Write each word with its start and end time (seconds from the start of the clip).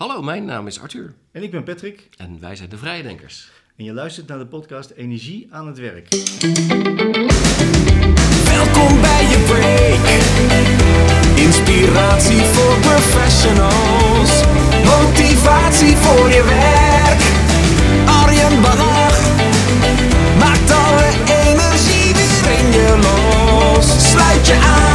Hallo, 0.00 0.22
mijn 0.22 0.44
naam 0.44 0.66
is 0.66 0.80
Arthur 0.80 1.14
En 1.32 1.42
ik 1.42 1.50
ben 1.50 1.64
Patrick 1.64 2.08
en 2.16 2.40
wij 2.40 2.56
zijn 2.56 2.68
de 2.68 2.76
Vrije 2.76 3.02
Denkers. 3.02 3.50
en 3.76 3.84
je 3.84 3.92
luistert 3.92 4.26
naar 4.26 4.38
de 4.38 4.46
podcast 4.46 4.90
Energie 4.90 5.48
aan 5.50 5.66
het 5.66 5.78
werk. 5.78 6.08
Welkom 8.44 9.00
bij 9.00 9.24
je 9.32 9.44
break. 9.48 10.06
Inspiratie 11.46 12.40
voor 12.40 12.78
professionals. 12.78 14.42
Motivatie 14.84 15.96
voor 15.96 16.28
je 16.28 16.44
werk. 16.44 17.22
Arjen 18.08 18.60
Bach 18.60 19.20
maakt 20.38 20.70
alle 20.70 21.08
energie 21.44 22.14
weer 22.14 22.58
in 22.58 22.72
je 22.72 22.98
los. 23.02 24.10
Sluit 24.10 24.46
je 24.46 24.54
aan 24.54 24.89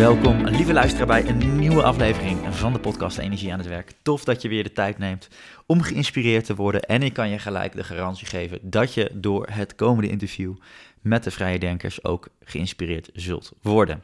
welkom 0.00 0.46
lieve 0.46 0.72
luisteraar 0.72 1.06
bij 1.06 1.28
een 1.28 1.58
nieuwe 1.58 1.82
aflevering 1.82 2.38
van 2.54 2.72
de 2.72 2.78
podcast 2.78 3.18
Energie 3.18 3.52
aan 3.52 3.58
het 3.58 3.68
Werk. 3.68 3.92
Tof 4.02 4.24
dat 4.24 4.42
je 4.42 4.48
weer 4.48 4.62
de 4.62 4.72
tijd 4.72 4.98
neemt 4.98 5.28
om 5.66 5.82
geïnspireerd 5.82 6.44
te 6.44 6.54
worden. 6.54 6.82
En 6.82 7.02
ik 7.02 7.12
kan 7.12 7.28
je 7.28 7.38
gelijk 7.38 7.76
de 7.76 7.84
garantie 7.84 8.26
geven 8.26 8.58
dat 8.62 8.94
je 8.94 9.10
door 9.12 9.46
het 9.50 9.74
komende 9.74 10.10
interview 10.10 10.54
met 11.00 11.24
de 11.24 11.30
Vrije 11.30 11.58
Denkers 11.58 12.04
ook 12.04 12.28
geïnspireerd 12.44 13.10
zult 13.12 13.52
worden. 13.62 14.02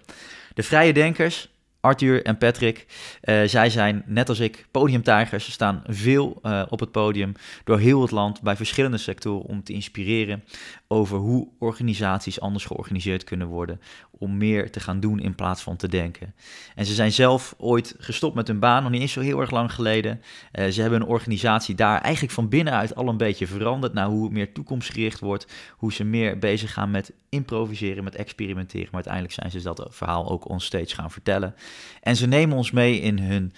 De 0.54 0.62
Vrije 0.62 0.92
Denkers, 0.92 1.48
Arthur 1.80 2.24
en 2.24 2.38
Patrick, 2.38 2.86
eh, 3.20 3.42
zij 3.44 3.70
zijn 3.70 4.02
net 4.06 4.28
als 4.28 4.40
ik 4.40 4.66
podiumtijgers. 4.70 5.44
Ze 5.44 5.50
staan 5.50 5.82
veel 5.86 6.38
eh, 6.42 6.62
op 6.68 6.80
het 6.80 6.90
podium 6.90 7.32
door 7.64 7.78
heel 7.78 8.02
het 8.02 8.10
land 8.10 8.42
bij 8.42 8.56
verschillende 8.56 8.98
sectoren 8.98 9.46
om 9.46 9.62
te 9.62 9.72
inspireren 9.72 10.44
over 10.88 11.18
hoe 11.18 11.48
organisaties 11.58 12.40
anders 12.40 12.64
georganiseerd 12.64 13.24
kunnen 13.24 13.46
worden 13.46 13.80
om 14.10 14.36
meer 14.36 14.70
te 14.70 14.80
gaan 14.80 15.00
doen 15.00 15.20
in 15.20 15.34
plaats 15.34 15.62
van 15.62 15.76
te 15.76 15.88
denken. 15.88 16.34
En 16.74 16.86
ze 16.86 16.94
zijn 16.94 17.12
zelf 17.12 17.54
ooit 17.58 17.94
gestopt 17.98 18.34
met 18.34 18.46
hun 18.46 18.58
baan, 18.58 18.82
nog 18.82 18.92
niet 18.92 19.00
eens 19.00 19.12
zo 19.12 19.20
heel 19.20 19.40
erg 19.40 19.50
lang 19.50 19.72
geleden. 19.72 20.20
Eh, 20.52 20.66
ze 20.68 20.80
hebben 20.80 21.00
een 21.00 21.06
organisatie 21.06 21.74
daar 21.74 22.00
eigenlijk 22.00 22.34
van 22.34 22.48
binnenuit 22.48 22.94
al 22.94 23.08
een 23.08 23.16
beetje 23.16 23.46
veranderd 23.46 23.92
naar 23.92 24.06
hoe 24.06 24.24
het 24.24 24.32
meer 24.32 24.52
toekomstgericht 24.52 25.20
wordt, 25.20 25.46
hoe 25.76 25.92
ze 25.92 26.04
meer 26.04 26.38
bezig 26.38 26.72
gaan 26.72 26.90
met 26.90 27.12
improviseren, 27.28 28.04
met 28.04 28.16
experimenteren. 28.16 28.86
Maar 28.86 28.94
uiteindelijk 28.94 29.34
zijn 29.34 29.50
ze 29.50 29.62
dat 29.62 29.86
verhaal 29.90 30.30
ook 30.30 30.48
onstage 30.48 30.94
gaan 30.94 31.10
vertellen. 31.10 31.54
En 32.00 32.16
ze 32.16 32.26
nemen 32.26 32.56
ons 32.56 32.70
mee 32.70 33.00
in 33.00 33.18
hun 33.18 33.52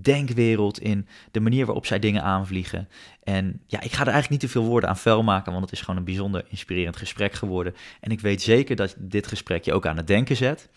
denkwereld, 0.00 0.80
in 0.80 1.06
de 1.30 1.40
manier 1.40 1.66
waarop 1.66 1.86
zij 1.86 1.98
dingen 1.98 2.22
aanvliegen. 2.22 2.88
En 3.22 3.60
ja, 3.66 3.80
ik 3.80 3.92
ga 3.92 4.00
er 4.00 4.12
eigenlijk 4.12 4.30
niet 4.30 4.40
te 4.40 4.58
veel 4.58 4.68
woorden 4.68 4.88
aan 4.88 4.96
vuil 4.96 5.22
maken, 5.22 5.52
want 5.52 5.64
het 5.64 5.72
is 5.72 5.80
gewoon 5.80 5.96
een 5.96 6.04
bijzonder 6.04 6.44
inspirerend 6.48 6.96
gesprek 6.96 7.32
geworden. 7.32 7.74
En 8.00 8.10
ik 8.10 8.20
weet 8.20 8.42
zeker 8.42 8.76
dat 8.76 8.94
dit 8.98 9.26
gesprek 9.26 9.64
je 9.64 9.72
ook 9.72 9.86
aan 9.86 9.96
het 9.96 10.06
denken 10.06 10.36
zet. 10.36 10.68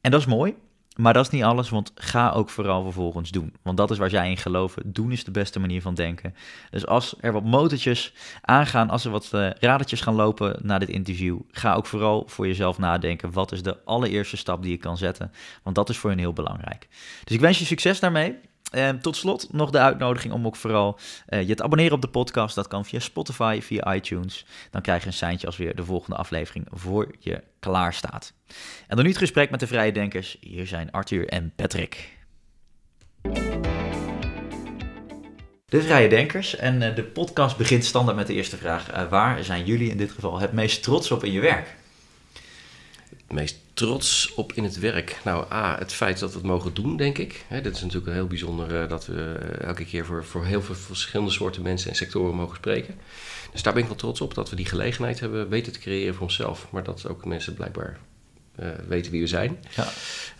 En 0.00 0.10
dat 0.10 0.20
is 0.20 0.26
mooi, 0.26 0.54
maar 0.96 1.12
dat 1.12 1.24
is 1.24 1.30
niet 1.30 1.42
alles, 1.42 1.68
want 1.68 1.92
ga 1.94 2.30
ook 2.30 2.50
vooral 2.50 2.82
vervolgens 2.82 3.30
doen. 3.30 3.54
Want 3.62 3.76
dat 3.76 3.90
is 3.90 3.98
waar 3.98 4.10
zij 4.10 4.30
in 4.30 4.36
geloven. 4.36 4.92
Doen 4.92 5.12
is 5.12 5.24
de 5.24 5.30
beste 5.30 5.60
manier 5.60 5.82
van 5.82 5.94
denken. 5.94 6.34
Dus 6.70 6.86
als 6.86 7.14
er 7.20 7.32
wat 7.32 7.44
motortjes 7.44 8.14
aangaan, 8.40 8.90
als 8.90 9.04
er 9.04 9.10
wat 9.10 9.30
uh, 9.34 9.50
radertjes 9.50 10.00
gaan 10.00 10.14
lopen 10.14 10.58
na 10.62 10.78
dit 10.78 10.88
interview, 10.88 11.38
ga 11.50 11.74
ook 11.74 11.86
vooral 11.86 12.24
voor 12.26 12.46
jezelf 12.46 12.78
nadenken. 12.78 13.32
Wat 13.32 13.52
is 13.52 13.62
de 13.62 13.84
allereerste 13.84 14.36
stap 14.36 14.62
die 14.62 14.70
je 14.70 14.76
kan 14.76 14.96
zetten? 14.96 15.32
Want 15.62 15.76
dat 15.76 15.88
is 15.88 15.96
voor 15.96 16.10
hen 16.10 16.18
heel 16.18 16.32
belangrijk. 16.32 16.88
Dus 17.24 17.34
ik 17.34 17.40
wens 17.40 17.58
je 17.58 17.64
succes 17.64 18.00
daarmee. 18.00 18.38
En 18.70 19.00
tot 19.00 19.16
slot 19.16 19.52
nog 19.52 19.70
de 19.70 19.78
uitnodiging 19.78 20.32
om 20.32 20.46
ook 20.46 20.56
vooral 20.56 20.98
uh, 21.28 21.48
je 21.48 21.54
te 21.54 21.62
abonneren 21.62 21.92
op 21.92 22.00
de 22.00 22.08
podcast. 22.08 22.54
Dat 22.54 22.68
kan 22.68 22.84
via 22.84 22.98
Spotify, 22.98 23.60
via 23.62 23.94
iTunes. 23.94 24.46
Dan 24.70 24.82
krijg 24.82 25.00
je 25.00 25.06
een 25.06 25.12
seintje 25.12 25.46
als 25.46 25.56
weer 25.56 25.76
de 25.76 25.84
volgende 25.84 26.16
aflevering 26.16 26.66
voor 26.70 27.14
je 27.18 27.42
klaar 27.58 27.94
staat. 27.94 28.32
En 28.86 28.96
dan 28.96 29.04
nu 29.04 29.10
het 29.10 29.18
gesprek 29.18 29.50
met 29.50 29.60
de 29.60 29.66
Vrije 29.66 29.92
Denkers. 29.92 30.36
Hier 30.40 30.66
zijn 30.66 30.90
Arthur 30.90 31.28
en 31.28 31.52
Patrick. 31.56 32.18
De 35.66 35.82
Vrije 35.82 36.08
Denkers. 36.08 36.56
En 36.56 36.82
uh, 36.82 36.94
de 36.94 37.02
podcast 37.02 37.56
begint 37.56 37.84
standaard 37.84 38.16
met 38.16 38.26
de 38.26 38.34
eerste 38.34 38.56
vraag. 38.56 38.92
Uh, 38.92 39.08
waar 39.08 39.44
zijn 39.44 39.64
jullie 39.64 39.90
in 39.90 39.96
dit 39.96 40.10
geval 40.10 40.38
het 40.38 40.52
meest 40.52 40.82
trots 40.82 41.10
op 41.10 41.24
in 41.24 41.32
je 41.32 41.40
werk? 41.40 41.76
Het 43.10 43.32
meest 43.32 43.58
trots 43.80 44.34
op 44.34 44.52
in 44.52 44.64
het 44.64 44.78
werk? 44.78 45.20
Nou, 45.24 45.52
A, 45.52 45.78
het 45.78 45.92
feit 45.92 46.18
dat 46.18 46.30
we 46.30 46.38
het 46.38 46.46
mogen 46.46 46.74
doen, 46.74 46.96
denk 46.96 47.18
ik. 47.18 47.44
Hè, 47.48 47.60
dit 47.60 47.76
is 47.76 47.82
natuurlijk 47.82 48.12
heel 48.12 48.26
bijzonder 48.26 48.82
uh, 48.82 48.88
dat 48.88 49.06
we 49.06 49.32
elke 49.60 49.84
keer 49.84 50.06
voor, 50.06 50.24
voor 50.24 50.44
heel 50.44 50.62
veel 50.62 50.74
verschillende 50.74 51.32
soorten 51.32 51.62
mensen 51.62 51.90
en 51.90 51.96
sectoren 51.96 52.34
mogen 52.34 52.56
spreken. 52.56 52.94
Dus 53.52 53.62
daar 53.62 53.72
ben 53.72 53.82
ik 53.82 53.88
wel 53.88 53.98
trots 53.98 54.20
op 54.20 54.34
dat 54.34 54.50
we 54.50 54.56
die 54.56 54.66
gelegenheid 54.66 55.20
hebben 55.20 55.48
weten 55.48 55.72
te 55.72 55.78
creëren 55.78 56.14
voor 56.14 56.22
onszelf. 56.22 56.66
Maar 56.70 56.82
dat 56.82 57.08
ook 57.08 57.24
mensen 57.24 57.54
blijkbaar 57.54 57.98
uh, 58.60 58.68
weten 58.88 59.12
wie 59.12 59.20
we 59.20 59.26
zijn. 59.26 59.58
Ja. 59.76 59.88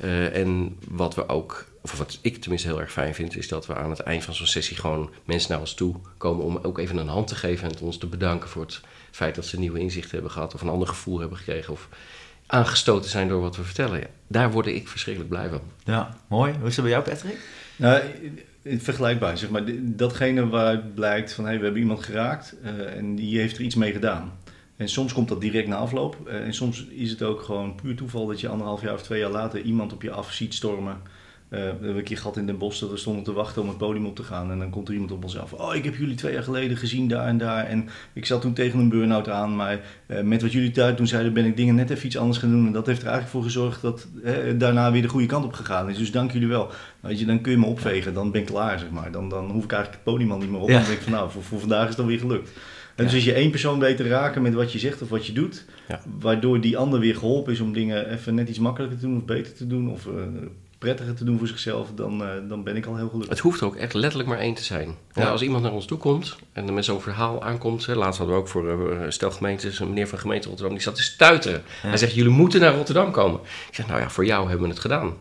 Uh, 0.04 0.36
en 0.36 0.76
wat 0.88 1.14
we 1.14 1.28
ook, 1.28 1.66
of 1.82 1.98
wat 1.98 2.18
ik 2.20 2.36
tenminste 2.36 2.68
heel 2.68 2.80
erg 2.80 2.92
fijn 2.92 3.14
vind, 3.14 3.36
is 3.36 3.48
dat 3.48 3.66
we 3.66 3.74
aan 3.74 3.90
het 3.90 4.00
eind 4.00 4.24
van 4.24 4.34
zo'n 4.34 4.46
sessie 4.46 4.76
gewoon 4.76 5.10
mensen 5.24 5.50
naar 5.50 5.60
ons 5.60 5.74
toe 5.74 5.96
komen 6.16 6.44
om 6.44 6.58
ook 6.62 6.78
even 6.78 6.96
een 6.96 7.08
hand 7.08 7.26
te 7.26 7.34
geven 7.34 7.68
en 7.68 7.80
ons 7.80 7.98
te 7.98 8.06
bedanken 8.06 8.48
voor 8.48 8.62
het 8.62 8.80
feit 9.10 9.34
dat 9.34 9.46
ze 9.46 9.58
nieuwe 9.58 9.78
inzichten 9.78 10.12
hebben 10.12 10.30
gehad 10.30 10.54
of 10.54 10.60
een 10.60 10.68
ander 10.68 10.88
gevoel 10.88 11.18
hebben 11.18 11.38
gekregen. 11.38 11.72
Of 11.72 11.88
aangestoten 12.50 13.10
zijn 13.10 13.28
door 13.28 13.40
wat 13.40 13.56
we 13.56 13.62
vertellen. 13.62 14.00
Ja, 14.00 14.06
daar 14.26 14.50
word 14.50 14.66
ik 14.66 14.88
verschrikkelijk 14.88 15.32
blij 15.32 15.48
van. 15.48 15.60
Ja, 15.84 16.16
mooi. 16.26 16.54
Hoe 16.58 16.68
is 16.68 16.76
het 16.76 16.84
bij 16.84 16.94
jou, 16.94 17.04
Patrick? 17.04 17.38
Nou, 17.76 18.02
vergelijkbaar, 18.64 19.38
zeg 19.38 19.50
maar. 19.50 19.62
Datgene 19.80 20.48
waaruit 20.48 20.94
blijkt 20.94 21.32
van, 21.32 21.44
hé, 21.44 21.50
hey, 21.50 21.58
we 21.58 21.64
hebben 21.64 21.82
iemand 21.82 22.04
geraakt 22.04 22.54
uh, 22.62 22.96
en 22.96 23.16
die 23.16 23.38
heeft 23.38 23.56
er 23.56 23.62
iets 23.62 23.74
mee 23.74 23.92
gedaan. 23.92 24.32
En 24.76 24.88
soms 24.88 25.12
komt 25.12 25.28
dat 25.28 25.40
direct 25.40 25.68
na 25.68 25.76
afloop. 25.76 26.16
Uh, 26.26 26.34
en 26.34 26.54
soms 26.54 26.84
is 26.84 27.10
het 27.10 27.22
ook 27.22 27.42
gewoon 27.42 27.74
puur 27.74 27.96
toeval 27.96 28.26
dat 28.26 28.40
je 28.40 28.48
anderhalf 28.48 28.82
jaar 28.82 28.94
of 28.94 29.02
twee 29.02 29.20
jaar 29.20 29.30
later 29.30 29.60
iemand 29.60 29.92
op 29.92 30.02
je 30.02 30.10
af 30.10 30.32
ziet 30.32 30.54
stormen. 30.54 30.96
Uh, 31.50 31.58
we 31.58 31.66
hebben 31.66 31.96
een 31.96 32.02
keer 32.02 32.16
gehad 32.16 32.36
in 32.36 32.46
Den 32.46 32.58
Bosch 32.58 32.80
dat 32.80 32.90
we 32.90 32.96
stonden 32.96 33.24
te 33.24 33.32
wachten 33.32 33.62
om 33.62 33.68
het 33.68 33.76
podium 33.78 34.06
op 34.06 34.16
te 34.16 34.22
gaan. 34.22 34.50
En 34.50 34.58
dan 34.58 34.70
komt 34.70 34.88
er 34.88 34.94
iemand 34.94 35.12
op 35.12 35.24
ons 35.24 35.38
af. 35.38 35.52
Oh, 35.52 35.74
ik 35.74 35.84
heb 35.84 35.96
jullie 35.96 36.14
twee 36.14 36.32
jaar 36.32 36.42
geleden 36.42 36.76
gezien 36.76 37.08
daar 37.08 37.26
en 37.26 37.38
daar. 37.38 37.66
En 37.66 37.88
ik 38.12 38.26
zat 38.26 38.40
toen 38.40 38.52
tegen 38.52 38.78
een 38.78 38.88
burn-out 38.88 39.28
aan. 39.28 39.56
Maar 39.56 39.80
uh, 40.06 40.20
met 40.20 40.42
wat 40.42 40.52
jullie 40.52 40.70
thuis 40.70 40.96
toen 40.96 41.06
zeiden, 41.06 41.32
ben 41.32 41.44
ik 41.44 41.56
dingen 41.56 41.74
net 41.74 41.90
even 41.90 42.06
iets 42.06 42.16
anders 42.16 42.38
gaan 42.38 42.50
doen. 42.50 42.66
En 42.66 42.72
dat 42.72 42.86
heeft 42.86 43.02
er 43.02 43.08
eigenlijk 43.08 43.36
voor 43.36 43.42
gezorgd 43.42 43.82
dat 43.82 44.08
daarna 44.58 44.92
weer 44.92 45.02
de 45.02 45.08
goede 45.08 45.26
kant 45.26 45.44
op 45.44 45.52
gegaan 45.52 45.90
is. 45.90 45.98
Dus 45.98 46.12
dank 46.12 46.32
jullie 46.32 46.48
wel. 46.48 46.70
Weet 47.00 47.18
je, 47.18 47.26
dan 47.26 47.40
kun 47.40 47.52
je 47.52 47.58
me 47.58 47.66
opvegen. 47.66 48.14
Dan 48.14 48.30
ben 48.30 48.40
ik 48.40 48.46
klaar, 48.46 48.78
zeg 48.78 48.90
maar. 48.90 49.12
Dan, 49.12 49.28
dan 49.28 49.50
hoef 49.50 49.64
ik 49.64 49.72
eigenlijk 49.72 50.04
het 50.04 50.12
podium 50.12 50.32
al 50.32 50.38
niet 50.38 50.50
meer 50.50 50.60
op. 50.60 50.68
Ja. 50.68 50.76
Dan 50.76 50.84
denk 50.84 50.96
ik 50.96 51.02
van, 51.02 51.12
nou, 51.12 51.30
voor, 51.30 51.42
voor 51.42 51.60
vandaag 51.60 51.82
is 51.82 51.88
het 51.88 51.96
dan 51.96 52.06
weer 52.06 52.18
gelukt. 52.18 52.50
En 53.00 53.04
dus 53.04 53.14
als 53.14 53.24
je 53.24 53.32
één 53.32 53.50
persoon 53.50 53.78
weet 53.78 53.96
te 53.96 54.08
raken 54.08 54.42
met 54.42 54.54
wat 54.54 54.72
je 54.72 54.78
zegt 54.78 55.02
of 55.02 55.08
wat 55.08 55.26
je 55.26 55.32
doet, 55.32 55.64
ja. 55.88 56.00
waardoor 56.20 56.60
die 56.60 56.76
ander 56.76 57.00
weer 57.00 57.16
geholpen 57.16 57.52
is 57.52 57.60
om 57.60 57.72
dingen 57.72 58.10
even 58.10 58.34
net 58.34 58.48
iets 58.48 58.58
makkelijker 58.58 58.98
te 58.98 59.06
doen 59.06 59.16
of 59.16 59.24
beter 59.24 59.54
te 59.54 59.66
doen 59.66 59.90
of 59.90 60.06
uh, 60.06 60.12
prettiger 60.80 61.14
te 61.14 61.24
doen 61.24 61.38
voor 61.38 61.46
zichzelf, 61.46 61.88
dan, 61.94 62.22
uh, 62.22 62.28
dan 62.48 62.62
ben 62.62 62.76
ik 62.76 62.86
al 62.86 62.96
heel 62.96 63.08
gelukkig. 63.08 63.30
Het 63.30 63.38
hoeft 63.38 63.60
er 63.60 63.66
ook 63.66 63.76
echt 63.76 63.94
letterlijk 63.94 64.28
maar 64.28 64.38
één 64.38 64.54
te 64.54 64.64
zijn. 64.64 64.96
Ja. 65.12 65.30
als 65.30 65.42
iemand 65.42 65.62
naar 65.62 65.72
ons 65.72 65.86
toe 65.86 65.98
komt 65.98 66.36
en 66.52 66.74
met 66.74 66.84
zo'n 66.84 67.00
verhaal 67.00 67.42
aankomt, 67.42 67.86
hè, 67.86 67.94
laatst 67.94 68.18
hadden 68.18 68.36
we 68.36 68.42
ook 68.42 68.48
voor 68.48 68.92
uh, 68.92 69.00
stel 69.08 69.30
gemeentes, 69.30 69.78
een 69.78 69.88
meneer 69.88 70.08
van 70.08 70.14
de 70.14 70.22
gemeente 70.22 70.48
Rotterdam, 70.48 70.74
die 70.74 70.84
zat 70.84 70.94
te 70.94 71.02
stuiteren. 71.02 71.62
Ja. 71.82 71.88
Hij 71.88 71.98
zegt, 71.98 72.14
jullie 72.14 72.32
moeten 72.32 72.60
naar 72.60 72.74
Rotterdam 72.74 73.10
komen. 73.10 73.40
Ik 73.68 73.74
zeg, 73.74 73.86
nou 73.86 74.00
ja, 74.00 74.10
voor 74.10 74.24
jou 74.24 74.48
hebben 74.48 74.66
we 74.66 74.72
het 74.72 74.82
gedaan. 74.82 75.16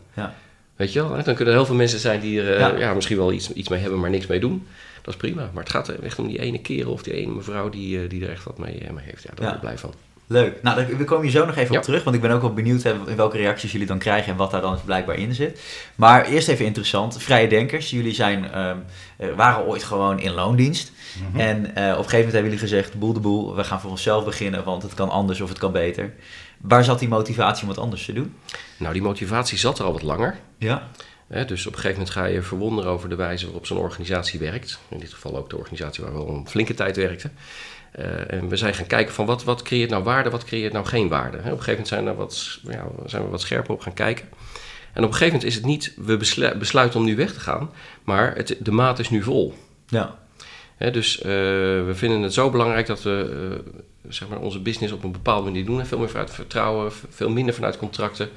Weet 0.75 0.93
je 0.93 1.01
wel, 1.01 1.13
hè? 1.13 1.23
dan 1.23 1.35
kunnen 1.35 1.53
er 1.53 1.59
heel 1.59 1.65
veel 1.67 1.75
mensen 1.75 1.99
zijn 1.99 2.19
die 2.19 2.41
er 2.41 2.79
ja. 2.79 2.93
misschien 2.93 3.17
wel 3.17 3.31
iets, 3.31 3.53
iets 3.53 3.69
mee 3.69 3.79
hebben, 3.79 3.99
maar 3.99 4.09
niks 4.09 4.27
mee 4.27 4.39
doen. 4.39 4.67
Dat 5.01 5.13
is 5.13 5.19
prima. 5.19 5.49
Maar 5.53 5.63
het 5.63 5.71
gaat 5.71 5.89
echt 5.89 6.19
om 6.19 6.27
die 6.27 6.39
ene 6.39 6.61
kerel 6.61 6.91
of 6.91 7.03
die 7.03 7.13
ene 7.13 7.33
mevrouw 7.33 7.69
die, 7.69 8.07
die 8.07 8.23
er 8.23 8.29
echt 8.29 8.43
wat 8.43 8.57
mee, 8.57 8.87
mee 8.93 9.05
heeft. 9.05 9.23
Ja, 9.23 9.29
daar 9.35 9.45
ben 9.45 9.55
ik 9.55 9.59
blij 9.59 9.77
van. 9.77 9.93
Leuk. 10.31 10.61
Nou, 10.61 10.97
we 10.97 11.03
komen 11.03 11.23
hier 11.23 11.31
zo 11.31 11.45
nog 11.45 11.55
even 11.55 11.71
ja. 11.71 11.77
op 11.77 11.83
terug, 11.83 12.03
want 12.03 12.15
ik 12.15 12.21
ben 12.21 12.31
ook 12.31 12.41
wel 12.41 12.53
benieuwd 12.53 12.83
in 12.83 13.15
welke 13.15 13.37
reacties 13.37 13.71
jullie 13.71 13.87
dan 13.87 13.97
krijgen 13.97 14.31
en 14.31 14.37
wat 14.37 14.51
daar 14.51 14.61
dan 14.61 14.77
blijkbaar 14.85 15.15
in 15.15 15.33
zit. 15.33 15.61
Maar 15.95 16.25
eerst 16.25 16.47
even 16.47 16.65
interessant, 16.65 17.21
vrije 17.21 17.47
denkers. 17.47 17.89
Jullie 17.89 18.13
zijn, 18.13 18.59
um, 18.59 18.85
waren 19.35 19.65
ooit 19.65 19.83
gewoon 19.83 20.19
in 20.19 20.31
loondienst. 20.31 20.91
Mm 21.19 21.25
-hmm. 21.31 21.39
En 21.39 21.57
uh, 21.57 21.63
op 21.63 21.75
een 21.75 21.77
gegeven 21.77 22.17
moment 22.17 22.33
hebben 22.33 22.43
jullie 22.43 22.57
gezegd, 22.57 22.99
boel 22.99 23.13
de 23.13 23.19
boel, 23.19 23.55
we 23.55 23.63
gaan 23.63 23.81
voor 23.81 23.89
onszelf 23.89 24.25
beginnen, 24.25 24.63
want 24.63 24.83
het 24.83 24.93
kan 24.93 25.09
anders 25.09 25.41
of 25.41 25.49
het 25.49 25.57
kan 25.57 25.71
beter. 25.71 26.13
Waar 26.57 26.83
zat 26.83 26.99
die 26.99 27.07
motivatie 27.07 27.61
om 27.61 27.69
wat 27.69 27.83
anders 27.83 28.05
te 28.05 28.13
doen? 28.13 28.35
Nou, 28.77 28.93
die 28.93 29.01
motivatie 29.01 29.57
zat 29.57 29.79
er 29.79 29.85
al 29.85 29.91
wat 29.91 30.01
langer. 30.01 30.39
Ja. 30.57 30.87
He, 31.27 31.45
dus 31.45 31.67
op 31.67 31.73
een 31.73 31.79
gegeven 31.79 31.97
moment 31.97 32.15
ga 32.15 32.25
je 32.25 32.41
verwonderen 32.41 32.91
over 32.91 33.09
de 33.09 33.15
wijze 33.15 33.45
waarop 33.45 33.65
zo'n 33.65 33.77
organisatie 33.77 34.39
werkt. 34.39 34.79
In 34.87 34.99
dit 34.99 35.13
geval 35.13 35.37
ook 35.37 35.49
de 35.49 35.57
organisatie 35.57 36.03
waar 36.03 36.13
we 36.13 36.19
al 36.19 36.29
een 36.29 36.47
flinke 36.49 36.73
tijd 36.73 36.95
werkten. 36.95 37.31
Uh, 37.99 38.31
en 38.33 38.47
we 38.47 38.55
zijn 38.55 38.73
gaan 38.73 38.87
kijken 38.87 39.13
van 39.13 39.25
wat, 39.25 39.43
wat 39.43 39.61
creëert 39.61 39.89
nou 39.89 40.03
waarde, 40.03 40.29
wat 40.29 40.43
creëert 40.43 40.73
nou 40.73 40.85
geen 40.85 41.07
waarde. 41.07 41.37
He, 41.37 41.51
op 41.51 41.57
een 41.57 41.63
gegeven 41.63 41.71
moment 41.71 41.87
zijn, 41.87 42.07
er 42.07 42.15
wat, 42.15 42.59
ja, 42.63 42.87
zijn 43.05 43.23
we 43.23 43.29
wat 43.29 43.41
scherper 43.41 43.73
op 43.73 43.81
gaan 43.81 43.93
kijken. 43.93 44.25
En 44.93 45.03
op 45.03 45.09
een 45.09 45.17
gegeven 45.17 45.33
moment 45.33 45.43
is 45.43 45.55
het 45.55 45.65
niet, 45.65 45.93
we 45.97 46.17
beslu 46.17 46.57
besluiten 46.57 46.99
om 46.99 47.05
nu 47.05 47.15
weg 47.15 47.33
te 47.33 47.39
gaan, 47.39 47.71
maar 48.03 48.35
het, 48.35 48.55
de 48.59 48.71
maat 48.71 48.99
is 48.99 49.09
nu 49.09 49.23
vol. 49.23 49.53
Ja. 49.87 50.19
He, 50.75 50.91
dus 50.91 51.17
uh, 51.17 51.25
we 51.85 51.91
vinden 51.91 52.21
het 52.21 52.33
zo 52.33 52.49
belangrijk 52.49 52.87
dat 52.87 53.03
we 53.03 53.49
uh, 53.63 53.73
zeg 54.11 54.27
maar 54.29 54.39
onze 54.39 54.59
business 54.59 54.93
op 54.93 55.03
een 55.03 55.11
bepaalde 55.11 55.43
manier 55.43 55.65
doen. 55.65 55.79
En 55.79 55.87
veel 55.87 55.99
meer 55.99 56.09
vanuit 56.09 56.33
vertrouwen, 56.33 56.91
veel 57.09 57.29
minder 57.29 57.53
vanuit 57.53 57.77
contracten. 57.77 58.29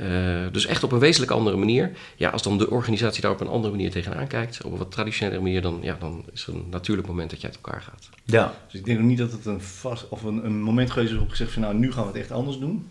Uh, 0.00 0.46
dus 0.52 0.66
echt 0.66 0.82
op 0.82 0.92
een 0.92 0.98
wezenlijk 0.98 1.32
andere 1.32 1.56
manier. 1.56 1.90
Ja, 2.16 2.30
als 2.30 2.42
dan 2.42 2.58
de 2.58 2.70
organisatie 2.70 3.22
daar 3.22 3.30
op 3.30 3.40
een 3.40 3.46
andere 3.46 3.74
manier 3.74 3.90
tegenaan 3.90 4.26
kijkt, 4.26 4.64
op 4.64 4.72
een 4.72 4.78
wat 4.78 4.90
traditionele 4.90 5.40
manier, 5.40 5.62
dan, 5.62 5.78
ja, 5.82 5.96
dan 6.00 6.24
is 6.32 6.46
er 6.46 6.54
een 6.54 6.66
natuurlijk 6.70 7.08
moment 7.08 7.30
dat 7.30 7.40
je 7.40 7.46
uit 7.46 7.58
elkaar 7.62 7.82
gaat. 7.82 8.08
Ja. 8.24 8.54
Dus 8.70 8.80
ik 8.80 8.86
denk 8.86 8.98
ook 8.98 9.04
niet 9.04 9.18
dat 9.18 9.32
het 9.32 9.46
een 9.46 9.60
vast 9.60 10.08
of 10.08 10.22
een, 10.22 10.44
een 10.44 10.62
moment 10.62 10.90
geweest 10.90 11.12
is 11.12 11.18
op 11.18 11.28
gezegd 11.28 11.52
van 11.52 11.62
nou 11.62 11.74
nu 11.74 11.92
gaan 11.92 12.02
we 12.02 12.08
het 12.08 12.18
echt 12.18 12.30
anders 12.30 12.58
doen. 12.58 12.86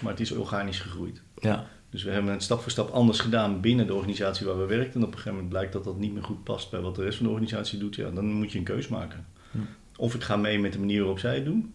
maar 0.00 0.12
het 0.12 0.20
is 0.20 0.32
organisch 0.32 0.80
gegroeid. 0.80 1.20
Ja. 1.40 1.66
Dus 1.90 2.02
we 2.02 2.10
hebben 2.10 2.32
het 2.32 2.42
stap 2.42 2.60
voor 2.60 2.70
stap 2.70 2.90
anders 2.90 3.20
gedaan 3.20 3.60
binnen 3.60 3.86
de 3.86 3.94
organisatie 3.94 4.46
waar 4.46 4.58
we 4.58 4.66
werken. 4.66 4.94
En 4.94 5.00
op 5.00 5.06
een 5.06 5.12
gegeven 5.12 5.32
moment 5.32 5.48
blijkt 5.48 5.72
dat 5.72 5.84
dat 5.84 5.98
niet 5.98 6.12
meer 6.12 6.24
goed 6.24 6.44
past 6.44 6.70
bij 6.70 6.80
wat 6.80 6.94
de 6.94 7.02
rest 7.02 7.16
van 7.16 7.26
de 7.26 7.32
organisatie 7.32 7.78
doet. 7.78 7.94
Ja, 7.94 8.10
dan 8.10 8.32
moet 8.32 8.52
je 8.52 8.58
een 8.58 8.64
keus 8.64 8.88
maken. 8.88 9.26
Hm. 9.50 9.58
Of 9.96 10.14
ik 10.14 10.22
ga 10.22 10.36
mee 10.36 10.58
met 10.58 10.72
de 10.72 10.78
manier 10.78 10.98
waarop 10.98 11.18
zij 11.18 11.34
het 11.34 11.44
doen. 11.44 11.72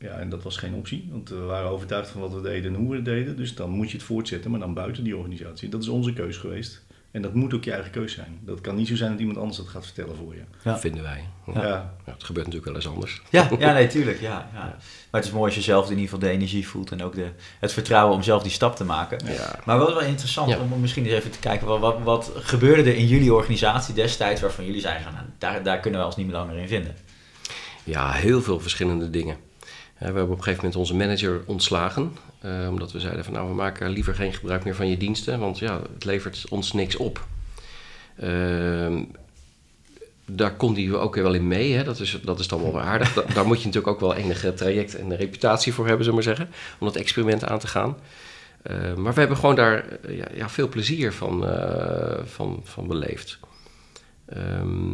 Ja, 0.00 0.10
en 0.18 0.28
dat 0.28 0.42
was 0.42 0.56
geen 0.56 0.74
optie, 0.74 1.08
want 1.10 1.28
we 1.28 1.38
waren 1.38 1.70
overtuigd 1.70 2.08
van 2.10 2.20
wat 2.20 2.32
we 2.32 2.40
deden 2.40 2.74
en 2.74 2.80
hoe 2.80 2.88
we 2.90 2.96
het 2.96 3.04
deden. 3.04 3.36
Dus 3.36 3.54
dan 3.54 3.70
moet 3.70 3.90
je 3.90 3.96
het 3.96 4.06
voortzetten, 4.06 4.50
maar 4.50 4.60
dan 4.60 4.74
buiten 4.74 5.04
die 5.04 5.16
organisatie. 5.16 5.68
Dat 5.68 5.82
is 5.82 5.88
onze 5.88 6.12
keus 6.12 6.36
geweest. 6.36 6.82
En 7.10 7.22
dat 7.22 7.34
moet 7.34 7.54
ook 7.54 7.64
je 7.64 7.72
eigen 7.72 7.90
keus 7.90 8.12
zijn. 8.12 8.38
Dat 8.44 8.60
kan 8.60 8.74
niet 8.76 8.88
zo 8.88 8.96
zijn 8.96 9.10
dat 9.10 9.20
iemand 9.20 9.38
anders 9.38 9.56
dat 9.56 9.68
gaat 9.68 9.84
vertellen 9.84 10.16
voor 10.16 10.34
je. 10.34 10.40
Ja. 10.64 10.78
Vinden 10.78 11.02
wij. 11.02 11.24
Ja. 11.54 11.62
Ja. 11.66 11.94
het 12.04 12.24
gebeurt 12.24 12.46
natuurlijk 12.46 12.64
wel 12.64 12.74
eens 12.74 12.88
anders. 12.94 13.22
Ja, 13.30 13.48
ja, 13.58 13.72
nee, 13.72 13.86
tuurlijk. 13.86 14.20
Ja, 14.20 14.48
ja. 14.54 14.64
Maar 15.10 15.20
het 15.20 15.24
is 15.24 15.30
mooi 15.30 15.44
als 15.44 15.54
je 15.54 15.60
zelf 15.60 15.84
in 15.84 15.90
ieder 15.90 16.04
geval 16.04 16.18
de 16.18 16.28
energie 16.28 16.68
voelt 16.68 16.90
en 16.92 17.02
ook 17.02 17.14
de, 17.14 17.28
het 17.60 17.72
vertrouwen 17.72 18.14
om 18.16 18.22
zelf 18.22 18.42
die 18.42 18.52
stap 18.52 18.76
te 18.76 18.84
maken. 18.84 19.26
Ja. 19.32 19.58
Maar 19.64 19.78
wel 19.78 19.86
wel 19.86 20.00
interessant 20.00 20.50
Ja. 20.50 20.58
om 20.58 20.80
misschien 20.80 21.04
eens 21.04 21.14
even 21.14 21.30
te 21.30 21.38
kijken, 21.38 21.66
wat, 21.66 21.80
wat, 21.80 22.02
wat 22.02 22.32
gebeurde 22.34 22.82
er 22.90 22.96
in 22.96 23.06
jullie 23.06 23.34
organisatie 23.34 23.94
destijds 23.94 24.40
waarvan 24.40 24.64
jullie 24.66 24.80
zeiden, 24.80 25.12
nou, 25.12 25.24
daar, 25.38 25.62
daar 25.62 25.80
kunnen 25.80 26.00
we 26.00 26.06
ons 26.06 26.16
niet 26.16 26.26
meer 26.26 26.36
langer 26.36 26.56
in 26.56 26.68
vinden. 26.68 26.94
Ja, 27.84 28.12
heel 28.12 28.42
veel 28.42 28.60
verschillende 28.60 29.10
dingen. 29.10 29.36
Eh, 30.00 30.06
we 30.08 30.14
hebben 30.14 30.22
op 30.22 30.30
een 30.30 30.42
gegeven 30.44 30.56
moment 30.64 30.76
onze 30.76 30.94
manager 30.96 31.42
ontslagen. 31.46 32.12
eh, 32.40 32.66
omdat 32.68 32.92
we 32.92 33.00
zeiden 33.00 33.24
van 33.24 33.32
nou, 33.32 33.48
we 33.48 33.54
maken 33.54 33.90
liever 33.90 34.14
geen 34.14 34.32
gebruik 34.32 34.64
meer 34.64 34.74
van 34.74 34.88
je 34.88 34.96
diensten. 34.96 35.38
Want 35.38 35.58
ja, 35.58 35.80
het 35.94 36.04
levert 36.04 36.44
ons 36.48 36.72
niks 36.72 36.96
op. 36.96 37.26
Ehm, 38.16 39.02
daar 40.26 40.54
kon 40.54 40.74
hij 40.74 40.92
ook 40.94 41.14
wel 41.14 41.34
in 41.34 41.48
mee. 41.48 41.72
Hè? 41.72 41.84
Dat, 41.84 42.00
is, 42.00 42.18
dat 42.22 42.38
is 42.40 42.48
dan 42.48 42.62
wel 42.62 42.80
aardig. 42.80 43.12
Da- 43.14 43.24
daar 43.34 43.46
moet 43.46 43.58
je 43.60 43.66
natuurlijk 43.66 43.92
ook 43.94 44.00
wel 44.00 44.14
enige 44.14 44.54
traject 44.54 44.94
en 44.96 45.16
reputatie 45.16 45.72
voor 45.72 45.86
hebben, 45.86 46.04
zullen 46.04 46.20
we 46.20 46.26
maar 46.26 46.36
zeggen. 46.36 46.54
Om 46.78 46.86
dat 46.86 46.96
experiment 46.96 47.44
aan 47.44 47.58
te 47.58 47.66
gaan. 47.66 47.96
Eh, 48.62 48.94
maar 48.94 49.12
we 49.14 49.20
hebben 49.20 49.38
gewoon 49.38 49.54
daar 49.54 49.84
eh, 49.88 50.16
ja, 50.16 50.26
ja, 50.34 50.48
veel 50.48 50.68
plezier 50.68 51.12
van, 51.12 51.46
eh, 51.48 52.24
van, 52.24 52.60
van 52.64 52.86
beleefd. 52.86 53.38
Ehm, 54.26 54.92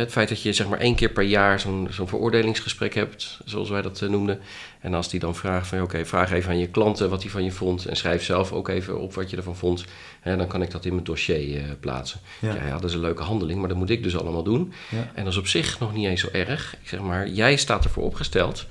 het 0.00 0.12
feit 0.12 0.28
dat 0.28 0.42
je 0.42 0.52
zeg 0.52 0.68
maar 0.68 0.78
één 0.78 0.94
keer 0.94 1.08
per 1.08 1.22
jaar 1.22 1.60
zo'n 1.60 1.88
zo'n 1.90 2.08
veroordelingsgesprek 2.08 2.94
hebt, 2.94 3.40
zoals 3.44 3.68
wij 3.68 3.82
dat 3.82 4.02
eh, 4.02 4.08
noemden. 4.08 4.40
En 4.80 4.94
als 4.94 5.08
die 5.08 5.20
dan 5.20 5.34
vraagt 5.34 5.66
van, 5.66 5.82
oké, 5.82 6.04
vraag 6.04 6.32
even 6.32 6.50
aan 6.50 6.58
je 6.58 6.68
klanten 6.68 7.10
wat 7.10 7.20
die 7.20 7.30
van 7.30 7.44
je 7.44 7.52
vond. 7.52 7.86
En 7.86 7.96
schrijf 7.96 8.24
zelf 8.24 8.52
ook 8.52 8.68
even 8.68 9.00
op 9.00 9.14
wat 9.14 9.30
je 9.30 9.36
ervan 9.36 9.56
vond. 9.56 9.84
Hè, 10.20 10.36
dan 10.36 10.46
kan 10.46 10.62
ik 10.62 10.70
dat 10.70 10.84
in 10.84 10.92
mijn 10.92 11.04
dossier 11.04 11.58
eh, 11.58 11.70
plaatsen. 11.80 12.20
Ja. 12.38 12.54
Ja. 12.54 12.66
Ja, 12.66 12.72
dat 12.72 12.84
is 12.84 12.94
een 12.94 13.00
leuke 13.00 13.22
handeling, 13.22 13.58
maar 13.58 13.68
dat 13.68 13.78
moet 13.78 13.90
ik 13.90 14.02
dus 14.02 14.18
allemaal 14.18 14.42
doen. 14.42 14.72
Ja. 14.90 15.10
En 15.14 15.24
dat 15.24 15.32
is 15.32 15.38
op 15.38 15.46
zich 15.46 15.78
nog 15.78 15.94
niet 15.94 16.06
eens 16.06 16.20
zo 16.20 16.28
erg. 16.32 16.76
Ik 16.82 16.88
zeg 16.88 17.00
maar, 17.00 17.28
jij 17.28 17.56
staat 17.56 17.84
ervoor 17.84 18.04
opgesteld. 18.04 18.66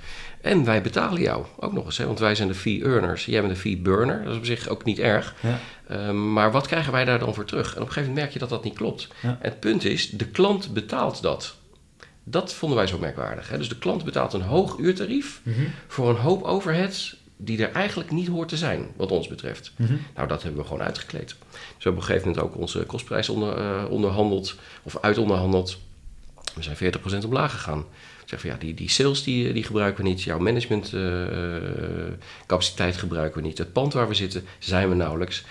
En 0.45 0.63
wij 0.65 0.81
betalen 0.81 1.21
jou 1.21 1.45
ook 1.59 1.73
nog 1.73 1.85
eens. 1.85 1.97
Hè? 1.97 2.05
Want 2.05 2.19
wij 2.19 2.35
zijn 2.35 2.47
de 2.47 2.55
fee 2.55 2.83
earners. 2.83 3.25
Jij 3.25 3.41
bent 3.41 3.53
de 3.53 3.59
fee 3.59 3.77
burner. 3.77 4.23
Dat 4.23 4.31
is 4.31 4.37
op 4.37 4.45
zich 4.45 4.67
ook 4.67 4.83
niet 4.83 4.99
erg. 4.99 5.35
Ja. 5.39 5.59
Ehm, 5.87 6.33
maar 6.33 6.51
wat 6.51 6.67
krijgen 6.67 6.91
wij 6.91 7.05
daar 7.05 7.19
dan 7.19 7.33
voor 7.33 7.45
terug? 7.45 7.65
En 7.75 7.81
op 7.81 7.87
een 7.87 7.93
gegeven 7.93 8.01
moment 8.09 8.19
merk 8.21 8.33
je 8.33 8.39
dat 8.39 8.49
dat 8.49 8.63
niet 8.63 8.73
klopt. 8.73 9.07
Ja. 9.21 9.29
En 9.29 9.49
het 9.49 9.59
punt 9.59 9.83
is, 9.85 10.09
de 10.09 10.25
klant 10.27 10.73
betaalt 10.73 11.21
dat. 11.21 11.55
Dat 12.23 12.53
vonden 12.53 12.77
wij 12.77 12.87
zo 12.87 12.97
merkwaardig. 12.97 13.49
Hè? 13.49 13.57
Dus 13.57 13.69
de 13.69 13.77
klant 13.77 14.03
betaalt 14.03 14.33
een 14.33 14.41
hoog 14.41 14.77
uurtarief 14.77 15.39
Mhm. 15.43 15.61
voor 15.87 16.09
een 16.09 16.15
hoop 16.21 16.43
overheads 16.43 17.15
die 17.37 17.65
er 17.65 17.71
eigenlijk 17.71 18.11
niet 18.11 18.27
hoort 18.27 18.49
te 18.49 18.57
zijn, 18.57 18.87
wat 18.95 19.11
ons 19.11 19.27
betreft. 19.27 19.71
Mhm. 19.75 19.93
Nou, 20.15 20.27
dat 20.27 20.43
hebben 20.43 20.61
we 20.61 20.67
gewoon 20.67 20.83
uitgekleed. 20.83 21.27
Dus 21.27 21.37
we 21.51 21.57
hebben 21.77 21.91
op 21.91 21.97
een 21.97 22.03
gegeven 22.15 22.27
moment 22.27 22.45
ook 22.45 22.57
onze 22.61 22.79
kostprijs 22.83 23.29
onder, 23.29 23.57
eh, 23.57 23.83
onderhandeld, 23.89 24.55
of 24.83 24.97
uitonderhandeld. 25.01 25.77
We 26.55 26.63
zijn 26.63 26.75
40% 26.75 27.25
omlaag 27.25 27.51
gegaan. 27.51 27.85
Ik 28.25 28.31
zeg 28.31 28.39
van 28.41 28.49
ja, 28.49 28.55
die, 28.59 28.73
die 28.73 28.89
sales 28.89 29.23
die, 29.23 29.53
die 29.53 29.63
gebruiken 29.63 30.03
we 30.03 30.09
niet, 30.09 30.21
jouw 30.21 30.39
management 30.39 30.93
eh, 30.93 31.55
eh, 31.55 31.61
capaciteit 32.45 32.97
gebruiken 32.97 33.41
we 33.41 33.47
niet. 33.47 33.57
Het 33.57 33.73
pand 33.73 33.93
waar 33.93 34.07
we 34.07 34.13
zitten 34.13 34.43
zijn 34.59 34.89
we 34.89 34.95
nauwelijks. 34.95 35.43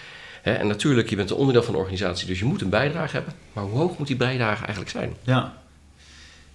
Hè, 0.43 0.53
en 0.53 0.67
natuurlijk, 0.67 1.11
je 1.11 1.17
bent 1.17 1.31
een 1.31 1.37
onderdeel 1.37 1.63
van 1.63 1.73
de 1.75 1.79
organisatie, 1.81 2.27
dus 2.27 2.39
je 2.39 2.45
moet 2.45 2.61
een 2.61 2.69
bijdrage 2.69 3.13
hebben. 3.17 3.35
Maar 3.53 3.65
hoe 3.65 3.79
hoog 3.79 3.99
moet 3.99 4.07
die 4.07 4.17
bijdrage 4.17 4.61
eigenlijk 4.63 4.91
zijn? 4.91 5.15
Ja. 5.23 5.63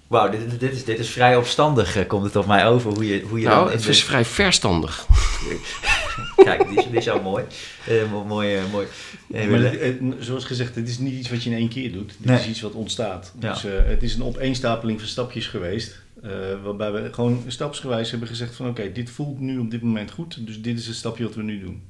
Wauw, 0.08 0.30
dit, 0.30 0.60
dit, 0.60 0.72
is, 0.74 0.84
dit 0.86 1.00
is 1.00 1.10
vrij 1.10 1.36
opstandig, 1.36 1.96
eh, 1.96 2.08
komt 2.08 2.24
het 2.24 2.36
op 2.36 2.46
mij 2.48 2.68
over. 2.68 2.92
Hoe 2.92 3.08
je, 3.08 3.22
hoe 3.30 3.40
je 3.40 3.46
dan 3.46 3.54
nou, 3.58 3.72
het 3.72 3.84
de- 3.84 3.90
is 3.90 4.04
vrij 4.04 4.26
verstandig. 4.26 5.06
Kijk, 6.36 6.68
die 6.68 6.78
is, 6.78 6.86
die 6.86 6.98
is 6.98 7.10
al 7.10 7.22
mooi. 7.22 7.44
Eh, 7.88 8.12
mo- 8.12 8.24
mooi, 8.24 8.58
mooi. 8.72 8.88
Maar 9.28 9.74
zoals 10.20 10.46
gezegd, 10.46 10.76
het 10.76 10.88
is 10.88 10.98
niet 10.98 11.14
iets 11.14 11.30
wat 11.30 11.44
je 11.44 11.50
in 11.50 11.56
één 11.58 11.70
keer 11.70 11.92
doet. 11.92 12.14
Dit 12.18 12.26
Nee. 12.32 12.40
is 12.40 12.48
iets 12.48 12.62
wat 12.62 12.72
ontstaat. 12.74 13.34
Ja. 13.40 13.54
Dus 13.54 13.64
eh, 13.66 13.72
het 13.86 14.04
is 14.04 14.16
een 14.16 14.24
opeenstapeling 14.24 15.00
van 15.00 15.08
stapjes 15.10 15.48
geweest. 15.48 16.00
Eh, 16.24 16.32
waarbij 16.64 16.92
we 16.92 17.14
gewoon 17.14 17.44
stapsgewijs 17.48 18.10
hebben 18.10 18.28
gezegd 18.28 18.56
van 18.56 18.68
oké, 18.70 18.92
dit 18.92 19.10
voelt 19.10 19.40
nu 19.40 19.58
op 19.58 19.72
dit 19.72 19.82
moment 19.82 20.12
goed. 20.12 20.46
Dus 20.48 20.62
dit 20.62 20.78
is 20.80 20.88
het 20.88 20.96
stapje 20.96 21.24
wat 21.24 21.36
we 21.36 21.44
nu 21.44 21.60
doen. 21.60 21.82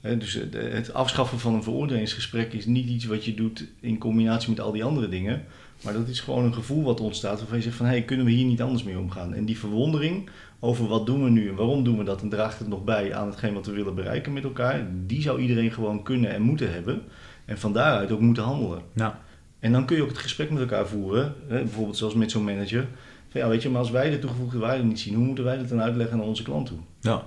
ja, 0.00 0.16
dus 0.18 0.32
het- 0.34 0.54
het 0.54 0.92
afschaffen 0.92 1.38
van 1.38 1.54
een 1.54 1.62
veroordelingsgesprek 1.62 2.52
is 2.52 2.66
niet 2.66 2.88
iets 2.88 3.04
wat 3.04 3.24
je 3.24 3.34
doet 3.34 3.64
in 3.80 3.98
combinatie 3.98 4.48
met 4.50 4.60
al 4.60 4.72
die 4.72 4.84
andere 4.84 5.08
dingen. 5.08 5.44
Maar 5.84 5.92
dat 5.92 6.08
is 6.08 6.20
gewoon 6.20 6.44
een 6.44 6.54
gevoel 6.54 6.82
wat 6.82 7.00
ontstaat 7.00 7.38
waarvan 7.38 7.56
je 7.56 7.62
zegt 7.62 7.76
van 7.76 7.86
hé, 7.86 7.92
hey, 7.92 8.02
kunnen 8.02 8.26
we 8.26 8.32
hier 8.32 8.44
niet 8.46 8.62
anders 8.62 8.82
mee 8.82 8.98
omgaan? 8.98 9.34
En 9.34 9.44
die 9.44 9.58
verwondering 9.58 10.28
over 10.60 10.86
wat 10.88 11.06
doen 11.06 11.24
we 11.24 11.30
nu 11.30 11.48
en 11.48 11.54
waarom 11.54 11.84
doen 11.84 11.98
we 11.98 12.04
dat 12.04 12.22
en 12.22 12.28
draagt 12.28 12.58
het 12.58 12.68
nog 12.68 12.84
bij 12.84 13.14
aan 13.14 13.26
hetgeen 13.26 13.54
wat 13.54 13.66
we 13.66 13.72
willen 13.72 13.94
bereiken 13.94 14.32
met 14.32 14.44
elkaar, 14.44 14.86
die 15.06 15.22
zou 15.22 15.40
iedereen 15.40 15.70
gewoon 15.72 16.02
kunnen 16.02 16.30
en 16.34 16.42
moeten 16.42 16.72
hebben. 16.72 17.02
En 17.44 17.58
van 17.58 17.72
daaruit 17.72 18.10
ook 18.12 18.20
moeten 18.20 18.42
handelen. 18.42 18.82
nou, 18.92 19.12
En 19.58 19.72
dan 19.72 19.84
kun 19.86 19.96
je 19.96 20.02
ook 20.02 20.08
het 20.08 20.18
gesprek 20.18 20.50
met 20.50 20.60
elkaar 20.60 20.86
voeren, 20.86 21.34
hè, 21.48 21.58
bijvoorbeeld 21.62 21.96
zoals 21.96 22.14
met 22.14 22.30
zo'n 22.30 22.44
manager. 22.44 22.86
Van 23.28 23.40
ja, 23.40 23.48
weet 23.48 23.62
je, 23.62 23.68
maar 23.70 23.80
als 23.80 23.90
wij 23.90 24.10
de 24.10 24.18
toegevoegde 24.18 24.58
waarde 24.58 24.82
niet 24.82 25.00
zien, 25.00 25.14
hoe 25.14 25.24
moeten 25.24 25.44
wij 25.44 25.56
dat 25.58 25.68
dan 25.68 25.82
uitleggen 25.82 26.16
naar 26.16 26.26
onze 26.26 26.42
klant 26.42 26.66
toe? 26.66 26.78
ja. 27.00 27.26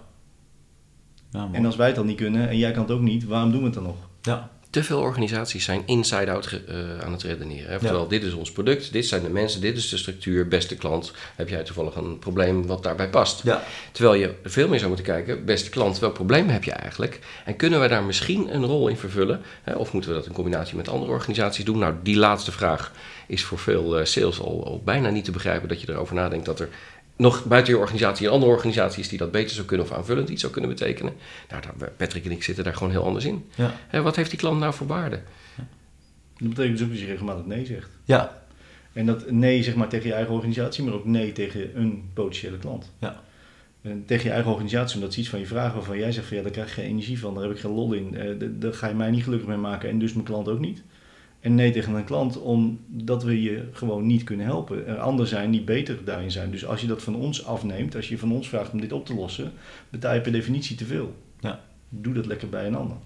Ja. 1.32 1.50
En 1.52 1.66
als 1.66 1.76
wij 1.76 1.88
het 1.88 1.96
dan 1.96 2.06
niet 2.06 2.18
kunnen 2.18 2.50
en 2.50 2.58
jij 2.58 2.72
kan 2.72 2.82
het 2.82 2.92
ook 2.92 3.02
niet, 3.02 3.26
waarom 3.26 3.52
doen 3.52 3.60
we 3.60 3.66
het 3.66 3.74
dan 3.74 3.84
nog? 3.84 3.96
ja. 4.22 4.50
Te 4.70 4.84
veel 4.84 5.00
organisaties 5.00 5.64
zijn 5.66 5.82
inside-out 5.86 6.62
eh, 6.68 6.76
aan 7.00 7.12
het 7.12 7.24
redeneren. 7.24 7.70
Hè? 7.70 7.76
Oftewel, 7.76 8.08
dit 8.08 8.24
is 8.24 8.34
ons 8.34 8.52
product, 8.52 8.92
dit 8.92 9.06
zijn 9.06 9.24
de 9.24 9.30
mensen, 9.30 9.62
dit 9.62 9.78
is 9.78 9.90
de 9.90 9.98
structuur, 9.98 10.48
beste 10.48 10.76
klant. 10.76 11.14
Heb 11.36 11.50
jij 11.50 11.64
toevallig 11.64 11.96
een 11.96 12.20
probleem 12.20 12.68
wat 12.68 12.84
daarbij 12.84 13.10
past? 13.10 13.44
ja. 13.44 13.64
Terwijl 13.92 14.16
je 14.16 14.34
veel 14.44 14.68
meer 14.68 14.78
zou 14.78 14.88
moeten 14.88 15.14
kijken, 15.14 15.46
beste 15.46 15.70
klant, 15.70 16.00
welk 16.00 16.14
probleem 16.14 16.50
heb 16.50 16.64
je 16.64 16.72
eigenlijk? 16.72 17.20
En 17.46 17.56
kunnen 17.56 17.82
we 17.82 17.88
daar 17.88 18.04
misschien 18.04 18.56
een 18.56 18.66
rol 18.66 18.88
in 18.88 18.98
vervullen? 18.98 19.42
Hè? 19.62 19.74
Of 19.74 19.94
moeten 19.94 20.12
we 20.12 20.16
dat 20.18 20.26
in 20.26 20.34
combinatie 20.34 20.76
met 20.76 20.90
andere 20.90 21.12
organisaties 21.12 21.66
doen? 21.66 21.78
Nou, 21.78 21.94
die 22.04 22.18
laatste 22.18 22.52
vraag 22.52 22.92
is 23.32 23.44
voor 23.44 23.60
veel 23.60 23.98
eh, 24.00 24.06
sales 24.06 24.40
al, 24.40 24.66
al 24.66 24.82
bijna 24.84 25.10
niet 25.10 25.26
te 25.26 25.32
begrijpen 25.32 25.68
dat 25.70 25.82
je 25.82 25.90
erover 25.90 26.16
nadenkt 26.16 26.46
dat 26.46 26.60
er 26.60 26.70
nog 27.16 27.46
buiten 27.46 27.74
je 27.74 27.80
organisatie 27.80 28.28
een 28.28 28.34
andere 28.34 28.52
organisatie 28.52 29.02
is 29.02 29.10
die 29.10 29.18
dat 29.18 29.32
beter 29.32 29.56
zou 29.56 29.68
kunnen 29.68 29.86
of 29.86 29.92
aanvullend 29.92 30.30
iets 30.30 30.42
zou 30.42 30.52
kunnen 30.54 30.70
betekenen. 30.72 31.14
Nou, 31.50 31.62
daar, 31.78 31.92
Patrick 31.98 32.26
en 32.26 32.32
ik 32.32 32.44
zitten 32.44 32.64
daar 32.64 32.74
gewoon 32.76 32.92
heel 32.92 33.04
anders 33.04 33.26
in. 33.26 33.46
Ja. 33.56 33.74
Hè, 33.88 34.02
wat 34.02 34.16
heeft 34.16 34.30
die 34.30 34.40
klant 34.40 34.60
nou 34.60 34.74
voor 34.74 34.88
waarde? 34.88 35.20
Dat 36.38 36.50
betekent 36.50 36.78
dus 36.78 36.86
ook 36.88 36.92
dat 36.94 37.02
je 37.02 37.06
regelmatig 37.06 37.46
nee 37.46 37.66
zegt. 37.66 37.90
Ja. 38.04 38.42
En 38.94 39.06
dat 39.06 39.32
nee 39.32 39.64
zeg 39.64 39.76
maar 39.76 39.88
tegen 39.88 40.08
je 40.08 40.14
eigen 40.14 40.34
organisatie, 40.34 40.84
maar 40.84 40.94
ook 40.94 41.06
nee 41.06 41.32
tegen 41.32 41.78
een 41.80 42.04
potentiële 42.14 42.58
klant. 42.58 42.92
Ja. 43.00 43.22
En 43.82 44.04
tegen 44.06 44.26
je 44.26 44.32
eigen 44.32 44.52
organisatie, 44.52 44.96
omdat 44.96 45.14
ze 45.14 45.20
iets 45.20 45.30
van 45.30 45.40
je 45.40 45.46
vragen 45.46 45.76
waarvan 45.76 45.98
jij 45.98 46.12
zegt 46.12 46.28
van 46.28 46.38
ja, 46.38 46.44
daar 46.44 46.52
krijg 46.52 46.68
ik 46.68 46.74
geen 46.74 46.86
energie 46.86 47.20
van, 47.20 47.34
daar 47.34 47.44
heb 47.44 47.52
ik 47.52 47.60
geen 47.60 47.72
lol 47.72 47.94
in, 47.94 48.16
eh, 48.18 48.30
d- 48.30 48.62
daar 48.62 48.74
ga 48.74 48.88
je 48.88 48.94
mij 48.94 49.12
niet 49.12 49.24
gelukkig 49.24 49.48
mee 49.48 49.58
maken 49.58 49.90
en 49.90 50.00
dus 50.00 50.14
mijn 50.14 50.26
klant 50.26 50.48
ook 50.48 50.60
niet. 50.60 50.82
En 51.42 51.56
nee 51.56 51.72
tegen 51.72 51.94
een 51.94 52.04
klant 52.04 52.42
omdat 52.42 53.24
we 53.24 53.42
je 53.42 53.70
gewoon 53.72 54.06
niet 54.06 54.24
kunnen 54.24 54.46
helpen. 54.46 54.88
Er 54.88 55.00
anderen 55.00 55.28
zijn 55.28 55.52
die 55.52 55.64
beter 55.64 56.04
daarin 56.04 56.32
zijn. 56.32 56.52
Dus 56.52 56.66
als 56.66 56.82
je 56.82 56.88
dat 56.88 57.04
van 57.04 57.16
ons 57.16 57.46
afneemt, 57.46 57.96
als 57.96 58.10
je 58.10 58.18
van 58.18 58.32
ons 58.32 58.50
vraagt 58.50 58.72
om 58.72 58.82
dit 58.82 58.92
op 58.92 59.06
te 59.06 59.14
lossen, 59.14 59.52
betaal 59.90 60.14
je 60.14 60.22
per 60.22 60.32
definitie 60.32 60.76
te 60.76 60.86
veel. 60.86 61.16
Ja. 61.40 61.60
Doe 61.90 62.14
dat 62.14 62.26
lekker 62.26 62.50
bij 62.50 62.68
een 62.68 62.76
ander. 62.76 62.98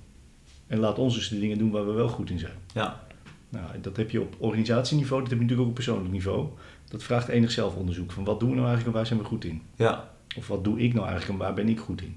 En 0.67 0.79
laat 0.79 0.99
ons 0.99 1.15
dus 1.15 1.29
de 1.29 1.39
dingen 1.39 1.57
doen 1.57 1.71
waar 1.71 1.85
we 1.85 1.91
wel 1.91 2.07
goed 2.07 2.29
in 2.29 2.39
zijn. 2.39 2.55
Ja. 2.73 3.03
Nou, 3.49 3.65
dat 3.81 3.97
heb 3.97 4.11
je 4.11 4.21
op 4.21 4.35
organisatieniveau, 4.37 5.21
dat 5.21 5.29
heb 5.29 5.39
je 5.39 5.43
natuurlijk 5.43 5.69
ook 5.69 5.77
op 5.77 5.83
persoonlijk 5.83 6.11
niveau. 6.11 6.47
Dat 6.89 7.03
vraagt 7.03 7.27
enig 7.27 7.51
zelfonderzoek 7.51 8.11
van 8.11 8.23
wat 8.23 8.39
doen 8.39 8.49
we 8.49 8.55
nou 8.55 8.67
eigenlijk 8.67 8.95
en 8.95 9.01
waar 9.01 9.11
zijn 9.11 9.19
we 9.19 9.25
goed 9.25 9.45
in? 9.45 9.61
Ja. 9.75 10.09
Of 10.37 10.47
wat 10.47 10.63
doe 10.63 10.79
ik 10.79 10.93
nou 10.93 11.07
eigenlijk 11.07 11.39
en 11.39 11.45
waar 11.45 11.53
ben 11.55 11.69
ik 11.69 11.79
goed 11.79 12.01
in? 12.01 12.15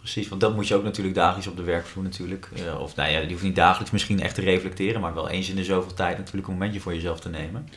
Precies, 0.00 0.28
want 0.28 0.40
dat 0.40 0.54
moet 0.54 0.68
je 0.68 0.74
ook 0.74 0.82
natuurlijk 0.82 1.14
dagelijks 1.14 1.46
op 1.46 1.56
de 1.56 1.62
werkvloer 1.62 2.04
natuurlijk. 2.04 2.48
eh, 2.66 2.80
of 2.80 2.96
nou 2.96 3.10
ja, 3.10 3.20
die 3.20 3.30
hoeft 3.30 3.42
niet 3.42 3.56
dagelijks 3.56 3.90
misschien 3.90 4.20
echt 4.20 4.34
te 4.34 4.40
reflecteren, 4.40 5.00
maar 5.00 5.14
wel 5.14 5.28
eens 5.28 5.48
in 5.48 5.56
de 5.56 5.64
zoveel 5.64 5.94
tijd 5.94 6.18
natuurlijk 6.18 6.46
een 6.46 6.52
momentje 6.52 6.80
voor 6.80 6.94
jezelf 6.94 7.20
te 7.20 7.28
nemen. 7.28 7.68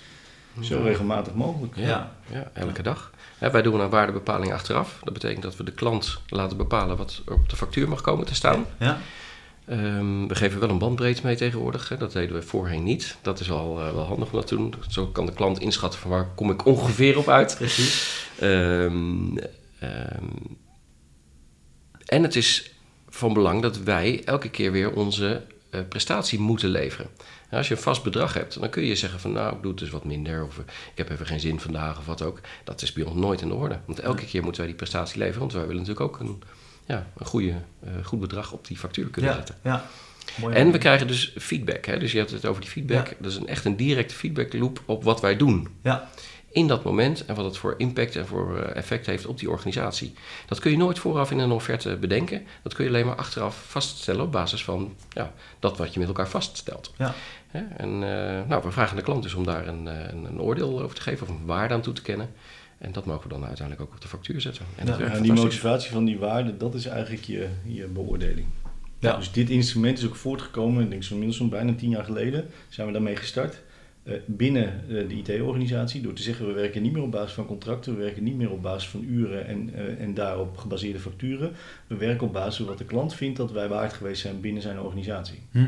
Zo 0.61 0.81
regelmatig 0.83 1.33
mogelijk. 1.33 1.75
Ja, 1.75 2.11
ja 2.31 2.51
elke 2.53 2.81
dag. 2.81 3.11
Hè, 3.37 3.51
wij 3.51 3.61
doen 3.61 3.79
een 3.79 3.89
waardebepaling 3.89 4.53
achteraf. 4.53 4.99
Dat 5.03 5.13
betekent 5.13 5.43
dat 5.43 5.55
we 5.55 5.63
de 5.63 5.71
klant 5.71 6.19
laten 6.27 6.57
bepalen 6.57 6.97
wat 6.97 7.21
er 7.25 7.33
op 7.33 7.49
de 7.49 7.55
factuur 7.55 7.89
mag 7.89 8.01
komen 8.01 8.25
te 8.25 8.35
staan. 8.35 8.65
Ja. 8.79 8.97
Ehm, 9.65 10.27
we 10.27 10.35
geven 10.35 10.59
wel 10.59 10.69
een 10.69 10.77
bandbreedte 10.77 11.21
mee 11.25 11.35
tegenwoordig. 11.35 11.89
Hè. 11.89 11.97
Dat 11.97 12.11
deden 12.11 12.35
we 12.35 12.41
voorheen 12.41 12.83
niet. 12.83 13.17
Dat 13.21 13.39
is 13.39 13.51
al 13.51 13.79
eh, 13.79 13.93
wel 13.93 14.05
handig 14.05 14.27
om 14.31 14.35
dat 14.35 14.47
te 14.47 14.55
doen. 14.55 14.73
Zo 14.89 15.05
kan 15.05 15.25
de 15.25 15.33
klant 15.33 15.59
inschatten 15.59 15.99
van 15.99 16.09
waar 16.09 16.27
kom 16.35 16.49
ik 16.51 16.65
ongeveer 16.65 17.17
op 17.17 17.29
uit. 17.29 17.55
Precies. 17.57 18.27
Ehm, 18.39 19.37
ehm, 19.79 20.25
en 22.13 22.24
het 22.24 22.36
is 22.36 22.72
van 23.10 23.34
belang 23.34 23.62
dat 23.62 23.77
wij 23.77 24.22
elke 24.25 24.50
keer 24.50 24.72
weer 24.72 24.91
onze 24.93 25.41
eh, 25.70 25.79
prestatie 25.89 26.39
moeten 26.39 26.70
leveren. 26.70 27.08
Nou, 27.17 27.58
als 27.58 27.67
je 27.67 27.75
een 27.75 27.82
vast 27.82 28.03
bedrag 28.03 28.34
hebt, 28.34 28.60
dan 28.60 28.70
kun 28.70 28.84
je 28.84 28.96
zeggen 28.96 29.20
van 29.20 29.32
nou, 29.32 29.55
ik 29.55 29.62
doe 29.62 29.72
het 29.72 29.79
dus 29.79 29.89
wat 29.89 30.03
minder 30.05 30.46
of 30.46 30.58
eh, 30.58 30.63
ik 30.91 30.98
heb 30.98 31.10
even 31.10 31.25
geen 31.25 31.39
zin 31.39 31.60
vandaag 31.60 31.98
of 31.98 32.05
wat 32.05 32.22
ook. 32.22 32.39
Dat 32.63 32.82
is 32.82 32.93
bij 32.93 33.03
ons 33.03 33.15
nooit 33.15 33.41
in 33.41 33.48
de 33.48 33.53
orde. 33.53 33.79
Want 33.86 34.00
elke 34.00 34.25
keer 34.25 34.41
moeten 34.43 34.60
wij 34.62 34.70
die 34.70 34.79
prestatie 34.79 35.17
leveren, 35.17 35.39
want 35.39 35.53
wij 35.53 35.62
willen 35.67 35.82
natuurlijk 35.82 36.05
ook 36.05 36.20
een, 36.20 36.41
ja, 36.86 37.08
een 37.17 37.25
goede, 37.25 37.53
eh, 37.84 37.91
goed 38.03 38.20
bedrag 38.20 38.51
op 38.51 38.67
die 38.67 38.77
factuur 38.77 39.10
kunnen 39.10 39.32
Ja, 39.32 39.38
zetten. 39.38 39.55
ja. 39.63 39.86
Mooi. 40.39 40.55
En 40.55 40.72
we 40.72 40.77
krijgen 40.77 41.08
dus 41.08 41.34
feedback. 41.38 41.86
Hè? 41.86 42.00
Dus 42.00 42.12
je 42.12 42.17
hebt 42.17 42.32
het 42.32 42.46
over 42.46 42.62
die 42.62 42.70
feedback. 42.70 43.08
Ja. 43.08 43.13
Dat 43.20 43.32
is 43.32 43.38
een, 43.38 43.48
echt 43.48 43.65
een 43.65 43.75
directe 43.75 44.15
feedback 44.15 44.53
loop 44.53 44.82
op 44.86 45.03
wat 45.03 45.22
wij 45.22 45.38
doen 45.38 45.67
Ja, 45.82 46.10
in 46.53 46.67
dat 46.67 46.83
moment 46.83 47.25
en 47.25 47.36
wat 47.36 47.45
het 47.45 47.57
voor 47.57 47.74
impact 47.77 48.15
en 48.15 48.27
voor 48.27 48.57
eh, 48.57 48.75
effect 48.75 49.05
heeft 49.05 49.25
op 49.25 49.39
die 49.39 49.50
organisatie. 49.50 50.13
Dat 50.48 50.60
kun 50.60 50.72
je 50.72 50.77
nooit 50.77 51.00
vooraf 51.00 51.31
in 51.31 51.39
een 51.39 51.51
offerte 51.51 51.95
bedenken. 51.95 52.43
Dat 52.63 52.74
kun 52.74 52.83
je 52.83 52.89
alleen 52.89 53.05
maar 53.05 53.15
achteraf 53.15 53.63
vaststellen 53.67 54.22
op 54.22 54.31
basis 54.31 54.63
van 54.63 54.95
ja, 55.10 55.33
dat 55.60 55.77
wat 55.77 55.93
je 55.93 56.00
met 56.00 56.07
elkaar 56.07 56.29
vaststelt. 56.29 56.93
ja. 56.98 57.13
Hè? 57.48 57.62
En 57.77 57.89
eh, 57.89 58.48
nou, 58.48 58.63
we 58.63 58.72
vragen 58.72 58.95
de 58.95 59.01
klant 59.01 59.24
dus 59.24 59.33
om 59.33 59.45
daar 59.45 59.67
een, 59.67 59.88
eh, 59.88 60.07
een, 60.07 60.25
een 60.25 60.41
oordeel 60.41 60.81
over 60.81 60.95
te 60.95 61.01
geven 61.01 61.27
of 61.27 61.33
een 61.33 61.45
waarde 61.45 61.74
aan 61.74 61.81
toe 61.81 61.93
te 61.93 62.01
kennen. 62.01 62.29
En 62.77 62.91
dat 62.91 63.05
mogen 63.05 63.24
we 63.24 63.29
dan 63.29 63.45
uiteindelijk 63.45 63.88
ook 63.88 63.95
op 63.95 64.01
de 64.01 64.07
factuur 64.07 64.41
zetten. 64.41 64.65
En 64.75 64.88
Ja, 64.88 64.98
Ja, 65.00 65.19
die 65.19 65.33
motivatie 65.33 65.91
van 65.91 66.05
die 66.05 66.19
waarde, 66.19 66.57
dat 66.57 66.74
is 66.74 66.86
eigenlijk 66.86 67.24
je, 67.24 67.50
je 67.63 67.86
beoordeling. 67.86 68.48
Ja. 69.00 69.17
Dus 69.17 69.31
dit 69.31 69.50
instrument 69.50 69.98
is 69.98 70.05
ook 70.05 70.15
voortgekomen, 70.15 70.83
ik 70.83 70.89
denk 70.89 71.03
zo 71.03 71.12
inmiddels 71.12 71.39
zo'n 71.39 71.50
bijna 71.50 71.74
tien 71.74 71.89
jaar 71.89 72.03
geleden 72.03 72.50
zijn 72.69 72.88
we 72.88 72.93
daarmee 72.93 73.15
gestart. 73.15 73.62
Eh, 74.03 74.13
binnen 74.25 74.81
eh, 74.89 75.07
de 75.07 75.33
IT-organisatie, 75.33 76.01
door 76.01 76.13
te 76.13 76.22
zeggen 76.22 76.48
we 76.48 76.53
werken 76.53 76.81
niet 76.81 76.91
meer 76.91 77.01
op 77.01 77.12
basis 77.12 77.33
van 77.33 77.45
contracten, 77.45 77.95
we 77.95 78.03
werken 78.03 78.24
niet 78.24 78.36
meer 78.36 78.51
op 78.51 78.62
basis 78.62 78.89
van 78.89 79.03
uren 79.03 79.48
en, 79.48 79.74
eh, 79.74 80.01
en 80.01 80.13
daarop 80.13 80.57
gebaseerde 80.57 81.00
facturen. 81.00 81.51
We 81.88 81.95
werken 81.95 82.27
op 82.27 82.33
basis 82.33 82.55
van 82.55 82.65
wat 82.65 82.77
de 82.77 82.86
klant 82.86 83.15
vindt 83.15 83.38
dat 83.38 83.51
wij 83.51 83.67
waard 83.67 83.93
geweest 83.93 84.22
zijn 84.22 84.41
binnen 84.41 84.62
zijn 84.62 84.79
organisatie. 84.79 85.39
Hm. 85.51 85.65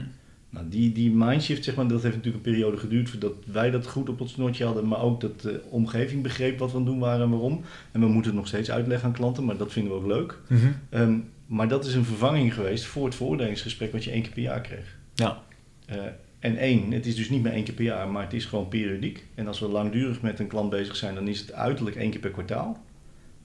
Nou, 0.50 0.70
die, 0.70 0.92
die 0.92 1.12
mindshift, 1.12 1.63
zeg 1.63 1.75
maar, 1.75 1.88
dat 1.88 2.04
heeft 2.04 2.15
natuurlijk 2.15 2.46
een 2.46 2.51
periode 2.51 2.77
geduurd 2.77 3.10
voordat 3.10 3.34
wij 3.46 3.72
dat 3.72 3.88
goed 3.88 4.10
op 4.10 4.22
ons 4.22 4.32
snortje 4.32 4.65
hadden, 4.65 4.88
maar 4.88 5.01
ook 5.01 5.22
dat 5.22 5.42
de 5.42 5.62
omgeving 5.70 6.24
begreep 6.24 6.60
wat 6.60 6.72
we 6.72 6.77
aan 6.77 6.84
het 6.84 6.92
doen 6.92 7.00
waren 7.00 7.25
en 7.25 7.30
waarom. 7.30 7.62
En 7.92 8.00
we 8.00 8.08
moeten 8.08 8.32
het 8.32 8.39
nog 8.39 8.48
steeds 8.48 8.72
uitleggen 8.72 9.08
aan 9.08 9.13
klanten, 9.13 9.46
maar 9.46 9.58
dat 9.58 9.72
vinden 9.72 9.92
we 9.92 9.98
ook 9.98 10.08
leuk. 10.08 10.38
Mhm. 10.48 10.68
Ehm, 10.89 11.18
maar 11.46 11.68
dat 11.68 11.86
is 11.86 11.94
een 11.94 12.06
vervanging 12.06 12.54
geweest 12.54 12.86
voor 12.86 13.06
het 13.06 13.15
veroordelingsgesprek 13.15 13.92
wat 13.92 14.04
je 14.04 14.12
één 14.12 14.22
keer 14.22 14.32
per 14.32 14.42
jaar 14.42 14.62
kreeg. 14.62 14.98
Ja, 15.13 15.44
en 16.46 16.58
één, 16.58 16.92
het 16.92 17.06
is 17.06 17.16
dus 17.16 17.30
niet 17.30 17.44
meer 17.44 17.52
één 17.52 17.64
keer 17.64 17.74
per 17.74 17.84
jaar, 17.84 18.10
maar 18.10 18.24
het 18.24 18.34
is 18.34 18.46
gewoon 18.46 18.68
periodiek. 18.68 19.25
En 19.36 19.48
als 19.48 19.60
we 19.60 19.68
langdurig 19.68 20.22
met 20.22 20.40
een 20.40 20.48
klant 20.48 20.70
bezig 20.70 20.96
zijn, 20.96 21.16
dan 21.16 21.28
is 21.28 21.40
het 21.40 21.54
uiterlijk 21.54 21.96
één 21.96 22.10
keer 22.10 22.20
per 22.20 22.32
kwartaal. 22.32 22.84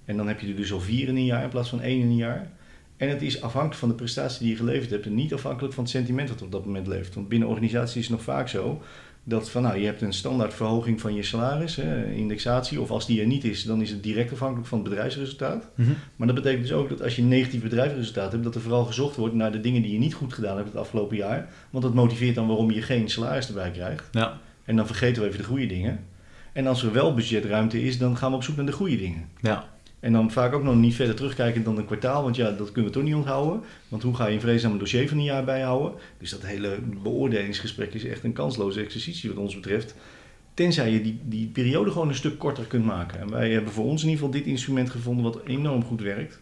En 0.04 0.16
dan 0.16 0.28
heb 0.28 0.40
je 0.40 0.48
er 0.48 0.56
dus 0.56 0.72
al 0.72 0.80
vier 0.80 1.08
in 1.08 1.16
een 1.16 1.24
jaar 1.24 1.42
in 1.42 1.48
plaats 1.48 1.68
van 1.68 1.80
één 1.80 2.00
in 2.00 2.06
een 2.06 2.16
jaar. 2.16 2.50
En 2.96 3.08
het 3.08 3.22
is 3.22 3.42
afhankelijk 3.42 3.78
van 3.78 3.88
de 3.88 3.94
prestatie 3.94 4.40
die 4.40 4.50
je 4.50 4.56
geleverd 4.56 4.90
hebt 4.90 5.06
en 5.06 5.14
niet 5.14 5.34
afhankelijk 5.34 5.74
van 5.74 5.82
het 5.82 5.92
sentiment 5.92 6.28
dat 6.28 6.42
op 6.42 6.52
dat 6.52 6.64
moment 6.64 6.86
leeft. 6.86 7.14
Want 7.14 7.28
binnen 7.28 7.48
organisaties 7.48 7.96
is 7.96 8.02
het 8.02 8.16
nog 8.16 8.22
vaak 8.22 8.48
zo 8.48 8.82
dat 9.24 9.50
van 9.50 9.62
nou, 9.62 9.78
je 9.78 9.84
hebt 9.86 10.02
een 10.02 10.12
standaard 10.12 10.54
verhoging 10.54 11.00
van 11.00 11.14
je 11.14 11.22
salaris, 11.22 11.76
hè, 11.76 12.12
indexatie, 12.12 12.80
of 12.80 12.90
als 12.90 13.06
die 13.06 13.20
er 13.20 13.26
niet 13.26 13.44
is, 13.44 13.64
dan 13.64 13.82
is 13.82 13.90
het 13.90 14.02
direct 14.02 14.32
afhankelijk 14.32 14.68
van 14.68 14.78
het 14.78 14.88
bedrijfsresultaat. 14.88 15.68
Mhm. 15.74 15.90
Maar 16.16 16.26
dat 16.26 16.36
betekent 16.36 16.62
dus 16.62 16.72
ook 16.72 16.88
dat 16.88 17.02
als 17.02 17.16
je 17.16 17.22
een 17.22 17.28
negatief 17.28 17.62
bedrijfsresultaat 17.62 18.32
hebt, 18.32 18.44
dat 18.44 18.54
er 18.54 18.60
vooral 18.60 18.84
gezocht 18.84 19.16
wordt 19.16 19.34
naar 19.34 19.52
de 19.52 19.60
dingen 19.60 19.82
die 19.82 19.92
je 19.92 19.98
niet 19.98 20.14
goed 20.14 20.32
gedaan 20.32 20.56
hebt 20.56 20.68
het 20.68 20.76
afgelopen 20.76 21.16
jaar. 21.16 21.48
Want 21.70 21.84
dat 21.84 21.94
motiveert 21.94 22.34
dan 22.34 22.46
waarom 22.46 22.70
je 22.70 22.82
geen 22.82 23.08
salaris 23.08 23.48
erbij 23.48 23.70
krijgt. 23.70 24.08
ja, 24.12 24.38
En 24.64 24.76
dan 24.76 24.86
vergeten 24.86 25.22
we 25.22 25.28
even 25.28 25.40
de 25.40 25.46
goede 25.46 25.66
dingen. 25.66 26.04
En 26.52 26.66
als 26.66 26.82
er 26.82 26.92
wel 26.92 27.14
budgetruimte 27.14 27.82
is, 27.82 27.98
dan 27.98 28.16
gaan 28.16 28.30
we 28.30 28.36
op 28.36 28.42
zoek 28.42 28.56
naar 28.56 28.66
de 28.66 28.72
goede 28.72 28.96
dingen. 28.96 29.28
ja, 29.40 29.68
En 30.00 30.12
dan 30.12 30.30
vaak 30.30 30.52
ook 30.52 30.62
nog 30.62 30.74
niet 30.74 30.94
verder 30.94 31.14
terugkijken 31.14 31.62
dan 31.62 31.78
een 31.78 31.84
kwartaal, 31.84 32.22
want 32.22 32.36
ja, 32.36 32.50
dat 32.50 32.72
kunnen 32.72 32.90
we 32.90 32.96
toch 32.96 33.06
niet 33.06 33.14
onthouden. 33.14 33.60
Want 33.88 34.02
hoe 34.02 34.14
ga 34.14 34.26
je 34.26 34.34
een 34.34 34.40
vreedzaam 34.40 34.78
dossier 34.78 35.08
van 35.08 35.18
een 35.18 35.24
jaar 35.24 35.44
bijhouden? 35.44 35.92
Dus 36.18 36.30
dat 36.30 36.42
hele 36.42 36.78
beoordelingsgesprek 37.02 37.94
is 37.94 38.04
echt 38.04 38.24
een 38.24 38.32
kansloze 38.32 38.80
exercitie 38.80 39.30
wat 39.30 39.38
ons 39.38 39.54
betreft. 39.54 39.94
Tenzij 40.54 40.92
je 40.92 41.02
die, 41.02 41.20
die 41.24 41.46
periode 41.46 41.90
gewoon 41.90 42.08
een 42.08 42.14
stuk 42.14 42.38
korter 42.38 42.64
kunt 42.64 42.84
maken. 42.84 43.20
En 43.20 43.30
wij 43.30 43.50
hebben 43.50 43.72
voor 43.72 43.84
ons 43.84 44.02
in 44.02 44.08
ieder 44.08 44.24
geval 44.24 44.40
dit 44.40 44.50
instrument 44.50 44.90
gevonden 44.90 45.24
wat 45.24 45.40
enorm 45.44 45.84
goed 45.84 46.00
werkt. 46.00 46.40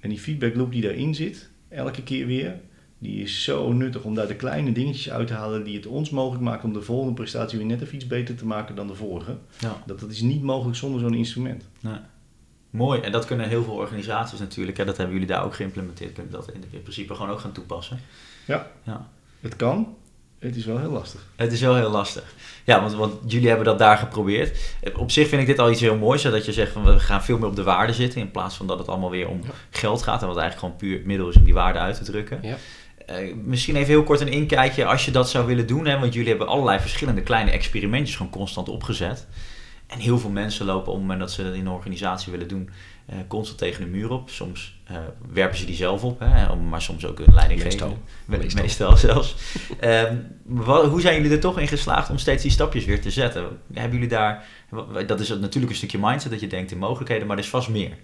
En 0.00 0.08
die 0.08 0.18
feedback 0.18 0.54
loop 0.54 0.72
die 0.72 0.82
daarin 0.82 1.14
zit, 1.14 1.50
elke 1.68 2.02
keer 2.02 2.26
weer, 2.26 2.60
die 2.98 3.22
is 3.22 3.44
zo 3.44 3.72
nuttig 3.72 4.04
om 4.04 4.14
daar 4.14 4.26
de 4.26 4.36
kleine 4.36 4.72
dingetjes 4.72 5.10
uit 5.10 5.26
te 5.26 5.32
halen 5.32 5.64
die 5.64 5.76
het 5.76 5.86
ons 5.86 6.10
mogelijk 6.10 6.42
maken 6.42 6.64
om 6.64 6.72
de 6.72 6.82
volgende 6.82 7.14
prestatie 7.14 7.58
weer 7.58 7.66
net 7.66 7.82
even 7.82 7.94
iets 7.94 8.06
beter 8.06 8.34
te 8.34 8.46
maken 8.46 8.76
dan 8.76 8.86
de 8.86 8.94
vorige. 8.94 9.36
ja. 9.58 9.82
Dat, 9.86 10.00
dat 10.00 10.10
is 10.10 10.20
niet 10.20 10.42
mogelijk 10.42 10.76
zonder 10.76 11.00
zo'n 11.00 11.14
instrument. 11.14 11.68
Nee. 11.80 11.98
Mooi, 12.76 13.00
en 13.00 13.12
dat 13.12 13.24
kunnen 13.24 13.48
heel 13.48 13.64
veel 13.64 13.74
organisaties 13.74 14.38
natuurlijk, 14.38 14.76
hè, 14.76 14.84
dat 14.84 14.96
hebben 14.96 15.14
jullie 15.14 15.30
daar 15.30 15.44
ook 15.44 15.54
geïmplementeerd, 15.54 16.12
kunnen 16.12 16.32
dat 16.32 16.50
in, 16.52 16.64
in 16.70 16.82
principe 16.82 17.14
gewoon 17.14 17.30
ook 17.30 17.40
gaan 17.40 17.52
toepassen. 17.52 18.00
Ja. 18.44 18.66
ja. 18.82 19.08
Het 19.40 19.56
kan, 19.56 19.94
het 20.38 20.56
is 20.56 20.64
wel 20.64 20.78
heel 20.78 20.90
lastig. 20.90 21.26
Het 21.36 21.52
is 21.52 21.60
wel 21.60 21.76
heel 21.76 21.90
lastig. 21.90 22.34
Ja, 22.64 22.80
want, 22.80 22.94
want 22.94 23.32
jullie 23.32 23.48
hebben 23.48 23.66
dat 23.66 23.78
daar 23.78 23.96
geprobeerd. 23.96 24.74
Op 24.96 25.10
zich 25.10 25.28
vind 25.28 25.40
ik 25.40 25.46
dit 25.46 25.58
al 25.58 25.70
iets 25.70 25.80
heel 25.80 25.96
moois, 25.96 26.22
dat 26.22 26.44
je 26.44 26.52
zegt 26.52 26.72
van 26.72 26.84
we 26.84 26.98
gaan 27.00 27.24
veel 27.24 27.38
meer 27.38 27.48
op 27.48 27.56
de 27.56 27.62
waarde 27.62 27.92
zitten, 27.92 28.20
in 28.20 28.30
plaats 28.30 28.56
van 28.56 28.66
dat 28.66 28.78
het 28.78 28.88
allemaal 28.88 29.10
weer 29.10 29.28
om 29.28 29.40
Ja. 29.42 29.50
geld 29.70 30.02
gaat, 30.02 30.20
en 30.22 30.28
wat 30.28 30.36
eigenlijk 30.36 30.58
gewoon 30.58 30.76
puur 30.76 30.96
het 30.98 31.06
middel 31.06 31.28
is 31.28 31.36
om 31.36 31.44
die 31.44 31.54
waarde 31.54 31.78
uit 31.78 31.96
te 31.96 32.04
drukken. 32.04 32.38
Ja. 32.42 32.56
Eh, 33.06 33.34
misschien 33.44 33.76
even 33.76 33.88
heel 33.88 34.02
kort 34.02 34.20
een 34.20 34.28
inkijkje 34.28 34.84
als 34.84 35.04
je 35.04 35.10
dat 35.10 35.30
zou 35.30 35.46
willen 35.46 35.66
doen, 35.66 35.86
hè, 35.86 35.98
want 35.98 36.12
jullie 36.14 36.28
hebben 36.28 36.48
allerlei 36.48 36.80
verschillende 36.80 37.22
kleine 37.22 37.50
experimentjes 37.50 38.16
gewoon 38.16 38.32
constant 38.32 38.68
opgezet. 38.68 39.26
En 39.86 39.98
heel 39.98 40.18
veel 40.18 40.30
mensen 40.30 40.66
lopen 40.66 40.86
op 40.86 40.92
het 40.92 41.00
moment 41.02 41.20
dat 41.20 41.30
ze 41.32 41.42
dat 41.42 41.54
in 41.54 41.60
een 41.60 41.72
organisatie 41.72 42.32
willen 42.32 42.48
doen, 42.48 42.70
eh, 43.06 43.16
constant 43.28 43.58
tegen 43.58 43.84
de 43.84 43.90
muur 43.90 44.10
op. 44.10 44.30
Soms 44.30 44.74
eh, 44.84 44.96
werpen 45.32 45.58
ze 45.58 45.64
die 45.64 45.74
zelf 45.76 46.04
op, 46.04 46.20
hè, 46.20 46.56
maar 46.56 46.82
soms 46.82 47.06
ook 47.06 47.18
een 47.18 47.34
leiding 47.34 47.62
Meestal. 47.62 47.98
Meestal. 48.24 48.62
Meestal. 48.62 48.96
zelfs. 49.06 49.34
Ehm, 49.80 50.16
wat- 50.44 50.86
hoe 50.86 51.00
zijn 51.00 51.14
jullie 51.16 51.30
er 51.30 51.40
toch 51.40 51.58
in 51.58 51.68
geslaagd 51.68 52.10
om 52.10 52.18
steeds 52.18 52.42
die 52.42 52.50
stapjes 52.50 52.84
weer 52.84 53.00
te 53.00 53.10
zetten? 53.10 53.48
Hebben 53.72 53.92
jullie 53.92 54.08
daar, 54.08 54.44
dat 55.06 55.20
is 55.20 55.28
natuurlijk 55.28 55.70
een 55.72 55.78
stukje 55.78 55.98
mindset 55.98 56.30
dat 56.30 56.40
je 56.40 56.46
denkt 56.46 56.70
in 56.70 56.78
mogelijkheden, 56.78 57.26
maar 57.26 57.36
er 57.36 57.42
is 57.42 57.48
vast 57.50 57.68
meer. 57.68 57.96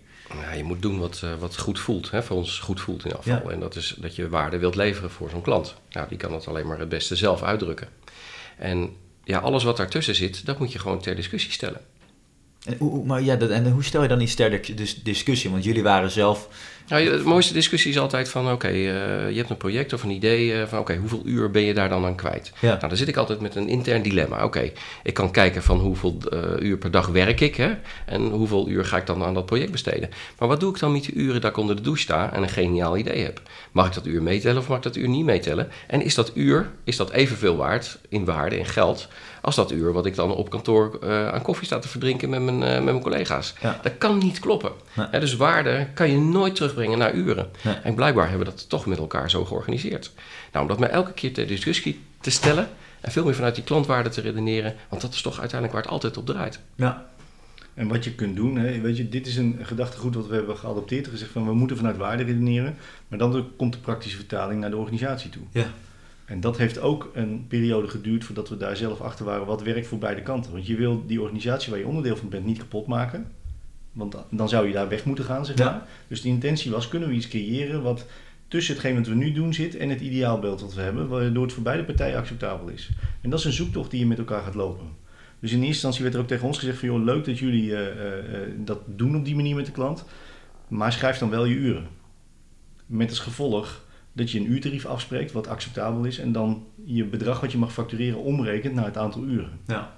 Ja, 0.43 0.53
je 0.53 0.65
moet 0.65 0.83
doen 0.83 0.99
wat, 0.99 1.21
eh, 1.25 1.31
wat 1.39 1.59
goed 1.59 1.79
voelt. 1.79 2.11
Hè? 2.11 2.23
Voor 2.23 2.37
ons 2.37 2.59
goed 2.59 2.81
voelt 2.81 3.05
in 3.05 3.15
afval. 3.17 3.43
Ja. 3.45 3.51
En 3.51 3.61
dat 3.61 3.77
is 3.77 3.97
dat 3.99 4.17
je 4.17 4.29
waarde 4.29 4.59
wilt 4.59 4.75
leveren 4.75 5.11
voor 5.11 5.31
zo'n 5.31 5.43
klant. 5.43 5.75
Nou, 5.91 6.09
die 6.09 6.19
kan 6.19 6.31
dat 6.31 6.49
alleen 6.49 6.67
maar 6.67 6.79
het 6.79 6.89
beste 6.89 7.17
zelf 7.17 7.43
uitdrukken. 7.43 7.89
En 8.59 8.97
ja, 9.25 9.39
alles 9.39 9.65
wat 9.65 9.77
daartussen 9.77 10.15
zit, 10.15 10.47
dat 10.47 10.59
moet 10.59 10.73
je 10.73 10.79
gewoon 10.79 11.01
ter 11.01 11.17
discussie 11.17 11.53
stellen. 11.53 11.81
En, 12.65 13.07
maar 13.07 13.23
ja, 13.23 13.37
dat, 13.37 13.51
en 13.51 13.71
hoe 13.71 13.85
stel 13.85 14.03
je 14.03 14.09
dan 14.09 14.21
iets 14.21 14.35
ter 14.35 14.77
dis- 14.77 15.03
discussie? 15.03 15.51
Want 15.51 15.65
jullie 15.65 15.83
waren 15.83 16.11
zelf 16.11 16.49
Nou, 16.89 17.05
de 17.05 17.23
mooiste 17.25 17.53
discussie 17.53 17.91
is 17.91 17.99
altijd 17.99 18.29
van, 18.29 18.53
oké, 18.53 18.67
eh, 18.67 19.31
je 19.31 19.37
hebt 19.37 19.51
een 19.51 19.57
project 19.57 19.93
of 19.93 20.03
een 20.03 20.11
idee 20.11 20.61
eh, 20.61 20.67
van, 20.67 20.79
oké, 20.79 20.97
hoeveel 20.97 21.23
uur 21.25 21.51
ben 21.51 21.63
je 21.63 21.75
daar 21.75 21.89
dan 21.89 22.05
aan 22.05 22.15
kwijt? 22.15 22.53
Ja. 22.59 22.69
Nou, 22.69 22.89
dan 22.89 22.97
zit 22.97 23.09
ik 23.09 23.17
altijd 23.17 23.41
met 23.41 23.55
een 23.55 23.69
intern 23.69 24.03
dilemma. 24.03 24.45
Oké, 24.45 24.71
ik 25.03 25.15
kan 25.15 25.31
kijken 25.31 25.63
van 25.63 25.79
hoeveel 25.79 26.17
eh, 26.31 26.41
uur 26.59 26.77
per 26.77 26.91
dag 26.91 27.07
werk 27.07 27.41
ik, 27.41 27.57
hè? 27.57 27.75
En 28.07 28.23
hoeveel 28.23 28.69
uur 28.69 28.85
ga 28.85 28.97
ik 28.97 29.07
dan 29.07 29.25
aan 29.25 29.35
dat 29.35 29.47
project 29.47 29.71
besteden? 29.71 30.11
Maar 30.39 30.49
wat 30.49 30.61
doe 30.61 30.71
ik 30.71 30.79
dan 30.79 30.93
met 30.93 31.05
die 31.05 31.15
uren 31.15 31.41
dat 31.41 31.51
ik 31.51 31.57
onder 31.57 31.77
de 31.77 31.83
douche 31.83 32.03
sta 32.03 32.33
en 32.33 32.43
een 32.43 32.49
geniaal 32.49 32.97
idee 32.97 33.23
heb? 33.23 33.41
Mag 33.73 33.87
ik 33.87 33.95
dat 33.95 34.07
uur 34.07 34.23
meetellen 34.23 34.59
of 34.59 34.69
mag 34.69 34.77
ik 34.77 34.83
dat 34.83 34.97
uur 34.97 35.09
niet 35.09 35.25
meetellen? 35.25 35.69
En 35.87 36.03
is 36.03 36.15
dat 36.15 36.31
uur, 36.35 36.71
is 36.85 36.97
dat 36.97 37.11
evenveel 37.11 37.57
waard 37.57 37.99
in 38.09 38.25
waarde, 38.25 38.59
in 38.59 38.67
geld, 38.67 39.09
als 39.41 39.55
dat 39.55 39.73
uur 39.73 39.93
wat 39.93 40.07
ik 40.07 40.15
dan 40.15 40.35
op 40.35 40.51
kantoor 40.51 40.99
aan 41.33 41.43
koffie 41.43 41.67
sta 41.67 41.79
te 41.79 41.89
verdrinken 41.89 42.29
met 42.29 42.43
mijn, 42.43 42.59
met 42.59 42.85
mijn 42.85 43.01
collega's? 43.01 43.55
Ja. 43.61 43.79
Dat 43.83 43.93
kan 43.99 44.19
niet 44.19 44.39
kloppen. 44.39 44.73
Hè, 44.93 45.21
dus 45.21 45.37
waarde 45.37 45.87
kan 45.95 46.11
je 46.11 46.19
nooit 46.19 46.57
terugbrengen 46.73 46.99
naar 46.99 47.15
uren. 47.15 47.51
En 47.83 47.95
blijkbaar 47.95 48.29
hebben 48.29 48.47
we 48.47 48.53
dat 48.53 48.69
toch 48.69 48.87
met 48.87 48.99
elkaar 48.99 49.31
zo 49.31 49.45
georganiseerd. 49.45 50.13
Nou, 50.53 50.65
om 50.65 50.71
dat 50.71 50.79
maar 50.79 50.91
elke 50.91 51.13
keer 51.13 51.33
ter 51.33 51.47
discussie 51.47 52.01
te 52.21 52.31
stellen 52.31 52.69
en 53.01 53.13
veel 53.13 53.25
meer 53.25 53.35
vanuit 53.35 53.55
die 53.55 53.65
klantwaarde 53.65 54.09
te 54.09 54.21
redeneren, 54.21 54.75
want 54.89 55.03
dat 55.03 55.13
is 55.13 55.23
toch 55.23 55.41
uiteindelijk 55.41 55.73
waar 55.73 55.83
het 55.83 55.93
altijd 55.93 56.17
op 56.17 56.27
draait. 56.27 56.61
Ja. 56.75 57.11
En 57.75 57.89
wat 57.89 58.05
je 58.05 58.15
kunt 58.15 58.37
doen, 58.37 58.57
hè, 58.57 58.81
weet 58.81 58.97
je, 58.97 59.09
dit 59.09 59.27
is 59.27 59.37
een 59.37 59.59
gedachtegoed 59.63 60.15
wat 60.15 60.27
we 60.27 60.35
hebben 60.35 60.57
geadopteerd. 60.57 61.09
Gezegd 61.09 61.31
van 61.31 61.47
we 61.47 61.55
moeten 61.55 61.77
vanuit 61.77 61.97
waarde 61.97 62.23
redeneren. 62.23 62.77
Maar 63.09 63.19
dan 63.19 63.49
komt 63.57 63.73
de 63.73 63.79
praktische 63.79 64.17
vertaling 64.17 64.61
naar 64.61 64.71
de 64.71 64.77
organisatie 64.77 65.31
toe. 65.31 65.43
Ja. 65.51 65.67
En 66.25 66.41
dat 66.41 66.57
heeft 66.59 66.79
ook 66.79 67.11
een 67.15 67.45
periode 67.49 67.89
geduurd 67.89 68.25
voordat 68.25 68.49
we 68.49 68.57
daar 68.57 68.77
zelf 68.77 69.01
achter 69.01 69.25
waren 69.25 69.47
wat 69.47 69.63
werkt 69.63 69.87
voor 69.87 69.99
beide 69.99 70.23
kanten. 70.23 70.53
Want 70.53 70.67
je 70.67 70.77
wil 70.77 71.07
die 71.07 71.21
organisatie 71.21 71.71
waar 71.71 71.79
je 71.79 71.87
onderdeel 71.87 72.17
van 72.17 72.29
bent 72.29 72.45
niet 72.45 72.59
kapot 72.59 72.87
maken. 72.87 73.27
Want 73.93 74.17
dan 74.31 74.49
zou 74.49 74.67
je 74.67 74.73
daar 74.73 74.89
weg 74.89 75.05
moeten 75.05 75.25
gaan, 75.25 75.47
zeg 75.47 75.59
Ja. 75.59 75.65
maar. 75.65 75.87
Dus 76.09 76.23
de 76.23 76.29
intentie 76.29 76.71
was, 76.71 76.89
kunnen 76.89 77.09
we 77.09 77.15
iets 77.15 77.29
creëren 77.29 77.83
wat 77.83 78.07
tussen 78.49 78.75
hetgeen 78.75 78.97
wat 78.97 79.07
we 79.07 79.15
nu 79.15 79.33
doen 79.33 79.55
zit 79.55 79.77
en 79.77 79.89
het 79.89 80.01
ideaalbeeld 80.01 80.61
wat 80.61 80.75
we 80.75 80.81
hebben, 80.81 81.09
waardoor 81.09 81.43
het 81.43 81.53
voor 81.53 81.63
beide 81.63 81.85
partijen 81.85 82.19
acceptabel 82.19 82.69
is. 82.69 82.91
En 83.21 83.31
dat 83.31 83.39
is 83.39 83.45
een 83.45 83.53
zoektocht 83.53 83.91
die 83.91 84.01
je 84.01 84.07
met 84.07 84.19
elkaar 84.19 84.43
gaat 84.43 84.55
lopen. 84.55 84.87
Dus 85.41 85.51
in 85.51 85.57
eerste 85.57 85.73
instantie 85.73 86.03
werd 86.03 86.15
er 86.15 86.21
ook 86.21 86.27
tegen 86.27 86.47
ons 86.47 86.59
gezegd 86.59 86.79
van, 86.79 86.89
joh, 86.89 87.05
leuk 87.05 87.25
dat 87.25 87.39
jullie 87.39 87.77
eh, 87.77 87.87
eh, 87.87 88.43
eh, 88.43 88.49
dat 88.57 88.79
doen 88.87 89.17
op 89.17 89.25
die 89.25 89.35
manier 89.35 89.55
met 89.55 89.67
de 89.67 89.73
klant, 89.73 90.05
maar 90.69 90.93
schrijf 90.93 91.19
dan 91.19 91.31
wel 91.31 91.45
je 91.45 91.55
uren. 91.55 91.87
Met 92.87 93.09
als 93.09 93.19
gevolg 93.19 93.85
dat 94.13 94.31
je 94.31 94.39
een 94.39 94.53
uurtarief 94.53 94.87
afspreekt 94.87 95.33
wat 95.33 95.47
acceptabel 95.47 96.05
is 96.05 96.19
en 96.19 96.33
dan 96.33 96.67
je 96.85 97.05
bedrag 97.05 97.41
wat 97.41 97.53
je 97.53 97.59
mag 97.59 97.73
factureren 97.73 98.19
omrekent 98.19 98.75
naar 98.75 98.85
het 98.85 98.97
aantal 98.97 99.25
uren. 99.25 99.51
Ja. 99.67 99.97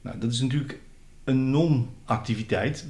Nou, 0.00 0.18
dat 0.18 0.32
is 0.32 0.40
natuurlijk 0.40 0.80
een 1.24 1.50
non-activiteit 1.50 2.86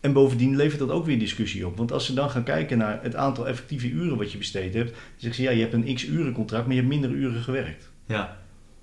En 0.00 0.12
bovendien 0.12 0.56
levert 0.56 0.78
dat 0.78 0.90
ook 0.90 1.06
weer 1.06 1.18
discussie 1.18 1.66
op. 1.66 1.76
Want 1.76 1.92
als 1.92 2.06
ze 2.06 2.14
dan 2.14 2.30
gaan 2.30 2.42
kijken 2.42 2.78
naar 2.78 2.98
het 3.02 3.16
aantal 3.16 3.48
effectieve 3.48 3.88
uren 3.90 4.16
wat 4.16 4.32
je 4.32 4.38
besteed 4.38 4.74
hebt, 4.74 4.90
dan 4.90 4.98
zeggen 5.16 5.34
ze 5.42 5.42
ja, 5.42 5.56
je 5.56 5.60
hebt 5.60 5.72
een 5.72 5.94
x 5.94 6.04
uren 6.06 6.32
contract, 6.32 6.64
maar 6.66 6.74
je 6.74 6.80
hebt 6.80 6.92
minder 6.92 7.10
uren 7.10 7.42
gewerkt. 7.42 7.88
Ja, 8.06 8.36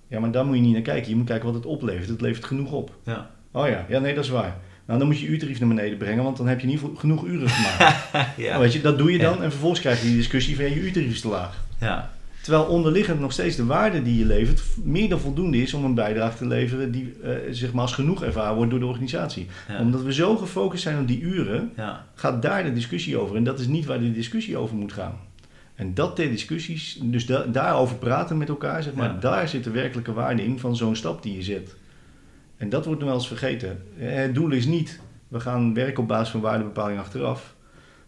Ja, 0.07 0.19
maar 0.19 0.31
daar 0.31 0.45
moet 0.45 0.55
je 0.55 0.62
niet 0.62 0.74
naar 0.74 0.81
kijken. 0.81 1.10
Je 1.10 1.15
moet 1.15 1.25
kijken 1.25 1.45
wat 1.45 1.55
het 1.55 1.65
oplevert. 1.65 2.10
Het 2.10 2.22
levert 2.22 2.45
genoeg 2.45 2.72
op. 2.72 2.95
ja. 3.03 3.29
Oh 3.51 3.67
ja, 3.67 3.86
ja 3.89 4.00
nee, 4.00 4.13
dat 4.15 4.24
is 4.24 4.29
waar. 4.29 4.57
Nou, 4.86 5.00
dan 5.00 5.07
moet 5.07 5.19
je 5.19 5.25
je 5.25 5.31
uurtarief 5.31 5.60
naar 5.60 5.67
beneden 5.67 5.98
brengen, 5.98 6.24
want 6.24 6.38
dan 6.38 6.48
heb 6.48 6.60
je 6.60 6.69
geval 6.69 6.95
genoeg 6.95 7.25
uren 7.25 7.50
gemaakt. 7.50 8.05
ja. 8.38 8.50
Nou, 8.50 8.62
weet 8.62 8.74
je, 8.74 8.81
dat 8.81 8.98
doe 8.98 9.12
je 9.12 9.17
dan 9.17 9.38
Ja. 9.38 9.43
en 9.43 9.50
vervolgens 9.50 9.81
krijg 9.81 10.01
je 10.01 10.07
die 10.07 10.15
discussie 10.15 10.55
van 10.55 10.65
ja, 10.65 10.69
je 10.75 10.81
uurtarief 10.81 11.12
is 11.12 11.22
te 11.22 11.27
laag. 11.27 11.63
ja. 11.79 12.12
Terwijl 12.46 12.66
onderliggend 12.66 13.20
nog 13.20 13.32
steeds 13.32 13.56
de 13.56 13.66
waarde 13.66 14.02
die 14.02 14.18
je 14.20 14.25
levert 14.25 14.62
meer 14.84 15.10
dan 15.10 15.20
voldoende 15.20 15.62
is 15.62 15.74
om 15.74 15.84
een 15.86 15.94
bijdrage 15.94 16.38
te 16.38 16.48
leveren 16.48 16.92
die 16.92 17.14
eh, 17.24 17.32
zeg 17.52 17.72
maar 17.74 17.82
als 17.82 17.94
genoeg 17.94 18.24
ervaren 18.24 18.56
wordt 18.56 18.72
door 18.72 18.80
de 18.80 18.86
organisatie. 18.86 19.48
Ja. 19.68 19.80
Omdat 19.80 20.02
we 20.04 20.14
zo 20.14 20.38
gefocust 20.38 20.84
zijn 20.84 21.00
op 21.00 21.08
die 21.08 21.22
uren, 21.22 21.72
ja. 21.75 22.06
gaat 22.16 22.42
daar 22.42 22.64
de 22.64 22.74
discussie 22.74 23.18
over. 23.18 23.36
En 23.36 23.44
dat 23.44 23.60
is 23.60 23.68
niet 23.68 23.86
waar 23.86 24.00
de 24.00 24.12
discussie 24.12 24.58
over 24.58 24.75
moet 24.75 24.94
gaan. 24.94 25.20
En 25.75 25.94
dat 25.94 26.16
ter 26.16 26.30
discussies, 26.30 27.00
dus 27.04 27.25
da- 27.25 27.46
daarover 27.46 27.96
praten 27.96 28.38
met 28.38 28.50
elkaar, 28.50 28.84
zeg 28.84 28.94
maar, 28.94 29.10
Ja. 29.14 29.20
daar 29.20 29.48
zit 29.48 29.64
de 29.64 29.72
werkelijke 29.72 30.14
waarde 30.14 30.44
in 30.44 30.60
van 30.60 30.75
zo'n 30.75 30.96
stap 30.96 31.24
die 31.24 31.36
je 31.36 31.44
zet. 31.44 31.75
En 32.58 32.70
dat 32.70 32.86
wordt 32.86 33.00
nog 33.00 33.10
wel 33.10 33.18
eens 33.18 33.28
vergeten. 33.28 33.82
Eh, 34.00 34.14
Het 34.16 34.36
doel 34.36 34.52
is 34.52 34.66
niet, 34.66 35.00
we 35.28 35.40
gaan 35.40 35.74
werken 35.74 36.02
op 36.02 36.08
basis 36.08 36.30
van 36.30 36.42
waardebepaling 36.42 37.00
achteraf. 37.00 37.56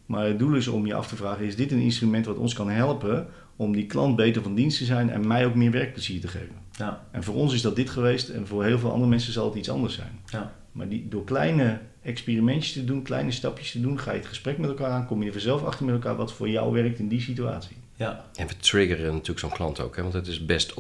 Maar 0.06 0.26
het 0.26 0.40
doel 0.40 0.54
is 0.56 0.68
om 0.68 0.86
je 0.86 0.94
af 0.94 1.08
te 1.08 1.16
vragen, 1.16 1.46
is 1.46 1.56
dit 1.56 1.72
een 1.72 1.80
instrument 1.80 2.26
wat 2.26 2.38
ons 2.38 2.54
kan 2.54 2.70
helpen 2.70 3.28
om 3.58 3.74
die 3.74 3.86
klant 3.86 4.16
beter 4.16 4.42
van 4.42 4.56
dienst 4.56 4.78
te 4.78 4.86
zijn 4.86 5.10
en 5.10 5.28
mij 5.28 5.46
ook 5.46 5.56
meer 5.56 5.72
werkplezier 5.72 6.22
te 6.22 6.28
geven. 6.28 6.56
Ja. 6.72 7.06
En 7.12 7.24
voor 7.24 7.36
ons 7.36 7.54
is 7.54 7.62
dat 7.62 7.76
dit 7.76 7.90
geweest 7.90 8.30
en 8.30 8.48
voor 8.48 8.64
heel 8.64 8.80
veel 8.80 8.92
andere 8.92 9.10
mensen 9.10 9.34
zal 9.34 9.46
het 9.46 9.56
iets 9.56 9.70
anders 9.70 9.96
zijn. 9.96 10.20
Ja. 10.26 10.54
Maar 10.72 10.90
die, 10.90 11.08
door 11.10 11.24
kleine 11.24 11.80
experimentjes 12.02 12.74
te 12.74 12.84
doen, 12.84 13.02
kleine 13.02 13.32
stapjes 13.32 13.72
te 13.72 13.82
doen, 13.82 14.00
ga 14.00 14.12
je 14.12 14.18
het 14.18 14.28
gesprek 14.28 14.58
met 14.58 14.70
elkaar 14.70 14.90
aan, 14.90 15.06
kom 15.06 15.20
je 15.20 15.26
er 15.28 15.32
vanzelf 15.32 15.64
achter 15.64 15.86
met 15.86 15.96
elkaar 15.96 16.16
wat 16.16 16.34
voor 16.34 16.50
jou 16.50 16.74
werkt 16.74 17.00
in 17.00 17.08
die 17.08 17.22
situatie. 17.22 17.76
Ja. 17.96 18.26
En 18.36 18.48
we 18.48 18.58
triggeren 18.58 19.12
natuurlijk 19.12 19.40
zo'n 19.40 19.50
klant 19.50 19.80
ook, 19.80 19.96
hè, 19.96 20.02
want 20.02 20.14
het 20.14 20.28
is 20.28 20.46
best 20.46 20.74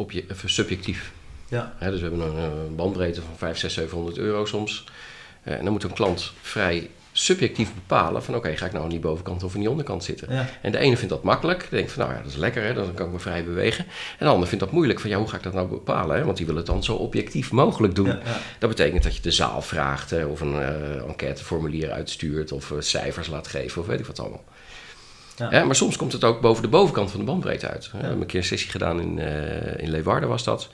subjectief. 0.46 1.14
Ja. 1.48 1.74
Hè, 1.78 1.92
dus 1.92 2.02
we 2.02 2.08
hebben 2.08 2.28
een 2.28 2.38
eh, 2.38 2.76
bandbreedte 2.76 3.22
van 3.22 3.38
5, 3.38 3.58
6, 3.58 3.74
700 3.74 4.18
euro 4.18 4.46
soms. 4.46 4.84
Eh, 5.44 5.58
en 5.58 5.64
dan 5.64 5.74
moet 5.74 5.84
een 5.84 5.94
klant 5.94 6.34
vrij 6.42 6.90
subjectief 7.20 7.74
bepalen 7.74 8.24
van 8.24 8.36
oké, 8.36 8.58
ga 8.58 8.66
ik 8.66 8.72
nou 8.72 8.84
aan 8.84 8.90
die 8.90 9.00
bovenkant 9.00 9.44
of 9.44 9.54
aan 9.54 9.60
die 9.60 9.70
onderkant 9.70 10.04
zitten. 10.04 10.34
Ja. 10.34 10.50
En 10.62 10.72
de 10.72 10.78
ene 10.78 10.98
vindt 10.98 11.14
dat 11.14 11.24
makkelijk, 11.24 11.60
die 11.60 11.70
denkt 11.70 11.92
van 11.92 12.04
nou 12.04 12.16
ja, 12.16 12.22
dat 12.22 12.32
is 12.32 12.38
lekker, 12.38 12.64
hè, 12.64 12.74
dan 12.74 12.94
kan 12.94 13.06
ik 13.06 13.12
me 13.12 13.20
vrij 13.20 13.44
bewegen. 13.44 13.86
En 14.20 14.26
de 14.26 14.32
ander 14.32 14.48
vindt 14.48 14.64
dat 14.64 14.74
moeilijk, 14.74 15.00
van 15.00 15.10
ja, 15.10 15.18
hoe 15.18 15.28
ga 15.28 15.38
ik 15.38 15.44
dat 15.44 15.54
nou 15.54 15.68
bepalen? 15.68 16.18
Hè? 16.18 16.24
Want 16.24 16.38
die 16.38 16.46
wil 16.46 16.56
het 16.56 16.66
dan 16.66 16.84
zo 16.84 16.96
objectief 16.96 17.52
mogelijk 17.52 17.96
doen. 17.96 18.08
Ja, 18.08 18.20
ja. 18.26 18.38
Dat 18.60 18.70
betekent 18.70 19.04
dat 19.04 19.16
je 19.16 19.22
de 19.22 19.32
zaal 19.32 19.62
vraagt 19.62 20.10
hè, 20.10 20.26
of 20.26 20.42
een 20.42 20.62
eh, 20.62 21.08
enquêteformulier 21.08 21.92
uitstuurt 21.92 22.52
of 22.52 22.72
eh, 22.72 22.78
cijfers 22.80 23.28
laat 23.28 23.48
geven 23.48 23.82
of 23.82 23.88
weet 23.88 24.00
ik 24.00 24.06
wat 24.06 24.20
allemaal. 24.20 24.44
Ja. 25.36 25.64
Maar 25.64 25.76
soms 25.76 25.98
komt 25.98 26.12
het 26.12 26.24
ook 26.24 26.42
boven 26.42 26.64
de 26.64 26.70
bovenkant 26.70 27.12
van 27.12 27.20
de 27.20 27.26
bandbreedte 27.26 27.68
uit. 27.68 27.92
We 27.92 27.98
hebben 27.98 28.22
een 28.22 28.28
keer 28.28 28.40
een 28.40 28.46
sessie 28.46 28.72
gedaan 28.72 29.02
in, 29.02 29.20
eh 29.20 29.84
in 29.84 29.90
Leeuwarden 29.90 30.30
was 30.30 30.44
dat. 30.44 30.70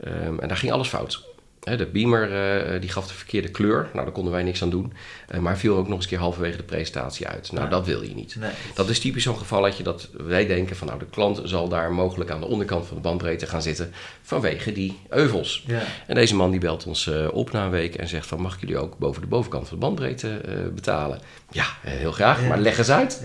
Ehm, 0.00 0.38
en 0.38 0.48
daar 0.48 0.56
ging 0.56 0.72
alles 0.72 0.88
fout. 0.88 1.27
De 1.76 1.86
beamer 1.86 2.32
eh, 2.74 2.80
die 2.80 2.88
gaf 2.90 3.06
de 3.08 3.14
verkeerde 3.14 3.48
kleur. 3.48 3.88
Nou, 3.92 4.04
daar 4.04 4.14
konden 4.14 4.32
wij 4.32 4.42
niks 4.42 4.62
aan 4.62 4.70
doen. 4.70 4.92
Eh, 5.28 5.40
maar 5.40 5.58
viel 5.58 5.76
ook 5.76 5.84
nog 5.86 5.94
eens 5.94 6.02
een 6.04 6.10
keer 6.10 6.18
halverwege 6.18 6.56
de 6.56 6.62
presentatie 6.62 7.26
uit. 7.28 7.52
Nou, 7.52 7.64
Ja. 7.64 7.70
dat 7.70 7.86
wil 7.86 8.02
je 8.02 8.14
niet. 8.14 8.36
Nee. 8.38 8.50
Dat 8.74 8.88
is 8.88 9.00
typisch 9.00 9.22
zo'n 9.22 9.36
gevalletje 9.38 9.82
dat 9.82 10.08
wij 10.12 10.46
denken 10.46 10.76
van 10.76 10.86
nou 10.86 10.98
de 10.98 11.06
klant 11.10 11.40
zal 11.44 11.68
daar 11.68 11.92
mogelijk 11.92 12.30
aan 12.30 12.40
de 12.40 12.46
onderkant 12.46 12.86
van 12.86 12.96
de 12.96 13.02
bandbreedte 13.02 13.46
gaan 13.46 13.62
zitten 13.62 13.92
vanwege 14.22 14.72
die 14.72 14.98
euvels. 15.08 15.64
Ja. 15.66 15.80
En 16.06 16.14
deze 16.14 16.36
man 16.36 16.50
die 16.50 16.60
belt 16.60 16.86
ons 16.86 17.06
eh, 17.06 17.26
op 17.32 17.52
na 17.52 17.64
een 17.64 17.70
week 17.70 17.94
en 17.94 18.08
zegt 18.08 18.26
van 18.26 18.40
mag 18.40 18.54
ik 18.54 18.60
jullie 18.60 18.78
ook 18.78 18.98
boven 18.98 19.22
de 19.22 19.28
bovenkant 19.28 19.68
van 19.68 19.78
de 19.78 19.84
bandbreedte 19.84 20.40
betalen? 20.74 21.18
Ja, 21.50 21.66
heel 21.80 22.12
graag, 22.12 22.40
Ja. 22.42 22.48
maar 22.48 22.58
leg 22.58 22.78
eens 22.78 22.90
uit. 22.90 23.22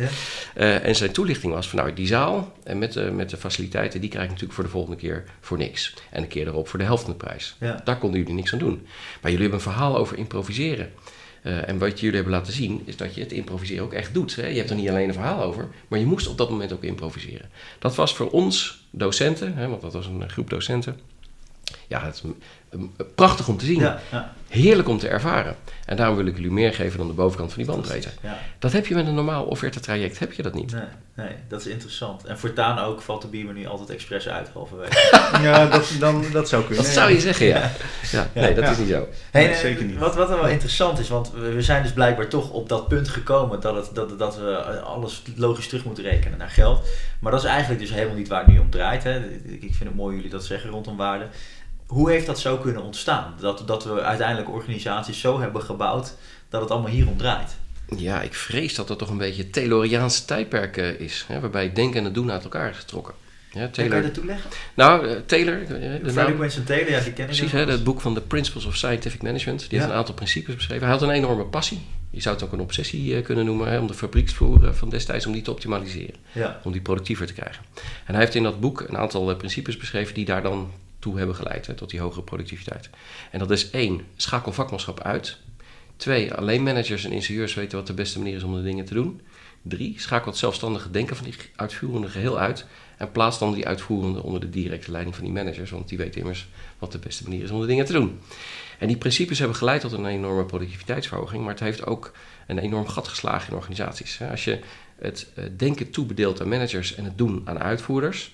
Ja. 0.55 0.79
En 0.79 0.95
zijn 0.95 1.12
toelichting 1.12 1.53
was 1.53 1.69
van 1.69 1.79
nou 1.79 1.93
die 1.93 2.07
zaal 2.07 2.51
en 2.63 2.77
met, 2.77 2.93
de 2.93 3.12
met 3.12 3.29
de 3.29 3.38
faciliteiten 3.38 4.01
die 4.01 4.09
krijg 4.09 4.23
ik 4.25 4.29
natuurlijk 4.29 4.55
voor 4.55 4.63
de 4.63 4.69
volgende 4.69 4.97
keer 4.97 5.23
voor 5.41 5.57
niks. 5.57 5.93
En 6.12 6.21
een 6.21 6.27
keer 6.27 6.47
erop 6.47 6.67
voor 6.67 6.79
de 6.79 6.85
helft 6.85 7.03
van 7.03 7.12
de 7.12 7.17
prijs. 7.17 7.55
Daar 7.83 7.97
konden 7.97 8.19
jullie 8.19 8.32
niks 8.35 8.53
aan 8.53 8.59
doen. 8.59 8.87
Maar 9.21 9.31
jullie 9.31 9.47
hebben 9.47 9.65
een 9.65 9.73
verhaal 9.73 9.97
over 9.97 10.17
improviseren. 10.17 10.91
Eh, 11.43 11.69
en 11.69 11.77
wat 11.77 11.99
jullie 11.99 12.15
hebben 12.15 12.33
laten 12.33 12.53
zien, 12.53 12.81
is 12.85 12.97
dat 12.97 13.15
je 13.15 13.21
het 13.21 13.31
improviseren 13.31 13.83
ook 13.83 13.93
echt 13.93 14.13
doet. 14.13 14.35
Hè? 14.35 14.47
Je 14.47 14.57
hebt 14.57 14.69
er 14.69 14.75
niet 14.75 14.89
alleen 14.89 15.07
een 15.07 15.13
verhaal 15.13 15.43
over, 15.43 15.69
maar 15.87 15.99
je 15.99 16.05
moest 16.05 16.27
op 16.27 16.37
dat 16.37 16.49
moment 16.49 16.73
ook 16.73 16.83
improviseren. 16.83 17.49
Dat 17.79 17.95
was 17.95 18.15
voor 18.15 18.29
ons 18.29 18.85
docenten, 18.91 19.55
hè, 19.55 19.67
want 19.67 19.81
dat 19.81 19.93
was 19.93 20.05
een 20.05 20.29
groep 20.29 20.49
docenten. 20.49 20.99
Ja, 21.93 22.06
het 22.06 22.15
is 22.15 22.23
prachtig 23.15 23.47
om 23.47 23.58
te 23.58 23.65
zien. 23.65 23.79
Ja. 23.79 23.99
Ja. 24.12 24.34
Heerlijk 24.47 24.88
om 24.88 24.97
te 24.97 25.08
ervaren. 25.08 25.56
En 25.86 25.95
daarom 25.97 26.15
wil 26.17 26.25
ik 26.25 26.36
jullie 26.36 26.51
meer 26.51 26.73
geven 26.73 26.97
dan 26.97 27.08
de 27.08 27.13
bovenkant 27.13 27.53
van 27.53 27.63
die 27.63 27.71
bandbreedte. 27.71 28.10
Ja. 28.21 28.38
Dat 28.60 28.71
heb 28.71 28.86
je 28.88 28.95
met 28.95 29.08
een 29.08 29.13
normaal 29.13 29.43
offerte-traject, 29.43 30.19
heb 30.19 30.34
je 30.34 30.41
dat 30.43 30.53
niet. 30.53 30.71
Nee, 30.71 30.82
nee, 31.15 31.36
dat 31.47 31.60
is 31.62 31.67
interessant. 31.67 32.23
En 32.25 32.39
voortaan 32.39 32.79
ook 32.79 33.01
valt 33.01 33.21
de 33.21 33.27
beamer 33.27 33.53
nu 33.53 33.65
altijd 33.65 33.89
expres 33.89 34.27
uit 34.27 34.49
halverwege. 34.53 34.91
Ja, 35.41 35.65
dat, 35.65 35.91
dan, 35.99 36.25
dat 36.32 36.49
zou 36.49 36.63
kunnen. 36.63 36.84
Dat 36.84 36.93
zou 36.93 37.12
je 37.12 37.19
zeggen, 37.19 37.45
ja. 37.45 37.71
ja. 38.12 38.27
nee, 38.34 38.53
dat 38.53 38.63
Ja. 38.63 38.71
is 38.71 38.77
niet 38.77 38.89
zo. 38.89 39.08
Hey, 39.32 39.45
Nee, 39.45 39.56
zeker 39.56 39.84
niet. 39.86 39.97
Wat, 39.97 40.15
wat 40.15 40.29
wel 40.29 40.47
interessant 40.47 40.99
is, 40.99 41.10
want 41.10 41.32
we 41.32 41.62
zijn 41.62 41.84
dus 41.84 41.93
blijkbaar 41.93 42.27
toch 42.27 42.49
op 42.49 42.69
dat 42.69 42.88
punt 42.88 43.08
gekomen 43.10 43.60
dat, 43.62 43.75
het, 43.75 43.95
dat, 43.95 44.19
dat 44.19 44.38
we 44.38 44.56
alles 44.82 45.21
logisch 45.36 45.67
terug 45.67 45.86
moeten 45.86 46.03
rekenen 46.03 46.38
naar 46.38 46.49
geld. 46.49 46.88
Maar 47.19 47.32
dat 47.32 47.43
is 47.43 47.49
eigenlijk 47.49 47.79
dus 47.82 47.91
helemaal 47.93 48.15
niet 48.17 48.27
waar 48.27 48.43
het 48.43 48.51
nu 48.53 48.60
om 48.60 48.69
draait. 48.69 49.03
Hè. 49.03 49.19
Ik 49.25 49.63
ik 49.63 49.73
vind 49.73 49.89
het 49.89 49.95
mooi 49.95 50.15
jullie 50.15 50.29
dat 50.32 50.45
zeggen 50.45 50.69
rondom 50.69 50.97
waarde. 50.97 51.27
Hoe 51.93 52.10
heeft 52.12 52.25
dat 52.25 52.39
zo 52.39 52.58
kunnen 52.58 52.84
ontstaan? 52.84 53.34
Dat, 53.39 53.63
dat 53.65 53.84
we 53.84 54.01
uiteindelijk 54.01 54.49
organisaties 54.49 55.19
zo 55.19 55.39
hebben 55.39 55.62
gebouwd 55.62 56.15
dat 56.49 56.62
het 56.62 56.71
allemaal 56.71 56.91
hier 56.91 57.08
om 57.08 57.17
draait. 57.17 57.56
Ja, 57.97 58.21
ik 58.21 58.34
vrees 58.34 58.75
dat 58.75 58.88
dat 58.88 58.99
toch 58.99 59.10
een 59.10 59.17
beetje 59.17 59.43
het 59.43 59.53
Tayloriaanse 59.53 60.25
tijdperk 60.25 60.77
eh, 60.77 60.99
is. 60.99 61.25
Hè, 61.27 61.39
waarbij 61.39 61.73
denken 61.73 61.97
en 61.99 62.03
het 62.06 62.13
doen 62.13 62.32
uit 62.32 62.43
elkaar 62.43 62.69
is 62.69 62.77
getrokken. 62.77 63.13
Ja, 63.51 63.60
Kan 63.62 63.71
Taylor, 63.71 63.95
je 63.95 64.01
dat 64.03 64.13
toeleggen? 64.13 64.49
nou, 64.73 65.08
eh, 65.08 65.15
Taylor, 65.25 65.62
eh, 65.62 65.69
de 66.03 66.12
Frederick 66.12 66.38
Winston 66.38 66.63
Taylor, 66.63 66.89
ja, 66.91 66.99
die 66.99 67.13
ken 67.13 67.23
ik 67.23 67.29
precies, 67.29 67.51
hè, 67.51 67.65
het 67.65 67.84
boek 67.84 68.01
van 68.01 68.13
The 68.13 68.21
Principles 68.21 68.65
of 68.65 68.75
Scientific 68.75 69.21
Management. 69.21 69.60
Die 69.60 69.69
Ja. 69.69 69.77
heeft 69.77 69.89
een 69.89 69.97
aantal 69.97 70.13
principes 70.15 70.56
beschreven. 70.56 70.84
Hij 70.84 70.91
had 70.91 71.01
een 71.01 71.10
enorme 71.10 71.45
passie. 71.45 71.82
Je 72.10 72.21
zou 72.21 72.36
het 72.36 72.43
ook 72.43 72.51
een 72.51 72.60
obsessie 72.60 73.21
kunnen 73.21 73.45
noemen, 73.45 73.67
hè, 73.67 73.79
om 73.79 73.88
de 73.88 73.93
fabrieksvloer 73.93 74.73
van 74.73 74.89
destijds, 74.89 75.25
om 75.25 75.34
die 75.34 75.41
te 75.41 75.51
optimaliseren. 75.51 76.15
Ja, 76.32 76.60
om 76.63 76.71
die 76.71 76.82
productiever 76.82 77.25
te 77.27 77.34
krijgen. 77.34 77.63
En 78.06 78.13
hij 78.13 78.19
heeft 78.19 78.36
in 78.36 78.43
dat 78.43 78.60
boek 78.60 78.79
een 78.88 78.97
aantal 78.97 79.36
principes 79.36 79.77
beschreven 79.77 80.13
die 80.13 80.25
daar 80.25 80.43
dan 80.43 80.71
toe 81.03 81.17
hebben 81.17 81.35
geleid, 81.35 81.77
tot 81.77 81.89
die 81.89 81.99
hogere 81.99 82.23
productiviteit. 82.23 82.89
En 83.31 83.39
dat 83.39 83.51
is 83.51 83.69
één, 83.69 84.01
schakel 84.15 84.51
vakmanschap 84.51 84.99
uit. 84.99 85.37
Twee, 85.95 86.33
alleen 86.33 86.63
managers 86.63 87.05
en 87.05 87.11
ingenieurs 87.11 87.53
weten 87.53 87.77
wat 87.77 87.87
de 87.87 87.93
beste 87.93 88.17
manier 88.17 88.35
is 88.35 88.43
om 88.43 88.55
de 88.55 88.63
dingen 88.63 88.85
te 88.85 88.93
doen. 88.93 89.21
Drie, 89.61 89.93
schakel 89.97 90.31
het 90.31 90.39
zelfstandige 90.39 90.91
denken 90.91 91.15
van 91.15 91.25
die 91.25 91.35
uitvoerende 91.55 92.09
geheel 92.09 92.39
uit. 92.39 92.65
En 92.97 93.11
plaats 93.11 93.39
dan 93.39 93.53
die 93.53 93.67
uitvoerende 93.67 94.23
onder 94.23 94.41
de 94.41 94.49
directe 94.49 94.91
leiding 94.91 95.15
van 95.15 95.23
die 95.23 95.33
managers, 95.33 95.71
want 95.71 95.89
die 95.89 95.97
weten 95.97 96.21
immers 96.21 96.47
wat 96.79 96.91
de 96.91 96.99
beste 96.99 97.23
manier 97.23 97.43
is 97.43 97.51
om 97.51 97.61
de 97.61 97.67
dingen 97.67 97.85
te 97.85 97.93
doen. 97.93 98.19
En 98.79 98.87
die 98.87 98.97
principes 98.97 99.39
hebben 99.39 99.57
geleid 99.57 99.81
tot 99.81 99.91
een 99.91 100.05
enorme 100.05 100.45
productiviteitsverhoging, 100.45 101.43
maar 101.43 101.53
het 101.53 101.63
heeft 101.63 101.85
ook 101.85 102.11
een 102.47 102.57
enorm 102.57 102.87
gat 102.87 103.07
geslagen 103.07 103.49
in 103.49 103.55
organisaties. 103.55 104.21
Als 104.31 104.43
je 104.43 104.59
het 104.95 105.31
eh, 105.35 105.43
denken 105.57 105.91
toebedeelt 105.91 106.41
aan 106.41 106.49
managers 106.49 106.95
en 106.95 107.03
het 107.03 107.17
doen 107.17 107.41
aan 107.45 107.59
uitvoerders, 107.59 108.31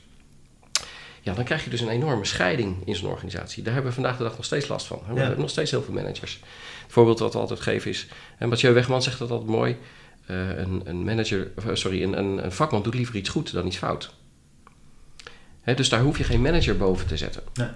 ja, 1.21 1.33
dan 1.33 1.43
krijg 1.43 1.63
je 1.63 1.69
dus 1.69 1.81
een 1.81 1.89
enorme 1.89 2.25
scheiding 2.25 2.75
in 2.85 2.95
zo'n 2.95 3.09
organisatie. 3.09 3.63
Daar 3.63 3.73
hebben 3.73 3.91
we 3.91 4.01
vandaag 4.01 4.17
de 4.17 4.23
dag 4.23 4.35
nog 4.35 4.45
steeds 4.45 4.67
last 4.67 4.85
van. 4.87 4.99
hè. 5.05 5.07
We 5.13 5.19
Ja. 5.19 5.21
hebben 5.25 5.41
nog 5.41 5.49
steeds 5.49 5.71
heel 5.71 5.81
veel 5.83 5.93
managers. 5.93 6.39
Het 6.83 6.91
voorbeeld 6.91 7.19
wat 7.19 7.33
we 7.33 7.39
altijd 7.39 7.59
geven 7.59 7.89
is, 7.91 8.07
en 8.37 8.49
Mathieu 8.49 8.73
Wegman 8.73 9.03
zegt 9.03 9.19
dat 9.19 9.31
altijd 9.31 9.49
mooi, 9.49 9.77
eh, 10.25 10.57
een, 10.57 10.81
een 10.85 11.03
manager, 11.03 11.51
eh, 11.55 11.65
sorry, 11.73 12.03
een, 12.03 12.17
een, 12.17 12.43
een 12.45 12.51
vakman 12.51 12.83
doet 12.83 12.93
liever 12.93 13.15
iets 13.15 13.29
goed 13.29 13.51
dan 13.53 13.65
iets 13.67 13.77
fout. 13.77 14.13
Hè, 15.61 15.73
dus 15.73 15.89
daar 15.89 16.01
hoef 16.01 16.17
je 16.17 16.23
geen 16.23 16.41
manager 16.41 16.77
boven 16.77 17.07
te 17.07 17.17
zetten. 17.17 17.43
Nee. 17.53 17.67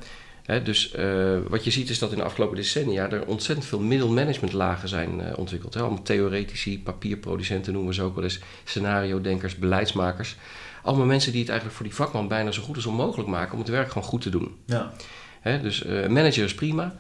Hè, 0.44 0.62
dus 0.64 0.92
eh, 0.92 1.38
wat 1.48 1.64
je 1.64 1.72
ziet 1.72 1.90
is 1.90 2.00
dat 2.00 2.12
in 2.12 2.18
de 2.18 2.24
afgelopen 2.24 2.56
decennia 2.56 3.10
er 3.12 3.26
ontzettend 3.26 3.68
veel 3.68 3.80
middelmanagementlagen 3.80 4.90
zijn 4.90 5.36
ontwikkeld. 5.36 5.74
Hè. 5.74 5.80
Allemaal 5.82 6.02
theoretici, 6.04 6.82
papierproducenten 6.82 7.74
noemen 7.74 7.90
we 7.90 7.96
ze 7.96 8.02
ook 8.04 8.16
wel 8.16 8.24
eens, 8.24 8.40
scenario-denkers, 8.64 9.56
beleidsmakers. 9.56 10.36
Allemaal 10.84 11.06
mensen 11.06 11.32
die 11.32 11.42
het 11.42 11.50
eigenlijk 11.50 11.78
voor 11.78 11.88
die 11.88 11.96
vakman 11.96 12.28
bijna 12.28 12.52
zo 12.52 12.62
goed 12.62 12.76
als 12.76 12.86
onmogelijk 12.86 13.30
maken 13.30 13.54
om 13.54 13.60
het 13.60 13.70
werk 13.70 13.88
gewoon 13.88 14.08
goed 14.08 14.22
te 14.22 14.30
doen. 14.30 14.56
ja, 14.66 14.94
Hè, 15.42 15.62
dus 15.62 15.84
eh, 15.84 16.02
een 16.02 16.14
manager 16.14 16.44
is 16.44 16.56
prima. 16.56 16.96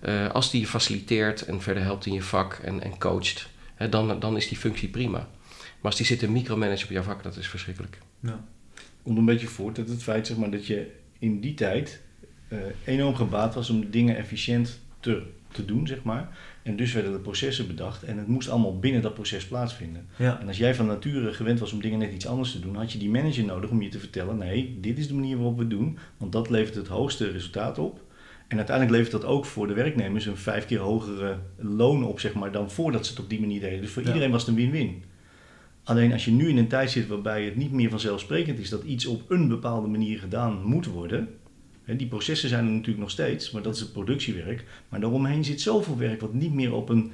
Eh, 0.00 0.30
als 0.30 0.50
die 0.50 0.60
je 0.60 0.66
faciliteert 0.66 1.42
en 1.42 1.60
verder 1.60 1.82
helpt 1.82 2.06
in 2.06 2.12
je 2.12 2.22
vak 2.22 2.60
en, 2.62 2.82
en 2.82 2.98
coacht, 2.98 3.48
hè, 3.74 3.88
dan, 3.88 4.20
dan 4.20 4.36
is 4.36 4.48
die 4.48 4.58
functie 4.58 4.88
prima. 4.88 5.18
Maar 5.58 5.90
als 5.90 5.96
die 5.96 6.06
zit 6.06 6.18
te 6.18 6.30
micromanagen 6.30 6.84
op 6.84 6.90
jouw 6.90 7.02
vak, 7.02 7.22
dat 7.22 7.36
is 7.36 7.48
verschrikkelijk. 7.48 7.98
ja. 8.20 8.44
Komt 9.02 9.18
een 9.18 9.24
beetje 9.24 9.46
voort 9.46 9.78
uit 9.78 9.88
het 9.88 10.02
feit 10.02 10.26
zeg 10.26 10.36
maar, 10.36 10.50
dat 10.50 10.66
je 10.66 10.90
in 11.18 11.40
die 11.40 11.54
tijd 11.54 12.00
eh, 12.48 12.58
enorm 12.84 13.14
gebaat 13.14 13.54
was 13.54 13.70
om 13.70 13.90
dingen 13.90 14.16
efficiënt 14.16 14.80
te, 15.00 15.22
te 15.52 15.64
doen, 15.64 15.86
zeg 15.86 16.02
maar. 16.02 16.38
En 16.68 16.76
dus 16.76 16.92
werden 16.92 17.12
de 17.12 17.18
processen 17.18 17.66
bedacht 17.66 18.02
en 18.02 18.18
het 18.18 18.26
moest 18.26 18.48
allemaal 18.48 18.78
binnen 18.78 19.02
dat 19.02 19.14
proces 19.14 19.46
plaatsvinden. 19.46 20.06
ja. 20.16 20.40
En 20.40 20.46
als 20.46 20.56
jij 20.58 20.74
van 20.74 20.86
nature 20.86 21.32
gewend 21.32 21.58
was 21.58 21.72
om 21.72 21.80
dingen 21.80 21.98
net 21.98 22.12
iets 22.12 22.26
anders 22.26 22.52
te 22.52 22.60
doen, 22.60 22.76
had 22.76 22.92
je 22.92 22.98
die 22.98 23.10
manager 23.10 23.44
nodig 23.44 23.70
om 23.70 23.82
je 23.82 23.88
te 23.88 23.98
vertellen: 23.98 24.38
nee, 24.38 24.78
dit 24.80 24.98
is 24.98 25.08
de 25.08 25.14
manier 25.14 25.36
waarop 25.36 25.54
we 25.54 25.60
het 25.60 25.70
doen, 25.70 25.98
want 26.16 26.32
dat 26.32 26.50
levert 26.50 26.74
het 26.74 26.86
hoogste 26.88 27.30
resultaat 27.30 27.78
op. 27.78 28.00
En 28.48 28.56
uiteindelijk 28.56 28.96
levert 28.96 29.22
dat 29.22 29.30
ook 29.30 29.44
voor 29.44 29.66
de 29.66 29.72
werknemers 29.74 30.26
een 30.26 30.36
vijf 30.36 30.66
keer 30.66 30.78
hogere 30.78 31.38
loon 31.56 32.04
op, 32.04 32.20
zeg 32.20 32.34
maar, 32.34 32.52
dan 32.52 32.70
voordat 32.70 33.06
ze 33.06 33.12
het 33.12 33.20
op 33.20 33.28
die 33.28 33.40
manier 33.40 33.60
deden. 33.60 33.80
Dus 33.80 33.90
voor 33.90 34.02
Ja. 34.02 34.08
iedereen 34.08 34.30
was 34.30 34.40
het 34.40 34.50
een 34.50 34.56
win-win. 34.56 35.02
Alleen 35.84 36.12
als 36.12 36.24
je 36.24 36.30
nu 36.30 36.48
in 36.48 36.56
een 36.56 36.68
tijd 36.68 36.90
zit 36.90 37.06
waarbij 37.06 37.44
het 37.44 37.56
niet 37.56 37.72
meer 37.72 37.90
vanzelfsprekend 37.90 38.58
is 38.58 38.68
dat 38.68 38.82
iets 38.82 39.06
op 39.06 39.22
een 39.30 39.48
bepaalde 39.48 39.88
manier 39.88 40.18
gedaan 40.18 40.62
moet 40.64 40.86
worden. 40.86 41.28
Die 41.96 42.06
processen 42.06 42.48
zijn 42.48 42.64
er 42.64 42.70
natuurlijk 42.70 42.98
nog 42.98 43.10
steeds, 43.10 43.50
maar 43.50 43.62
dat 43.62 43.74
is 43.74 43.80
het 43.80 43.92
productiewerk. 43.92 44.64
Maar 44.88 45.00
daaromheen 45.00 45.44
zit 45.44 45.60
zoveel 45.60 45.98
werk 45.98 46.20
wat 46.20 46.34
niet 46.34 46.54
meer 46.54 46.72
op 46.72 46.88
een 46.88 47.12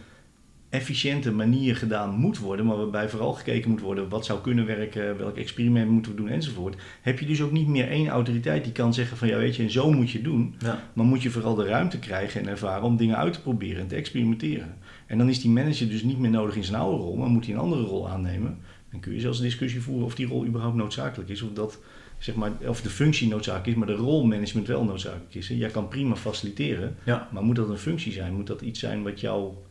efficiënte 0.75 1.33
manier 1.33 1.77
gedaan 1.77 2.15
moet 2.15 2.39
worden, 2.39 2.67
maar 2.67 2.77
waarbij 2.77 3.09
vooral 3.09 3.33
gekeken 3.33 3.71
moet 3.71 3.81
worden 3.81 4.09
wat 4.09 4.25
zou 4.25 4.41
kunnen 4.41 4.67
werken, 4.67 5.19
welk 5.19 5.37
experiment 5.37 5.91
moeten 5.91 6.13
we 6.13 6.19
doen 6.19 6.29
enzovoort. 6.29 6.77
Heb 7.03 7.19
je 7.19 7.27
dus 7.27 7.43
ook 7.43 7.53
niet 7.53 7.69
meer 7.69 7.89
één 7.89 8.09
autoriteit 8.09 8.65
die 8.65 8.73
kan 8.73 8.95
zeggen 8.95 9.17
van 9.17 9.29
ja 9.29 9.37
weet 9.37 9.57
je, 9.57 9.63
en 9.63 9.71
zo 9.71 9.91
moet 9.91 10.11
je 10.11 10.19
het 10.19 10.27
doen. 10.27 10.55
Ja. 10.59 10.83
Maar 10.93 11.05
moet 11.07 11.23
je 11.23 11.31
vooral 11.31 11.55
de 11.55 11.65
ruimte 11.65 11.99
krijgen 11.99 12.41
en 12.41 12.49
ervaren 12.49 12.85
om 12.85 12.97
dingen 12.97 13.17
uit 13.17 13.33
te 13.33 13.41
proberen 13.41 13.81
en 13.81 13.87
te 13.87 13.95
experimenteren. 13.95 14.75
En 15.07 15.19
dan 15.19 15.29
is 15.29 15.41
die 15.41 15.51
manager 15.51 15.89
dus 15.89 16.03
niet 16.03 16.19
meer 16.19 16.31
nodig 16.31 16.57
in 16.57 16.65
zijn 16.65 16.81
oude 16.81 17.03
rol, 17.03 17.17
maar 17.17 17.29
moet 17.29 17.45
hij 17.45 17.55
een 17.55 17.61
andere 17.61 17.83
rol 17.83 18.09
aannemen. 18.09 18.59
Dan 18.91 19.01
kun 19.01 19.15
je 19.15 19.21
zelfs 19.21 19.39
een 19.39 19.45
discussie 19.45 19.81
voeren 19.81 20.05
of 20.05 20.15
die 20.15 20.27
rol 20.27 20.47
überhaupt 20.47 20.77
noodzakelijk 20.77 21.31
is. 21.31 21.43
Of, 21.43 21.53
dat, 21.53 21.81
zeg 22.25 22.35
maar, 22.35 22.53
of 22.67 22.81
de 22.83 22.91
functie 22.91 23.29
noodzakelijk 23.29 23.69
is, 23.71 23.75
maar 23.75 23.87
de 23.87 24.03
rolmanagement 24.03 24.67
wel 24.67 24.85
noodzakelijk 24.85 25.35
is. 25.35 25.49
Hè. 25.49 25.55
Jij 25.55 25.69
kan 25.71 25.89
prima 25.89 26.17
faciliteren, 26.17 26.97
Ja. 27.05 27.29
maar 27.33 27.43
moet 27.43 27.57
dat 27.57 27.69
een 27.69 27.79
functie 27.79 28.13
zijn? 28.13 28.35
Moet 28.35 28.47
dat 28.47 28.61
iets 28.61 28.81
zijn 28.81 29.03
wat 29.03 29.21
jouw 29.21 29.63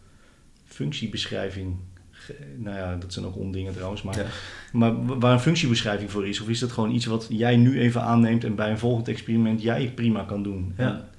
functiebeschrijving... 0.65 1.75
Nou 2.57 2.77
ja, 2.77 2.95
dat 2.95 3.13
zijn 3.13 3.25
ook 3.25 3.35
ondingen 3.37 3.73
trouwens, 3.73 4.01
maar, 4.01 4.17
Ja. 4.17 4.25
maar 4.71 5.05
wa- 5.05 5.17
waar 5.17 5.33
een 5.33 5.39
functiebeschrijving 5.39 6.11
voor 6.11 6.27
is? 6.27 6.41
Of 6.41 6.49
is 6.49 6.59
dat 6.59 6.71
gewoon 6.71 6.91
iets 6.91 7.05
wat 7.05 7.27
jij 7.29 7.55
nu 7.55 7.79
even 7.79 8.01
aanneemt 8.01 8.43
en 8.43 8.55
bij 8.55 8.69
een 8.71 8.77
volgend 8.79 9.07
experiment 9.07 9.61
jij 9.61 9.91
prima 9.95 10.23
kan 10.23 10.43
doen? 10.43 10.73
Ja. 10.77 11.09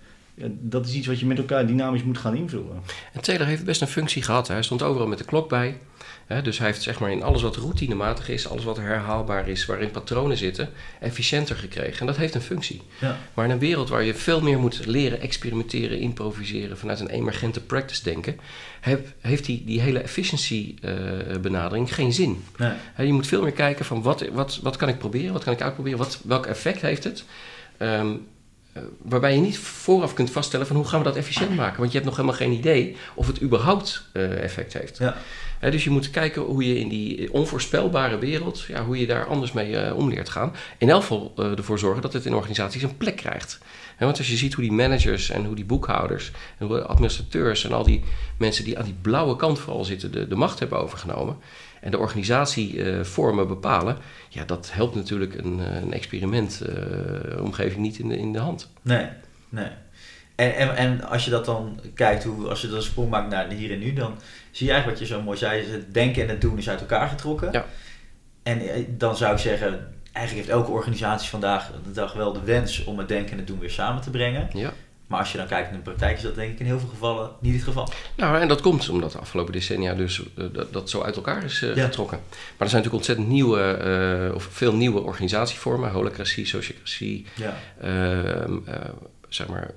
Dat 0.50 0.86
is 0.86 0.94
iets 0.94 1.06
wat 1.06 1.20
je 1.20 1.26
met 1.26 1.38
elkaar 1.38 1.66
dynamisch 1.66 2.02
moet 2.02 2.18
gaan 2.18 2.36
invullen. 2.36 2.80
En 3.12 3.20
Taylor 3.22 3.46
heeft 3.46 3.64
best 3.64 3.80
een 3.80 3.86
functie 3.86 4.22
gehad. 4.22 4.48
Hij 4.48 4.62
stond 4.62 4.82
overal 4.82 5.06
met 5.06 5.18
de 5.18 5.24
klok 5.24 5.48
bij. 5.48 5.78
Dus 6.42 6.58
hij 6.58 6.66
heeft 6.66 6.82
zeg 6.82 6.98
maar 7.00 7.10
in 7.10 7.22
alles 7.22 7.42
wat 7.42 7.56
routinematig 7.56 8.28
is, 8.28 8.48
alles 8.48 8.64
wat 8.64 8.76
herhaalbaar 8.76 9.48
is, 9.48 9.66
waarin 9.66 9.90
patronen 9.90 10.36
zitten, 10.36 10.68
efficiënter 11.00 11.56
gekregen. 11.56 12.00
En 12.00 12.06
dat 12.06 12.16
heeft 12.16 12.34
een 12.34 12.40
functie. 12.40 12.82
Ja. 13.00 13.18
Maar 13.34 13.44
in 13.44 13.50
een 13.50 13.58
wereld 13.58 13.88
waar 13.88 14.02
je 14.02 14.14
veel 14.14 14.40
meer 14.40 14.58
moet 14.58 14.86
leren, 14.86 15.20
experimenteren, 15.20 15.98
improviseren, 15.98 16.78
vanuit 16.78 17.00
een 17.00 17.08
emergente 17.08 17.60
practice 17.60 18.02
denken, 18.02 18.38
heb- 18.80 19.08
heeft 19.20 19.44
die, 19.44 19.62
die 19.64 19.80
hele 19.80 19.98
efficiency 19.98 20.74
eh, 20.82 20.92
benadering 21.40 21.94
geen 21.94 22.12
zin. 22.12 22.44
Nee. 22.56 22.72
Je 23.06 23.12
moet 23.12 23.26
veel 23.26 23.42
meer 23.42 23.52
kijken 23.52 23.84
van 23.84 24.02
wat, 24.02 24.24
wat, 24.32 24.58
wat 24.62 24.76
kan 24.76 24.88
ik 24.88 24.98
proberen, 24.98 25.32
wat 25.32 25.44
kan 25.44 25.52
ik 25.52 25.62
uitproberen, 25.62 25.98
wat, 25.98 26.20
welk 26.24 26.46
effect 26.46 26.80
heeft 26.80 27.04
het. 27.04 27.24
Ehm, 27.76 28.12
eh, 28.72 28.82
waarbij 29.02 29.34
je 29.34 29.40
niet 29.40 29.58
vooraf 29.58 30.14
kunt 30.14 30.30
vaststellen 30.30 30.66
van 30.66 30.76
hoe 30.76 30.84
gaan 30.84 30.98
we 30.98 31.04
dat 31.04 31.16
efficiënt 31.16 31.56
maken. 31.56 31.78
Want 31.78 31.88
je 31.92 31.98
hebt 31.98 32.08
nog 32.08 32.16
helemaal 32.16 32.38
geen 32.38 32.52
idee 32.52 32.96
of 33.14 33.26
het 33.26 33.42
überhaupt 33.42 34.04
eh, 34.12 34.42
effect 34.42 34.72
heeft. 34.72 34.98
Ja. 34.98 35.16
Dus 35.70 35.84
je 35.84 35.90
moet 35.90 36.10
kijken 36.10 36.42
hoe 36.42 36.68
je 36.68 36.78
in 36.78 36.88
die 36.88 37.32
onvoorspelbare 37.32 38.18
wereld, 38.18 38.60
ja, 38.60 38.84
hoe 38.84 38.98
je 38.98 39.06
daar 39.06 39.26
anders 39.26 39.52
mee 39.52 39.76
eh, 39.76 39.96
om 39.96 40.08
leert 40.08 40.28
gaan. 40.28 40.52
In 40.78 40.90
elk 40.90 41.00
geval 41.00 41.32
eh, 41.36 41.58
ervoor 41.58 41.78
zorgen 41.78 42.02
dat 42.02 42.12
het 42.12 42.26
in 42.26 42.34
organisaties 42.34 42.82
een 42.82 42.96
plek 42.96 43.16
krijgt. 43.16 43.58
Want 43.98 44.18
als 44.18 44.30
je 44.30 44.36
ziet 44.36 44.54
hoe 44.54 44.64
die 44.64 44.72
managers 44.72 45.30
en 45.30 45.44
hoe 45.44 45.54
die 45.54 45.64
boekhouders 45.64 46.30
en 46.58 46.66
hoe 46.66 46.76
de 46.76 46.84
administrateurs 46.84 47.64
en 47.64 47.72
al 47.72 47.82
die 47.82 48.02
mensen 48.38 48.64
die 48.64 48.78
aan 48.78 48.84
die 48.84 48.96
blauwe 49.02 49.36
kant 49.36 49.58
vooral 49.58 49.84
zitten, 49.84 50.12
de, 50.12 50.28
de 50.28 50.34
macht 50.34 50.58
hebben 50.58 50.78
overgenomen 50.78 51.36
en 51.80 51.90
de 51.90 51.98
organisatievormen 51.98 53.48
bepalen, 53.48 53.98
ja, 54.28 54.44
dat 54.44 54.70
helpt 54.72 54.94
natuurlijk 54.94 55.34
een, 55.34 55.60
eh, 55.60 55.80
een 55.80 55.92
experimentomgeving 55.92 57.80
niet 57.80 57.98
in 57.98 58.08
de, 58.08 58.18
in 58.18 58.32
de 58.32 58.38
hand. 58.38 58.70
Nee, 58.82 59.08
nee. 59.48 59.70
En, 60.34 60.54
en, 60.56 60.76
en 60.76 61.04
als 61.04 61.24
je 61.24 61.30
dat 61.30 61.44
dan 61.44 61.80
kijkt, 61.94 62.24
hoe, 62.24 62.48
als 62.48 62.60
je 62.60 62.66
dan 62.66 62.76
een 62.76 62.82
sprong 62.82 63.10
maakt 63.10 63.30
naar 63.30 63.48
hier 63.50 63.72
en 63.72 63.78
nu, 63.78 63.92
dan 63.92 64.18
zie 64.50 64.66
je 64.66 64.72
eigenlijk 64.72 65.00
wat 65.00 65.08
je 65.08 65.14
zo 65.14 65.22
mooi 65.22 65.38
zei, 65.38 65.64
het 65.72 65.94
denken 65.94 66.22
en 66.22 66.28
het 66.28 66.40
doen 66.40 66.58
is 66.58 66.68
uit 66.68 66.80
elkaar 66.80 67.08
getrokken. 67.08 67.52
Ja. 67.52 67.64
En 68.42 68.60
eh, 68.68 68.84
dan 68.88 69.16
zou 69.16 69.32
ik 69.32 69.38
zeggen, 69.38 69.68
eigenlijk 70.12 70.46
heeft 70.46 70.58
elke 70.58 70.70
organisatie 70.70 71.30
vandaag 71.30 71.70
de 71.84 71.92
dag 71.92 72.12
wel 72.12 72.32
de 72.32 72.40
wens 72.44 72.84
om 72.84 72.98
het 72.98 73.08
denken 73.08 73.30
en 73.32 73.38
het 73.38 73.46
doen 73.46 73.58
weer 73.58 73.70
samen 73.70 74.02
te 74.02 74.10
brengen. 74.10 74.48
Ja. 74.52 74.72
Maar 75.06 75.18
als 75.18 75.32
je 75.32 75.38
dan 75.38 75.46
kijkt 75.46 75.68
naar 75.68 75.78
de 75.78 75.84
praktijk, 75.84 76.16
is 76.16 76.22
dat 76.22 76.34
denk 76.34 76.52
ik 76.52 76.58
in 76.60 76.66
heel 76.66 76.78
veel 76.78 76.88
gevallen 76.88 77.30
niet 77.40 77.54
het 77.54 77.62
geval. 77.62 77.88
Nou, 78.16 78.40
en 78.40 78.48
dat 78.48 78.60
komt 78.60 78.88
omdat 78.88 79.12
de 79.12 79.18
afgelopen 79.18 79.52
decennia 79.52 79.94
dus 79.94 80.22
eh, 80.36 80.44
dat, 80.52 80.72
dat 80.72 80.90
zo 80.90 81.02
uit 81.02 81.16
elkaar 81.16 81.44
is 81.44 81.62
eh, 81.62 81.76
Ja. 81.76 81.84
getrokken. 81.84 82.18
Maar 82.28 82.36
er 82.38 82.68
zijn 82.68 82.82
natuurlijk 82.82 82.94
ontzettend 82.94 83.28
nieuwe, 83.28 83.60
eh, 84.28 84.34
of 84.34 84.48
veel 84.50 84.74
nieuwe 84.74 85.00
organisatievormen, 85.00 85.90
holacratie, 85.90 86.46
sociocratie, 86.46 87.26
Ja. 87.34 87.54
ehm, 87.80 88.56
eh, 88.64 88.74
zeg 89.28 89.48
maar, 89.48 89.70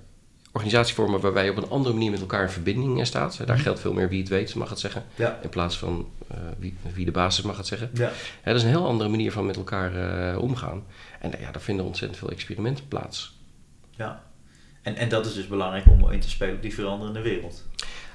organisatievormen 0.57 1.19
waarbij 1.19 1.43
je 1.45 1.51
op 1.51 1.57
een 1.57 1.69
andere 1.69 1.93
manier 1.93 2.11
met 2.11 2.19
elkaar 2.19 2.43
in 2.43 2.49
verbinding 2.49 2.99
eh, 2.99 3.05
staat. 3.05 3.37
Daar 3.37 3.47
Mhm. 3.55 3.59
geldt 3.65 3.79
veel 3.79 3.93
meer 3.93 4.09
wie 4.09 4.19
het 4.19 4.29
weet, 4.29 4.55
mag 4.55 4.69
het 4.69 4.79
zeggen, 4.79 5.03
Ja. 5.15 5.39
in 5.41 5.49
plaats 5.49 5.77
van 5.77 6.07
eh, 6.27 6.37
wie, 6.59 6.75
wie 6.93 7.05
de 7.05 7.11
basis 7.11 7.43
mag 7.43 7.57
het 7.57 7.67
zeggen. 7.67 7.89
Ja. 7.93 8.11
Dat 8.43 8.55
is 8.55 8.63
een 8.63 8.69
heel 8.69 8.85
andere 8.87 9.09
manier 9.09 9.31
van 9.31 9.45
met 9.45 9.55
elkaar 9.55 9.95
eh, 10.31 10.41
omgaan. 10.41 10.83
En 11.19 11.31
ja, 11.39 11.51
daar 11.51 11.61
vinden 11.61 11.85
ontzettend 11.85 12.19
veel 12.19 12.29
experimenten 12.29 12.87
plaats. 12.87 13.35
ja. 13.95 14.25
En, 14.81 14.95
en 14.95 15.09
dat 15.09 15.25
is 15.25 15.33
dus 15.33 15.47
belangrijk 15.47 15.85
om 15.85 16.11
in 16.11 16.19
te 16.19 16.29
spelen 16.29 16.55
op 16.55 16.61
die 16.61 16.73
veranderende 16.73 17.21
wereld. 17.21 17.63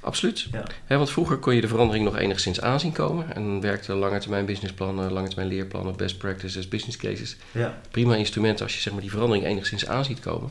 Absoluut. 0.01 0.49
Ja. 0.89 0.97
Want 0.97 1.11
vroeger 1.11 1.37
kon 1.39 1.55
je 1.55 1.61
de 1.61 1.69
verandering 1.69 2.05
nog 2.05 2.17
enigszins 2.19 2.61
aanzien 2.61 2.93
komen. 2.93 3.35
En 3.35 3.61
werkte 3.61 3.93
lange 3.95 4.19
termijn 4.19 4.47
businessplannen, 4.47 5.13
lange 5.13 5.29
termijn 5.29 5.49
leerplannen, 5.49 5.97
best 5.97 6.19
practices, 6.19 6.69
business 6.69 6.97
cases. 6.97 7.37
Ja. 7.51 7.79
Prima 7.91 8.15
instrumenten 8.17 8.65
als 8.65 8.75
je 8.75 8.81
zeg 8.81 8.93
maar, 8.93 9.03
die 9.03 9.11
verandering 9.11 9.47
enigszins 9.47 9.87
aanziet 9.87 10.21
komen. 10.21 10.51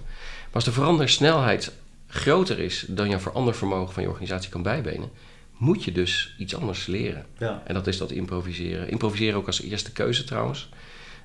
Maar 0.51 0.61
als 0.61 0.73
de 0.75 0.81
verandersnelheid 0.81 1.71
groter 2.07 2.59
is 2.59 2.85
dan 2.87 3.09
je 3.09 3.19
verandervermogen 3.19 3.93
van 3.93 4.03
je 4.03 4.09
organisatie 4.09 4.49
kan 4.49 4.63
bijbenen, 4.63 5.09
moet 5.57 5.83
je 5.83 5.91
dus 5.91 6.35
iets 6.37 6.55
anders 6.55 6.85
leren. 6.85 7.25
Ja. 7.37 7.61
En 7.65 7.73
dat 7.73 7.87
is 7.87 7.97
dat 7.97 8.11
improviseren. 8.11 8.89
Improviseren 8.89 9.37
ook 9.37 9.47
als 9.47 9.61
eerste 9.61 9.91
keuze 9.91 10.23
trouwens. 10.23 10.69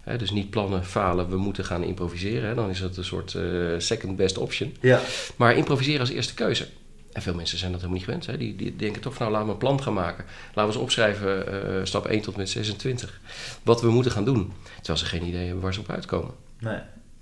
Hè, 0.02 0.18
dus 0.18 0.30
niet 0.30 0.50
plannen, 0.50 0.84
falen, 0.84 1.28
we 1.28 1.36
moeten 1.36 1.64
gaan 1.64 1.82
improviseren. 1.82 2.48
Hè. 2.48 2.54
Dan 2.54 2.70
is 2.70 2.80
dat 2.80 2.96
een 2.96 3.04
soort 3.04 3.34
eh, 3.34 3.42
second 3.78 4.16
best 4.16 4.38
option. 4.38 4.74
Ja. 4.80 5.00
Maar 5.36 5.56
improviseren 5.56 6.00
als 6.00 6.10
eerste 6.10 6.34
keuze. 6.34 6.66
En 7.12 7.22
veel 7.22 7.34
mensen 7.34 7.58
zijn 7.58 7.72
dat 7.72 7.80
helemaal 7.80 8.00
niet 8.00 8.08
gewend. 8.08 8.26
Hè? 8.26 8.36
Die, 8.36 8.56
die 8.56 8.76
denken 8.76 9.02
toch 9.02 9.14
van 9.14 9.22
nou 9.22 9.32
laten 9.32 9.46
we 9.46 9.52
een 9.52 9.58
plan 9.58 9.82
gaan 9.82 9.94
maken. 9.94 10.24
Laten 10.46 10.62
we 10.62 10.66
eens 10.66 10.76
opschrijven 10.76 11.46
eh, 11.78 11.84
stap 11.84 12.06
1 12.06 12.20
tot 12.20 12.36
met 12.36 12.50
26. 12.50 13.20
Wat 13.62 13.80
we 13.80 13.90
moeten 13.90 14.12
gaan 14.12 14.24
doen. 14.24 14.52
Terwijl 14.76 14.98
ze 14.98 15.04
geen 15.04 15.26
idee 15.26 15.44
hebben 15.44 15.62
waar 15.62 15.74
ze 15.74 15.80
op 15.80 15.90
uitkomen. 15.90 16.34
Nee. 16.58 16.78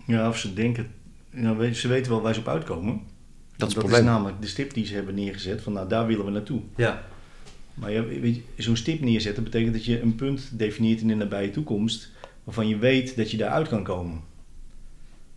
Ja, 0.07 0.29
of 0.29 0.39
ze 0.39 0.55
denken, 0.55 0.93
nou, 1.35 1.73
ze 1.73 1.89
weten 1.89 2.13
wel 2.13 2.21
waar 2.21 2.35
ze 2.35 2.41
op 2.41 2.49
uitkomen. 2.49 2.93
Dat 3.57 3.69
is 3.69 3.75
het 3.75 3.75
dat 3.75 3.75
probleem. 3.75 4.01
is 4.01 4.07
namelijk 4.07 4.41
de 4.41 4.47
stip 4.47 4.75
die 4.75 4.87
ze 4.87 4.95
hebben 4.95 5.15
neergezet, 5.15 5.63
van 5.63 5.73
nou 5.73 5.89
daar 5.89 6.07
willen 6.07 6.25
we 6.25 6.31
naartoe. 6.31 6.61
Ja. 6.77 7.05
Maar 7.75 7.93
ja, 7.93 8.05
weet 8.05 8.35
je, 8.35 8.63
zo'n 8.63 8.77
stip 8.77 9.01
neerzetten 9.01 9.45
betekent 9.45 9.73
dat 9.73 9.85
je 9.85 10.01
een 10.01 10.15
punt 10.15 10.51
definieert 10.53 11.01
in 11.01 11.09
de 11.09 11.15
nabije 11.15 11.51
toekomst 11.51 12.11
waarvan 12.45 12.69
je 12.69 12.77
weet 12.79 13.17
dat 13.17 13.31
je 13.31 13.37
daaruit 13.37 13.69
kan 13.69 13.83
komen. 13.83 14.21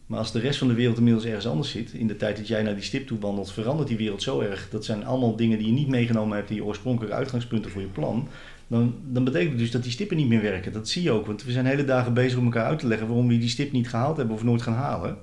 Maar 0.05 0.19
als 0.19 0.31
de 0.31 0.39
rest 0.39 0.59
van 0.59 0.67
de 0.67 0.73
wereld 0.73 0.97
inmiddels 0.97 1.25
ergens 1.25 1.47
anders 1.47 1.69
zit, 1.69 1.93
in 1.93 2.07
de 2.07 2.15
tijd 2.15 2.37
dat 2.37 2.47
jij 2.47 2.63
naar 2.63 2.73
die 2.73 2.83
stip 2.83 3.07
toe 3.07 3.19
wandelt, 3.19 3.51
verandert 3.51 3.87
die 3.87 3.97
wereld 3.97 4.23
zo 4.23 4.39
erg. 4.39 4.69
Dat 4.69 4.85
zijn 4.85 5.05
allemaal 5.05 5.35
dingen 5.35 5.57
die 5.57 5.67
je 5.67 5.73
niet 5.73 5.87
meegenomen 5.87 6.37
hebt 6.37 6.49
in 6.49 6.55
je 6.55 6.63
oorspronkelijke 6.63 7.15
uitgangspunten 7.15 7.71
voor 7.71 7.81
je 7.81 7.87
plan. 7.87 8.27
Dan, 8.67 8.95
dan 9.03 9.23
betekent 9.23 9.49
het 9.49 9.59
dus 9.59 9.71
dat 9.71 9.83
die 9.83 9.91
stippen 9.91 10.17
niet 10.17 10.27
meer 10.27 10.41
werken. 10.41 10.73
Dat 10.73 10.89
zie 10.89 11.03
je 11.03 11.11
ook, 11.11 11.25
want 11.25 11.43
we 11.43 11.51
zijn 11.51 11.65
hele 11.65 11.85
dagen 11.85 12.13
bezig 12.13 12.37
om 12.37 12.45
elkaar 12.45 12.65
uit 12.65 12.79
te 12.79 12.87
leggen 12.87 13.07
waarom 13.07 13.27
we 13.27 13.37
die 13.37 13.49
stip 13.49 13.71
niet 13.71 13.89
gehaald 13.89 14.17
hebben 14.17 14.35
of 14.35 14.43
nooit 14.43 14.61
gaan 14.61 14.73
halen. 14.73 15.17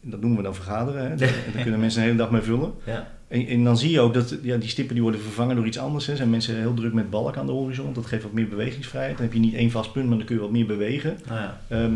Dat 0.00 0.20
noemen 0.20 0.38
we 0.38 0.44
dan 0.44 0.54
vergaderen. 0.54 1.02
Hè? 1.02 1.08
En 1.12 1.18
daar 1.52 1.62
kunnen 1.62 1.80
mensen 1.80 2.00
een 2.00 2.06
hele 2.06 2.18
dag 2.18 2.30
mee 2.30 2.40
vullen. 2.42 2.72
Ja. 2.86 3.08
En, 3.28 3.46
en 3.46 3.64
dan 3.64 3.78
zie 3.78 3.90
je 3.90 4.00
ook 4.00 4.14
dat 4.14 4.36
ja, 4.42 4.56
die 4.56 4.68
stippen 4.68 4.94
die 4.94 5.02
worden 5.02 5.20
vervangen 5.20 5.56
door 5.56 5.66
iets 5.66 5.78
anders. 5.78 6.06
Hè. 6.06 6.16
Zijn 6.16 6.30
mensen 6.30 6.56
heel 6.56 6.74
druk 6.74 6.92
met 6.92 7.10
balk 7.10 7.36
aan 7.36 7.46
de 7.46 7.52
horizon. 7.52 7.92
Dat 7.92 8.06
geeft 8.06 8.22
wat 8.22 8.32
meer 8.32 8.48
bewegingsvrijheid. 8.48 9.16
Dan 9.16 9.24
heb 9.26 9.34
je 9.34 9.40
niet 9.40 9.54
één 9.54 9.70
vast 9.70 9.92
punt, 9.92 10.08
maar 10.08 10.16
dan 10.16 10.26
kun 10.26 10.34
je 10.36 10.42
wat 10.42 10.50
meer 10.50 10.66
bewegen. 10.66 11.18
Nou 11.28 11.40
ja. 11.40 11.60
Ehm, 11.68 11.92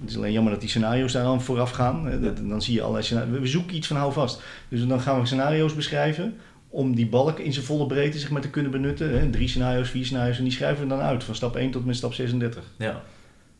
het 0.00 0.10
is 0.10 0.16
alleen 0.16 0.32
jammer 0.32 0.52
dat 0.52 0.60
die 0.60 0.70
scenario's 0.70 1.12
daar 1.12 1.24
dan 1.24 1.42
vooraf 1.42 1.70
gaan. 1.70 2.06
hè. 2.06 2.20
Dat- 2.20 2.36
Dan 2.48 2.62
zie 2.62 2.74
je 2.74 2.80
allerlei 2.80 3.04
scenario's. 3.04 3.38
We 3.38 3.46
zoeken 3.46 3.76
iets 3.76 3.86
van 3.86 3.96
hou 3.96 4.12
vast. 4.12 4.42
Dus 4.68 4.86
dan 4.86 5.00
gaan 5.00 5.20
we 5.20 5.26
scenario's 5.26 5.74
beschrijven 5.74 6.34
om 6.68 6.94
die 6.94 7.06
balk 7.06 7.38
in 7.38 7.52
zijn 7.52 7.64
volle 7.64 7.86
breedte 7.86 8.18
zeg 8.18 8.30
maar, 8.30 8.40
te 8.40 8.50
kunnen 8.50 8.70
benutten. 8.70 9.18
Hè. 9.20 9.30
Drie 9.30 9.48
scenario's, 9.48 9.90
vier 9.90 10.04
scenario's. 10.04 10.38
En 10.38 10.44
die 10.44 10.52
schrijven 10.52 10.82
we 10.82 10.88
dan 10.88 11.00
uit 11.00 11.24
van 11.24 11.34
stap 11.34 11.56
1 11.56 11.70
tot 11.70 11.84
met 11.84 11.96
stap 11.96 12.12
36. 12.14 12.62
Ja. 12.78 13.02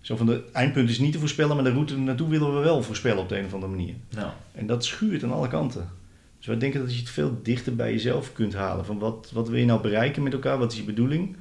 Zo 0.05 0.17
van 0.17 0.27
de 0.27 0.45
eindpunt 0.53 0.89
is 0.89 0.99
niet 0.99 1.13
te 1.13 1.19
voorspellen, 1.19 1.55
maar 1.55 1.65
de 1.65 1.73
route 1.73 1.99
naartoe 1.99 2.29
willen 2.29 2.55
we 2.55 2.61
wel 2.61 2.83
voorspellen 2.83 3.23
op 3.23 3.29
de 3.29 3.39
een 3.39 3.45
of 3.45 3.55
andere 3.55 3.73
manier. 3.73 3.95
Nou. 4.11 4.31
En 4.53 4.67
dat 4.67 4.85
schuurt 4.85 5.23
aan 5.23 5.33
alle 5.33 5.49
kanten. 5.49 5.89
Dus 6.39 6.47
wij 6.47 6.59
denken 6.59 6.81
dat 6.81 6.95
je 6.95 7.01
het 7.01 7.11
veel 7.11 7.39
dichter 7.43 7.77
bij 7.77 7.93
jezelf 7.93 8.33
kunt 8.33 8.55
halen. 8.55 8.85
Van 8.85 8.99
wat, 8.99 9.31
wat 9.33 9.49
wil 9.49 9.59
je 9.59 9.65
nou 9.65 9.81
bereiken 9.81 10.23
met 10.23 10.33
elkaar? 10.33 10.59
Wat 10.59 10.73
is 10.73 10.79
je 10.79 10.85
bedoeling? 10.85 11.37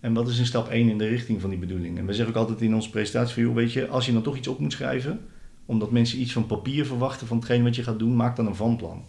En 0.00 0.14
wat 0.14 0.28
is 0.28 0.38
een 0.38 0.46
stap 0.46 0.68
1 0.68 0.88
in 0.88 0.98
de 0.98 1.06
richting 1.06 1.40
van 1.40 1.50
die 1.50 1.58
bedoeling? 1.58 1.98
En 1.98 2.06
wij 2.06 2.14
zeggen 2.14 2.34
ook 2.34 2.40
altijd 2.40 2.60
in 2.60 2.74
onze 2.74 2.90
presentatie 2.90 3.34
van, 3.34 3.42
joh, 3.42 3.54
weet 3.54 3.72
je, 3.72 3.88
als 3.88 4.06
je 4.06 4.12
dan 4.12 4.22
toch 4.22 4.36
iets 4.36 4.48
op 4.48 4.58
moet 4.58 4.72
schrijven, 4.72 5.20
omdat 5.66 5.90
mensen 5.90 6.20
iets 6.20 6.32
van 6.32 6.46
papier 6.46 6.86
verwachten 6.86 7.26
van 7.26 7.36
hetgeen 7.36 7.62
wat 7.62 7.76
je 7.76 7.82
gaat 7.82 7.98
doen, 7.98 8.16
maak 8.16 8.36
dan 8.36 8.46
een 8.46 8.54
vanplan. 8.54 9.04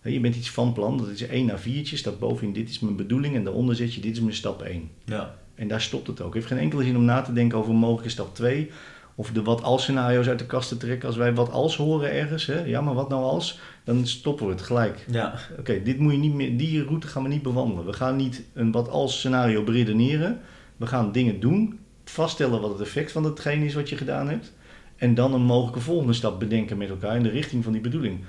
Hè, 0.00 0.10
je 0.10 0.20
bent 0.20 0.36
iets 0.36 0.50
van 0.50 0.72
plan, 0.72 0.98
dat 0.98 1.08
is 1.08 1.22
één 1.22 1.46
naar 1.46 1.60
viertje, 1.60 1.96
staat 1.96 2.18
bovenin, 2.18 2.52
dit 2.52 2.68
is 2.68 2.78
mijn 2.78 2.96
bedoeling, 2.96 3.34
en 3.34 3.44
daaronder 3.44 3.76
zet 3.76 3.94
je, 3.94 4.00
dit 4.00 4.12
is 4.12 4.20
mijn 4.20 4.34
stap 4.34 4.62
1. 4.62 4.90
Ja. 5.04 5.38
En 5.58 5.68
daar 5.68 5.80
stopt 5.80 6.06
het 6.06 6.20
ook. 6.20 6.26
Het 6.26 6.34
heeft 6.34 6.46
geen 6.46 6.58
enkele 6.58 6.84
zin 6.84 6.96
om 6.96 7.04
na 7.04 7.22
te 7.22 7.32
denken 7.32 7.58
over 7.58 7.70
een 7.70 7.78
mogelijke 7.78 8.10
stap 8.10 8.34
2. 8.34 8.70
Of 9.14 9.30
de 9.30 9.42
wat 9.42 9.62
als 9.62 9.82
scenario's 9.82 10.28
uit 10.28 10.38
de 10.38 10.46
kast 10.46 10.68
te 10.68 10.76
trekken. 10.76 11.08
Als 11.08 11.16
wij 11.16 11.34
wat 11.34 11.50
als 11.50 11.76
horen 11.76 12.12
ergens, 12.12 12.46
hè, 12.46 12.64
ja 12.64 12.80
maar 12.80 12.94
wat 12.94 13.08
nou 13.08 13.22
als, 13.22 13.60
dan 13.84 14.06
stoppen 14.06 14.46
we 14.46 14.52
het 14.52 14.62
gelijk. 14.62 15.04
Ja, 15.10 15.34
Oké, 15.58 15.82
dit 15.82 15.98
moet 15.98 16.12
je 16.12 16.18
niet 16.18 16.34
meer, 16.34 16.56
die 16.56 16.84
route 16.84 17.06
gaan 17.06 17.22
we 17.22 17.28
niet 17.28 17.42
bewandelen. 17.42 17.84
We 17.84 17.92
gaan 17.92 18.16
niet 18.16 18.42
een 18.52 18.72
wat 18.72 18.88
als 18.88 19.18
scenario 19.18 19.62
beredeneren. 19.64 20.40
We 20.76 20.86
gaan 20.86 21.12
dingen 21.12 21.40
doen, 21.40 21.78
vaststellen 22.04 22.60
wat 22.60 22.70
het 22.70 22.80
effect 22.80 23.12
van 23.12 23.24
hetgeen 23.24 23.62
is 23.62 23.74
wat 23.74 23.88
je 23.88 23.96
gedaan 23.96 24.28
hebt. 24.28 24.52
En 24.96 25.14
dan 25.14 25.34
een 25.34 25.42
mogelijke 25.42 25.80
volgende 25.80 26.12
stap 26.12 26.38
bedenken 26.38 26.78
met 26.78 26.88
elkaar 26.88 27.16
in 27.16 27.22
de 27.22 27.30
richting 27.30 27.64
van 27.64 27.72
die 27.72 27.82
bedoeling. 27.82 28.24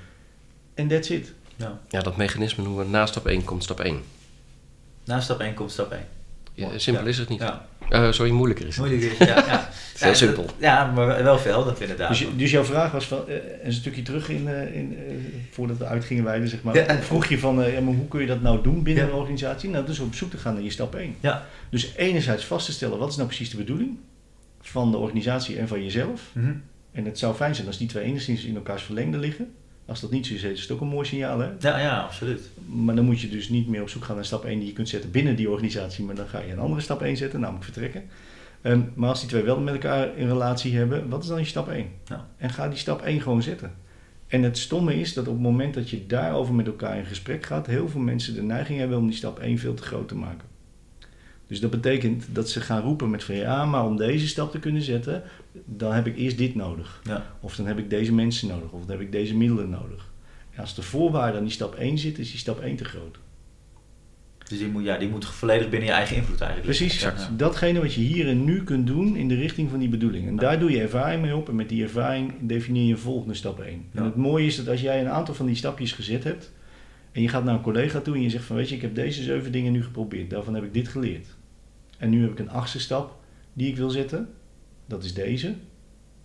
En 0.73 0.87
that's 0.87 1.09
it. 1.09 1.33
ja. 1.55 1.79
Ja, 1.89 2.01
dat 2.01 2.17
mechanisme 2.17 2.63
noemen 2.63 2.85
we 2.85 2.91
na 2.91 3.05
stap 3.05 3.25
1 3.25 3.43
komt 3.43 3.63
stap 3.63 3.79
1. 3.79 3.99
Na 5.05 5.19
stap 5.19 5.39
1 5.39 5.53
komt 5.53 5.71
stap 5.71 5.91
1. 5.91 6.01
Ja, 6.59 6.77
simpel 6.77 7.03
Ja. 7.03 7.09
is 7.09 7.17
het 7.17 7.29
niet. 7.29 7.39
Ja, 7.39 7.65
Eh, 7.89 8.11
sorry, 8.11 8.31
moeilijker 8.31 8.67
is 8.67 8.77
het. 8.77 8.85
moeilijk 8.87 9.11
is 9.11 9.17
ja. 9.17 9.25
ja. 9.25 9.69
Heel 9.97 10.07
Ja, 10.09 10.13
simpel. 10.13 10.45
dat- 10.45 10.53
Ja, 10.59 10.91
maar 10.91 11.23
wel 11.23 11.37
veel, 11.39 11.63
dat 11.65 11.81
inderdaad. 11.81 12.09
Dus, 12.09 12.25
dus 12.35 12.51
jouw 12.51 12.63
vraag 12.63 12.91
was 12.91 13.05
van, 13.05 13.27
eh, 13.27 13.35
een 13.63 13.73
stukje 13.73 14.01
terug 14.01 14.29
in, 14.29 14.47
eh, 14.47 14.75
in 14.75 14.97
eh, 14.97 15.13
voordat 15.51 15.77
we 15.77 15.85
uitgingen 15.85 16.23
wijden, 16.23 16.47
zeg 16.47 16.61
maar. 16.63 16.75
Ja. 16.75 17.01
Vroeg 17.01 17.25
je 17.25 17.39
van, 17.39 17.63
eh, 17.63 17.73
ja, 17.73 17.81
maar 17.81 17.93
hoe 17.93 18.07
kun 18.07 18.21
je 18.21 18.27
dat 18.27 18.41
nou 18.41 18.63
doen 18.63 18.83
binnen 18.83 19.03
Ja. 19.05 19.09
een 19.09 19.15
organisatie? 19.15 19.69
Nou, 19.69 19.85
dus 19.85 19.99
op 19.99 20.15
zoek 20.15 20.29
te 20.31 20.37
gaan 20.37 20.53
naar 20.53 20.63
je 20.63 20.69
stap 20.69 20.95
1. 20.95 21.15
Ja. 21.19 21.45
Dus 21.69 21.93
enerzijds 21.95 22.45
vast 22.45 22.65
te 22.65 22.71
stellen, 22.71 22.97
wat 22.97 23.09
is 23.09 23.15
nou 23.15 23.27
precies 23.27 23.49
de 23.49 23.57
bedoeling 23.57 23.97
van 24.61 24.91
de 24.91 24.97
organisatie 24.97 25.57
en 25.57 25.67
van 25.67 25.83
jezelf? 25.83 26.21
Mhm. 26.33 26.51
En 26.91 27.05
het 27.05 27.19
zou 27.19 27.35
fijn 27.35 27.55
zijn 27.55 27.67
als 27.67 27.77
die 27.77 27.87
twee 27.87 28.03
enigszins 28.03 28.43
in 28.45 28.55
elkaars 28.55 28.83
verlengde 28.83 29.17
liggen. 29.17 29.51
Als 29.89 29.99
dat 29.99 30.11
niet 30.11 30.27
zo 30.27 30.33
is, 30.33 30.43
is 30.43 30.61
het 30.61 30.71
ook 30.71 30.81
een 30.81 30.87
mooi 30.87 31.07
signaal. 31.07 31.39
Hè? 31.39 31.49
ja, 31.59 31.79
ja, 31.79 31.99
absoluut. 31.99 32.49
Maar 32.65 32.95
dan 32.95 33.05
moet 33.05 33.21
je 33.21 33.29
dus 33.29 33.49
niet 33.49 33.67
meer 33.67 33.81
op 33.81 33.89
zoek 33.89 34.03
gaan 34.03 34.15
naar 34.15 34.25
stap 34.25 34.45
1 34.45 34.59
die 34.59 34.67
je 34.67 34.73
kunt 34.73 34.89
zetten 34.89 35.11
binnen 35.11 35.35
die 35.35 35.49
organisatie. 35.49 36.03
Maar 36.05 36.15
dan 36.15 36.27
ga 36.27 36.39
je 36.39 36.51
een 36.51 36.59
andere 36.59 36.81
stap 36.81 37.01
1 37.01 37.17
zetten, 37.17 37.39
namelijk 37.39 37.63
vertrekken. 37.63 38.03
Ehm, 38.61 38.81
maar 38.93 39.09
als 39.09 39.19
die 39.19 39.29
twee 39.29 39.43
wel 39.43 39.59
met 39.59 39.73
elkaar 39.73 40.17
in 40.17 40.27
relatie 40.27 40.77
hebben, 40.77 41.09
wat 41.09 41.23
is 41.23 41.29
dan 41.29 41.39
je 41.39 41.45
stap 41.45 41.67
1? 41.67 41.87
Ja. 42.05 42.27
En 42.37 42.49
ga 42.49 42.67
die 42.67 42.77
stap 42.77 43.01
1 43.01 43.21
gewoon 43.21 43.43
zetten. 43.43 43.73
En 44.27 44.43
het 44.43 44.57
stomme 44.57 44.99
is 44.99 45.13
dat 45.13 45.27
op 45.27 45.33
het 45.33 45.41
moment 45.41 45.73
dat 45.73 45.89
je 45.89 46.05
daarover 46.05 46.53
met 46.53 46.67
elkaar 46.67 46.97
in 46.97 47.05
gesprek 47.05 47.45
gaat, 47.45 47.67
heel 47.67 47.89
veel 47.89 48.01
mensen 48.01 48.33
de 48.33 48.41
neiging 48.41 48.79
hebben 48.79 48.97
om 48.97 49.07
die 49.07 49.15
stap 49.15 49.39
1 49.39 49.57
veel 49.57 49.73
te 49.73 49.83
groot 49.83 50.07
te 50.07 50.15
maken. 50.15 50.47
Dus 51.47 51.59
dat 51.59 51.69
betekent 51.69 52.25
dat 52.31 52.49
ze 52.49 52.61
gaan 52.61 52.81
roepen 52.81 53.09
met 53.09 53.23
van 53.23 53.35
ja, 53.35 53.65
maar 53.65 53.85
om 53.85 53.97
deze 53.97 54.27
stap 54.27 54.51
te 54.51 54.59
kunnen 54.59 54.81
zetten, 54.81 55.23
dan 55.65 55.93
heb 55.93 56.07
ik 56.07 56.17
eerst 56.17 56.37
dit 56.37 56.55
nodig. 56.55 57.01
Ja. 57.03 57.35
Of 57.39 57.55
dan 57.55 57.65
heb 57.65 57.77
ik 57.77 57.89
deze 57.89 58.13
mensen 58.13 58.47
nodig, 58.47 58.71
of 58.71 58.81
dan 58.81 58.89
heb 58.89 58.99
ik 58.99 59.11
deze 59.11 59.35
middelen 59.35 59.69
nodig. 59.69 60.11
En 60.51 60.61
als 60.61 60.75
de 60.75 60.81
voorwaarde 60.81 61.37
aan 61.37 61.43
die 61.43 61.53
stap 61.53 61.75
1 61.75 61.97
zit, 61.97 62.19
is 62.19 62.29
die 62.29 62.39
stap 62.39 62.59
1 62.59 62.75
te 62.75 62.85
groot. 62.85 63.19
Dus 64.49 64.57
die 64.57 64.67
moet, 64.67 64.83
ja, 64.83 64.97
die 64.97 65.09
moet 65.09 65.25
volledig 65.25 65.69
binnen 65.69 65.89
je 65.89 65.93
eigen 65.95 66.15
invloed 66.15 66.41
eigenlijk 66.41 66.77
Precies. 66.77 67.01
Ja, 67.01 67.29
datgene 67.37 67.79
wat 67.79 67.93
je 67.93 68.01
hier 68.01 68.27
en 68.27 68.43
nu 68.43 68.63
kunt 68.63 68.87
doen 68.87 69.15
in 69.15 69.27
de 69.27 69.35
richting 69.35 69.69
van 69.69 69.79
die 69.79 69.89
bedoeling. 69.89 70.27
En 70.27 70.35
daar 70.35 70.59
doe 70.59 70.71
je 70.71 70.81
ervaring 70.81 71.21
mee 71.21 71.35
op 71.35 71.49
en 71.49 71.55
met 71.55 71.69
die 71.69 71.83
ervaring 71.83 72.33
definieer 72.41 72.87
je 72.87 72.97
volgende 72.97 73.33
stap 73.33 73.59
1. 73.59 73.85
Ja. 73.91 73.99
En 73.99 74.05
het 74.05 74.15
mooie 74.15 74.45
is 74.45 74.55
dat 74.55 74.67
als 74.67 74.81
jij 74.81 74.99
een 74.99 75.09
aantal 75.09 75.33
van 75.33 75.45
die 75.45 75.55
stapjes 75.55 75.91
gezet 75.91 76.23
hebt 76.23 76.51
en 77.11 77.21
je 77.21 77.27
gaat 77.27 77.43
naar 77.43 77.53
een 77.53 77.61
collega 77.61 77.99
toe 77.99 78.15
en 78.15 78.21
je 78.21 78.29
zegt 78.29 78.43
van 78.43 78.55
weet 78.55 78.69
je, 78.69 78.75
ik 78.75 78.81
heb 78.81 78.95
deze 78.95 79.23
zeven 79.23 79.51
dingen 79.51 79.71
nu 79.71 79.83
geprobeerd, 79.83 80.29
daarvan 80.29 80.53
heb 80.53 80.63
ik 80.63 80.73
dit 80.73 80.87
geleerd. 80.87 81.27
En 81.97 82.09
nu 82.09 82.21
heb 82.21 82.31
ik 82.31 82.39
een 82.39 82.49
achtste 82.49 82.79
stap 82.79 83.15
die 83.53 83.67
ik 83.67 83.77
wil 83.77 83.89
zetten, 83.89 84.29
dat 84.89 85.03
is 85.03 85.13
deze. 85.13 85.47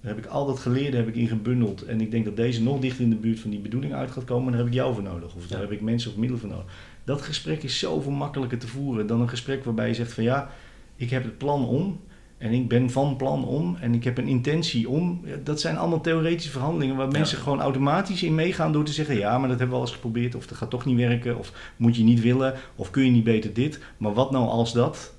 Daar 0.00 0.14
heb 0.14 0.24
ik 0.24 0.30
al 0.30 0.46
dat 0.46 0.58
geleerde 0.58 0.96
heb 0.96 1.08
ik 1.08 1.14
in 1.16 1.28
gebundeld 1.28 1.82
en 1.84 2.00
ik 2.00 2.10
denk 2.10 2.24
dat 2.24 2.36
deze 2.36 2.62
nog 2.62 2.80
dichter 2.80 3.02
in 3.04 3.10
de 3.10 3.16
buurt 3.16 3.40
van 3.40 3.50
die 3.50 3.58
bedoeling 3.60 3.94
uit 3.94 4.10
gaat 4.10 4.24
komen 4.24 4.44
en 4.46 4.50
daar 4.52 4.60
heb 4.60 4.68
ik 4.68 4.74
jou 4.74 4.94
voor 4.94 5.02
nodig. 5.02 5.34
Of 5.34 5.46
daar 5.46 5.58
Ja. 5.58 5.64
heb 5.64 5.74
ik 5.74 5.80
mensen 5.80 6.10
of 6.10 6.16
middelen 6.16 6.40
voor 6.40 6.50
nodig. 6.50 6.64
Dat 7.04 7.22
gesprek 7.22 7.62
is 7.62 7.78
zoveel 7.78 8.12
makkelijker 8.12 8.58
te 8.58 8.66
voeren 8.66 9.06
dan 9.06 9.20
een 9.20 9.28
gesprek 9.28 9.64
waarbij 9.64 9.88
je 9.88 9.94
zegt 9.94 10.12
van 10.12 10.24
ja, 10.24 10.50
ik 10.96 11.10
heb 11.10 11.22
het 11.24 11.38
plan 11.38 11.66
om 11.66 12.00
en 12.38 12.52
ik 12.52 12.68
ben 12.68 12.90
van 12.90 13.16
plan 13.16 13.44
om 13.44 13.76
en 13.80 13.94
ik 13.94 14.04
heb 14.04 14.18
een 14.18 14.26
intentie 14.28 14.88
om. 14.88 15.20
Ja, 15.24 15.36
Dat 15.44 15.60
zijn 15.60 15.76
allemaal 15.76 16.00
theoretische 16.00 16.50
verhandelingen 16.50 16.96
waar 16.96 17.06
Ja. 17.06 17.12
mensen 17.12 17.38
gewoon 17.38 17.60
automatisch 17.60 18.22
in 18.22 18.34
meegaan 18.34 18.72
door 18.72 18.84
te 18.84 18.92
zeggen 18.92 19.16
ja, 19.16 19.38
maar 19.38 19.48
dat 19.48 19.58
hebben 19.58 19.76
we 19.76 19.82
al 19.82 19.86
eens 19.88 19.94
geprobeerd 19.96 20.34
of 20.34 20.46
dat 20.46 20.58
gaat 20.58 20.70
toch 20.70 20.84
niet 20.84 20.96
werken 20.96 21.38
of 21.38 21.72
moet 21.76 21.96
je 21.96 22.02
niet 22.02 22.20
willen 22.20 22.54
of 22.76 22.90
kun 22.90 23.04
je 23.04 23.10
niet 23.10 23.24
beter 23.24 23.52
dit. 23.52 23.80
Maar 23.96 24.14
wat 24.14 24.30
nou 24.30 24.46
als 24.48 24.72
dat? 24.72 25.14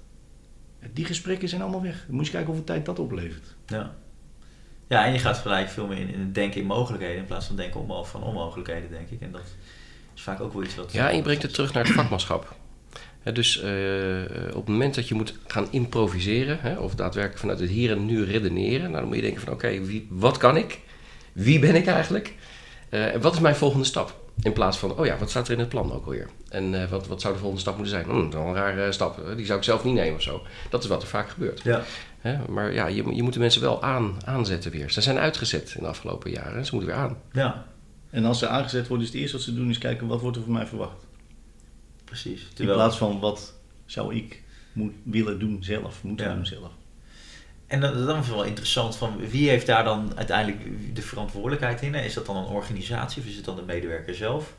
Die 0.93 1.05
gesprekken 1.05 1.49
zijn 1.49 1.61
allemaal 1.61 1.81
weg. 1.81 2.03
Dan 2.07 2.15
moet 2.15 2.25
je 2.25 2.31
kijken 2.31 2.47
hoeveel 2.47 2.65
tijd 2.65 2.85
dat 2.85 2.99
oplevert. 2.99 3.55
Ja. 3.65 3.95
ja, 4.87 5.05
en 5.05 5.13
je 5.13 5.19
gaat 5.19 5.37
gelijk 5.37 5.69
veel 5.69 5.87
meer 5.87 5.97
in, 5.97 6.13
in 6.13 6.19
het 6.19 6.35
denken 6.35 6.61
in 6.61 6.67
mogelijkheden 6.67 7.17
in 7.17 7.25
plaats 7.25 7.45
van 7.45 7.55
denken 7.55 7.79
om, 7.79 8.05
van 8.05 8.23
onmogelijkheden, 8.23 8.89
denk 8.89 9.09
ik. 9.09 9.21
En 9.21 9.31
dat 9.31 9.41
is 10.15 10.21
vaak 10.21 10.41
ook 10.41 10.53
wel 10.53 10.63
iets 10.63 10.75
wat... 10.75 10.93
Ja, 10.93 11.09
en 11.09 11.15
je 11.15 11.21
brengt 11.21 11.41
het 11.41 11.53
terug 11.53 11.73
naar 11.73 11.83
het 11.83 11.93
vakmanschap. 11.93 12.55
Hè, 13.25 13.31
dus 13.31 13.61
eh, 13.61 14.47
op 14.47 14.55
het 14.55 14.67
moment 14.67 14.95
dat 14.95 15.07
je 15.07 15.15
moet 15.15 15.37
gaan 15.47 15.67
improviseren, 15.71 16.59
hè, 16.61 16.77
of 16.77 16.95
daadwerkelijk 16.95 17.39
vanuit 17.39 17.59
het 17.59 17.69
hier 17.69 17.91
en 17.91 18.05
nu 18.05 18.23
redeneren, 18.23 18.81
nou, 18.81 18.93
dan 18.93 19.05
moet 19.05 19.15
je 19.15 19.21
denken 19.21 19.41
van 19.41 19.53
oké, 19.53 19.79
wat 20.09 20.37
kan 20.37 20.57
ik? 20.57 20.79
Wie 21.33 21.59
ben 21.59 21.75
ik 21.75 21.85
eigenlijk? 21.85 22.33
Eh, 22.89 23.13
en 23.13 23.21
wat 23.21 23.33
is 23.33 23.39
mijn 23.39 23.55
volgende 23.55 23.85
stap? 23.85 24.24
In 24.41 24.53
plaats 24.53 24.77
van, 24.77 24.97
oh 24.97 25.05
ja, 25.05 25.17
wat 25.17 25.29
staat 25.29 25.47
er 25.47 25.53
in 25.53 25.59
het 25.59 25.69
plan 25.69 25.91
ook 25.93 26.05
alweer? 26.05 26.29
En 26.49 26.81
eh, 26.81 26.89
wat, 26.89 27.07
wat 27.07 27.21
zou 27.21 27.33
de 27.33 27.39
volgende 27.39 27.61
stap 27.63 27.75
moeten 27.77 27.93
zijn? 27.93 28.05
Hm, 28.05 28.15
dat 28.23 28.27
is 28.27 28.33
wel 28.33 28.47
een 28.47 28.53
rare 28.53 28.91
stap, 28.91 29.19
eh, 29.19 29.35
die 29.35 29.45
zou 29.45 29.57
ik 29.57 29.63
zelf 29.63 29.83
niet 29.83 29.93
nemen 29.93 30.15
of 30.15 30.21
zo. 30.21 30.41
Dat 30.69 30.83
is 30.83 30.89
wat 30.89 31.01
er 31.01 31.07
vaak 31.07 31.29
gebeurt. 31.29 31.61
Ja, 31.63 31.83
Hè? 32.19 32.37
Maar 32.49 32.73
ja, 32.73 32.87
je, 32.87 33.15
je 33.15 33.23
moet 33.23 33.33
de 33.33 33.39
mensen 33.39 33.61
wel 33.61 33.83
aan, 33.83 34.17
aanzetten 34.25 34.71
weer. 34.71 34.89
Ze 34.91 35.01
zijn 35.01 35.17
uitgezet 35.17 35.73
in 35.77 35.83
de 35.83 35.89
afgelopen 35.89 36.31
jaren, 36.31 36.65
ze 36.65 36.75
moeten 36.75 36.93
weer 36.93 37.01
aan. 37.03 37.17
ja, 37.31 37.65
En 38.09 38.25
als 38.25 38.39
ze 38.39 38.47
aangezet 38.47 38.87
worden, 38.87 39.05
is 39.07 39.11
het 39.11 39.21
eerste 39.21 39.35
wat 39.37 39.45
ze 39.45 39.53
doen 39.55 39.69
is 39.69 39.77
kijken 39.77 40.07
wat 40.07 40.21
wordt 40.21 40.37
er 40.37 40.43
van 40.43 40.53
mij 40.53 40.65
verwacht. 40.65 41.05
precies. 42.05 42.47
In 42.57 42.65
plaats 42.65 42.97
van 42.97 43.19
wat 43.19 43.53
zou 43.85 44.15
ik 44.15 44.43
moet, 44.73 44.93
willen 45.03 45.39
doen 45.39 45.57
zelf, 45.63 46.03
moeten 46.03 46.25
Ja. 46.25 46.35
doen 46.35 46.45
zelf. 46.45 46.69
En 47.67 47.81
dan, 47.81 48.05
dan 48.05 48.19
is 48.19 48.25
het 48.25 48.35
wel 48.35 48.43
interessant 48.43 48.95
van 48.95 49.29
wie 49.29 49.49
heeft 49.49 49.65
daar 49.65 49.83
dan 49.83 50.11
uiteindelijk 50.15 50.95
de 50.95 51.01
verantwoordelijkheid 51.01 51.81
in? 51.81 51.95
Is 51.95 52.13
dat 52.13 52.25
dan 52.25 52.37
een 52.37 52.45
organisatie 52.45 53.21
of 53.21 53.27
is 53.27 53.35
het 53.35 53.45
dan 53.45 53.55
de 53.55 53.61
medewerker 53.61 54.15
zelf? 54.15 54.53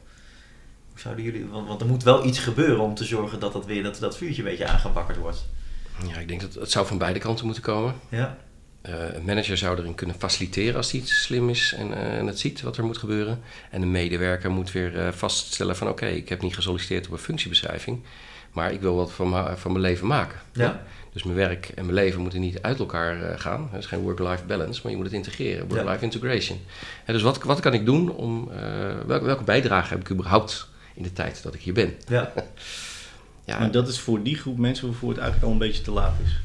Hoe 0.90 1.01
zouden 1.01 1.25
jullie, 1.25 1.47
want, 1.47 1.69
want 1.69 1.81
er 1.81 1.87
moet 1.87 2.03
wel 2.03 2.25
iets 2.25 2.38
gebeuren 2.38 2.81
om 2.81 2.95
te 2.95 3.05
zorgen 3.05 3.40
dat 3.40 3.53
dat 3.53 3.66
weer 3.66 3.83
dat, 3.83 3.99
dat 3.99 4.16
vuurtje 4.16 4.42
een 4.42 4.49
beetje 4.49 4.66
aangewakkerd 4.66 5.19
wordt. 5.19 5.47
Ja, 6.07 6.19
ik 6.19 6.29
denk 6.29 6.40
dat 6.40 6.55
het 6.55 6.71
zou 6.71 6.87
van 6.87 6.99
beide 6.99 7.19
kanten 7.19 7.45
moeten 7.45 7.62
komen. 7.62 7.95
Ja, 8.09 8.38
Eh, 8.87 9.14
een 9.14 9.25
manager 9.25 9.57
zou 9.57 9.79
erin 9.79 9.95
kunnen 9.95 10.16
faciliteren 10.19 10.77
als 10.77 10.90
hij 10.90 11.01
iets 11.01 11.23
slim 11.23 11.49
is 11.49 11.75
en, 11.77 11.95
eh, 11.95 12.19
en 12.19 12.27
het 12.27 12.38
ziet 12.38 12.62
wat 12.62 12.77
er 12.77 12.85
moet 12.85 12.99
gebeuren. 12.99 13.40
En 13.71 13.81
de 13.81 13.87
medewerker 13.87 14.51
moet 14.51 14.73
weer 14.73 14.99
eh, 14.99 15.12
vaststellen 15.12 15.77
van 15.77 15.88
oké, 15.88 16.07
ik 16.07 16.29
heb 16.29 16.42
niet 16.42 16.55
gesolliciteerd 16.55 17.07
op 17.07 17.12
een 17.12 17.19
functiebeschrijving, 17.19 18.01
maar 18.57 18.73
ik 18.73 18.81
wil 18.81 18.95
wat 18.95 19.12
van, 19.12 19.59
van 19.59 19.73
mijn 19.73 19.85
leven 19.85 20.07
maken. 20.07 20.38
Ja. 20.53 20.83
Dus 21.12 21.23
mijn 21.23 21.37
werk 21.37 21.69
en 21.69 21.85
mijn 21.85 21.95
leven 21.95 22.21
moeten 22.21 22.40
niet 22.40 22.62
uit 22.62 22.79
elkaar 22.79 23.23
eh, 23.23 23.40
gaan. 23.40 23.69
Het 23.71 23.81
is 23.81 23.87
geen 23.87 24.01
work-life 24.01 24.45
balance, 24.45 24.81
maar 24.83 24.90
je 24.90 24.97
moet 24.97 25.07
het 25.07 25.14
integreren. 25.14 25.69
Work-life 25.69 26.05
integration. 26.05 26.59
En 27.05 27.12
dus 27.12 27.23
wat, 27.23 27.42
wat 27.42 27.61
kan 27.61 27.73
ik 27.73 27.85
doen 27.87 28.11
om, 28.11 28.51
eh, 28.51 28.61
welke, 29.07 29.25
welke 29.25 29.45
bijdrage 29.45 29.88
heb 29.88 30.01
ik 30.01 30.11
überhaupt 30.11 30.69
in 30.95 31.03
de 31.03 31.12
tijd 31.12 31.42
dat 31.42 31.55
ik 31.55 31.61
hier 31.61 31.75
ben? 31.75 31.95
ja, 32.09 32.33
Ja, 33.45 33.59
Maar 33.59 33.71
dat 33.71 33.88
is 33.88 33.99
voor 33.99 34.23
die 34.23 34.37
groep 34.37 34.59
mensen 34.59 34.87
waarvoor 34.87 35.09
het 35.09 35.19
eigenlijk 35.19 35.49
al 35.49 35.53
een 35.53 35.66
beetje 35.66 35.83
te 35.83 35.90
laat 35.90 36.14
is. 36.25 36.40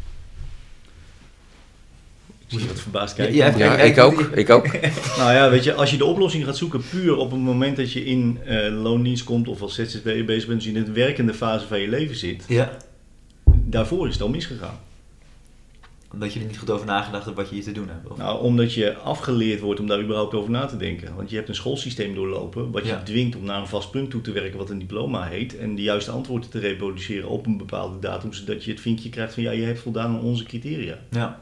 Zie 2.52 2.60
je 2.60 2.68
wat 2.68 2.80
verbaasd 2.80 3.16
kijken. 3.16 3.36
Ja, 3.36 3.58
ja, 3.58 3.78
ik- 3.78 3.98
ook. 3.98 4.20
Ik 4.22 4.50
ook. 4.56 4.72
Nou 5.18 5.34
ja, 5.34 5.50
weet 5.50 5.64
je, 5.64 5.74
als 5.74 5.92
je 5.92 5.98
de 5.98 6.06
oplossing 6.06 6.46
gaat 6.46 6.58
zoeken 6.58 6.82
puur 6.90 7.16
op 7.18 7.32
het 7.32 7.40
moment 7.40 7.78
dat 7.78 7.92
je 7.92 8.06
in 8.06 8.38
eh, 8.46 8.82
loondienst 8.82 9.24
komt 9.24 9.48
of 9.48 9.62
als 9.62 9.76
ZZP'er 9.76 10.26
bezig 10.26 10.48
bent, 10.48 10.64
dus 10.64 10.74
in 10.74 10.84
de 10.86 10.92
werkende 10.92 11.34
fase 11.34 11.68
van 11.68 11.80
je 11.80 11.88
leven 11.90 12.16
zit, 12.16 12.44
ja. 12.48 12.78
daarvoor 13.46 14.08
is 14.08 14.14
het 14.14 14.22
al 14.24 14.30
misgegaan. 14.30 14.80
Omdat 16.14 16.34
je 16.34 16.40
er 16.40 16.46
niet 16.46 16.58
goed 16.58 16.70
over 16.70 16.86
nagedacht 16.86 17.26
hebt 17.26 17.38
wat 17.38 17.50
je 17.50 17.56
hier 17.56 17.64
te 17.64 17.72
doen 17.72 17.88
hebt. 17.88 18.10
Of? 18.10 18.18
Nou, 18.18 18.42
omdat 18.44 18.74
je 18.74 18.96
afgeleerd 18.96 19.60
wordt 19.60 19.80
om 19.80 19.88
daar 19.88 20.02
überhaupt 20.02 20.34
over 20.34 20.50
na 20.52 20.66
te 20.66 20.78
denken. 20.78 21.16
Want 21.16 21.30
je 21.30 21.36
hebt 21.36 21.50
een 21.50 21.56
schoolsysteem 21.56 22.16
doorlopen 22.16 22.72
wat 22.72 22.84
je 22.84 22.90
Ja. 22.90 23.04
dwingt 23.04 23.36
om 23.36 23.44
naar 23.46 23.60
een 23.60 23.68
vast 23.68 23.92
punt 23.92 24.10
toe 24.10 24.22
te 24.22 24.32
werken 24.32 24.58
wat 24.58 24.70
een 24.70 24.80
diploma 24.80 25.24
heet. 25.28 25.58
En 25.58 25.76
de 25.76 25.82
juiste 25.82 26.12
antwoorden 26.12 26.50
te 26.50 26.60
reproduceren 26.60 27.30
op 27.30 27.46
een 27.46 27.58
bepaalde 27.58 28.00
datum, 28.00 28.34
zodat 28.34 28.64
je 28.64 28.72
het 28.72 28.82
vinkje 28.82 29.10
krijgt 29.10 29.34
van 29.34 29.44
ja, 29.44 29.52
je 29.52 29.64
hebt 29.64 29.80
voldaan 29.80 30.16
aan 30.16 30.22
onze 30.22 30.44
criteria. 30.44 30.98
Ja, 31.10 31.40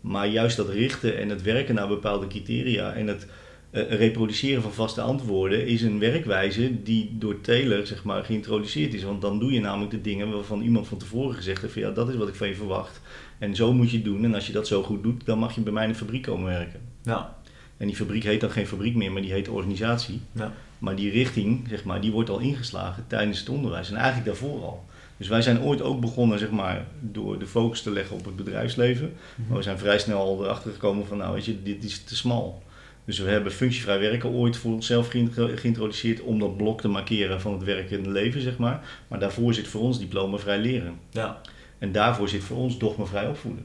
Maar 0.00 0.26
juist 0.26 0.56
dat 0.56 0.68
richten 0.68 1.18
en 1.18 1.28
het 1.28 1.42
werken 1.42 1.74
naar 1.74 1.88
bepaalde 1.88 2.26
criteria 2.26 2.92
en 2.92 3.06
het 3.06 3.26
eh, 3.70 3.90
reproduceren 3.90 4.62
van 4.62 4.72
vaste 4.72 5.00
antwoorden 5.00 5.66
is 5.66 5.82
een 5.82 5.98
werkwijze 5.98 6.82
die 6.82 7.10
door 7.18 7.40
Taylor 7.40 7.86
zeg 7.86 8.04
maar, 8.04 8.24
geïntroduceerd 8.24 8.94
is. 8.94 9.02
Want 9.02 9.20
dan 9.20 9.38
doe 9.38 9.52
je 9.52 9.60
namelijk 9.60 9.90
de 9.90 10.00
dingen 10.00 10.30
waarvan 10.30 10.62
iemand 10.62 10.88
van 10.88 10.98
tevoren 10.98 11.34
gezegd 11.34 11.60
heeft 11.60 11.72
van 11.72 11.82
ja, 11.82 11.90
dat 11.90 12.08
is 12.08 12.16
wat 12.16 12.28
ik 12.28 12.34
van 12.34 12.48
je 12.48 12.54
verwacht. 12.54 13.00
En 13.38 13.54
zo 13.54 13.72
moet 13.72 13.90
je 13.90 13.96
het 13.96 14.04
doen. 14.04 14.24
En 14.24 14.34
als 14.34 14.46
je 14.46 14.52
dat 14.52 14.66
zo 14.66 14.82
goed 14.82 15.02
doet, 15.02 15.26
dan 15.26 15.38
mag 15.38 15.54
je 15.54 15.60
bij 15.60 15.72
mij 15.72 15.84
in 15.84 15.90
de 15.90 15.98
fabriek 15.98 16.22
komen 16.22 16.44
werken. 16.44 16.80
ja, 17.02 17.36
En 17.76 17.86
die 17.86 17.96
fabriek 17.96 18.22
heet 18.22 18.40
dan 18.40 18.50
geen 18.50 18.66
fabriek 18.66 18.94
meer, 18.94 19.12
maar 19.12 19.22
die 19.22 19.32
heet 19.32 19.48
organisatie. 19.48 20.20
ja. 20.32 20.52
Maar 20.78 20.96
die 20.96 21.10
richting, 21.10 21.66
zeg 21.68 21.84
maar, 21.84 22.00
die 22.00 22.12
wordt 22.12 22.30
al 22.30 22.38
ingeslagen 22.38 23.04
tijdens 23.06 23.38
het 23.38 23.48
onderwijs. 23.48 23.90
En 23.90 23.96
eigenlijk 23.96 24.26
daarvoor 24.26 24.62
al. 24.62 24.84
Dus 25.20 25.28
wij 25.28 25.42
zijn 25.42 25.60
ooit 25.60 25.82
ook 25.82 26.00
begonnen, 26.00 26.38
zeg 26.38 26.50
maar, 26.50 26.86
door 27.00 27.38
de 27.38 27.46
focus 27.46 27.82
te 27.82 27.90
leggen 27.90 28.16
op 28.16 28.24
het 28.24 28.36
bedrijfsleven. 28.36 29.12
Maar 29.48 29.56
we 29.56 29.62
zijn 29.62 29.78
vrij 29.78 29.98
snel 29.98 30.18
al 30.18 30.44
erachter 30.44 30.72
gekomen 30.72 31.06
van, 31.06 31.18
nou 31.18 31.34
weet 31.34 31.44
je, 31.44 31.62
dit 31.62 31.84
is 31.84 32.02
te 32.04 32.16
smal. 32.16 32.62
Dus 33.04 33.18
we 33.18 33.30
hebben 33.30 33.52
functievrij 33.52 33.98
werken 34.00 34.30
ooit 34.30 34.56
voor 34.56 34.72
onszelf 34.72 35.08
geïntro- 35.08 35.50
geïntroduceerd 35.56 36.20
om 36.20 36.38
dat 36.38 36.56
blok 36.56 36.80
te 36.80 36.88
markeren 36.88 37.40
van 37.40 37.52
het 37.52 37.62
werkende 37.64 38.10
leven, 38.10 38.40
zeg 38.40 38.58
maar. 38.58 39.02
Maar 39.08 39.18
daarvoor 39.18 39.54
zit 39.54 39.68
voor 39.68 39.80
ons 39.80 39.98
diploma 39.98 40.36
vrij 40.36 40.58
leren. 40.58 40.94
ja. 41.10 41.40
En 41.78 41.92
daarvoor 41.92 42.28
zit 42.28 42.42
voor 42.42 42.56
ons 42.56 42.78
dogmavrij 42.78 43.28
opvoeden. 43.28 43.64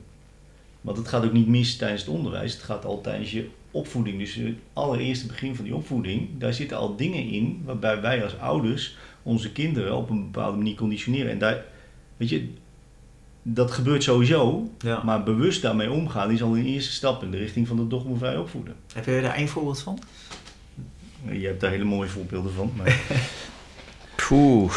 Want 0.81 0.97
het 0.97 1.07
gaat 1.07 1.25
ook 1.25 1.33
niet 1.33 1.47
mis 1.47 1.75
tijdens 1.75 2.01
het 2.01 2.09
onderwijs, 2.09 2.53
het 2.53 2.61
gaat 2.63 2.85
al 2.85 3.01
tijdens 3.01 3.31
je 3.31 3.47
opvoeding. 3.71 4.19
Dus 4.19 4.35
het 4.35 4.55
allereerste 4.73 5.27
begin 5.27 5.55
van 5.55 5.65
die 5.65 5.75
opvoeding, 5.75 6.29
daar 6.37 6.53
zitten 6.53 6.77
al 6.77 6.95
dingen 6.95 7.23
in 7.29 7.61
waarbij 7.65 8.01
wij 8.01 8.23
als 8.23 8.37
ouders 8.39 8.95
onze 9.25 9.51
kinderen 9.51 9.95
op 9.95 10.09
een 10.09 10.31
bepaalde 10.31 10.57
manier 10.57 10.75
conditioneren. 10.75 11.31
En 11.31 11.37
daar, 11.39 11.63
weet 12.17 12.29
je, 12.29 12.49
dat 13.41 13.71
gebeurt 13.71 14.03
sowieso, 14.03 14.69
Ja. 14.79 15.01
maar 15.03 15.23
bewust 15.23 15.61
daarmee 15.61 15.91
omgaan 15.91 16.31
is 16.31 16.41
al 16.43 16.55
een 16.55 16.65
eerste 16.65 16.91
stap 16.91 17.23
in 17.23 17.31
de 17.31 17.37
richting 17.37 17.67
van 17.67 17.75
de 17.77 17.87
dogmavrij 17.87 18.37
opvoeden. 18.37 18.75
Heb 18.93 19.05
je 19.05 19.21
daar 19.21 19.35
één 19.35 19.47
voorbeeld 19.47 19.79
van? 19.81 19.99
Je 21.31 21.45
hebt 21.47 21.61
daar 21.61 21.71
hele 21.71 21.83
mooie 21.83 22.09
voorbeelden 22.09 22.53
van. 22.53 22.71
Maar, 22.77 22.99
Poeh. 24.27 24.73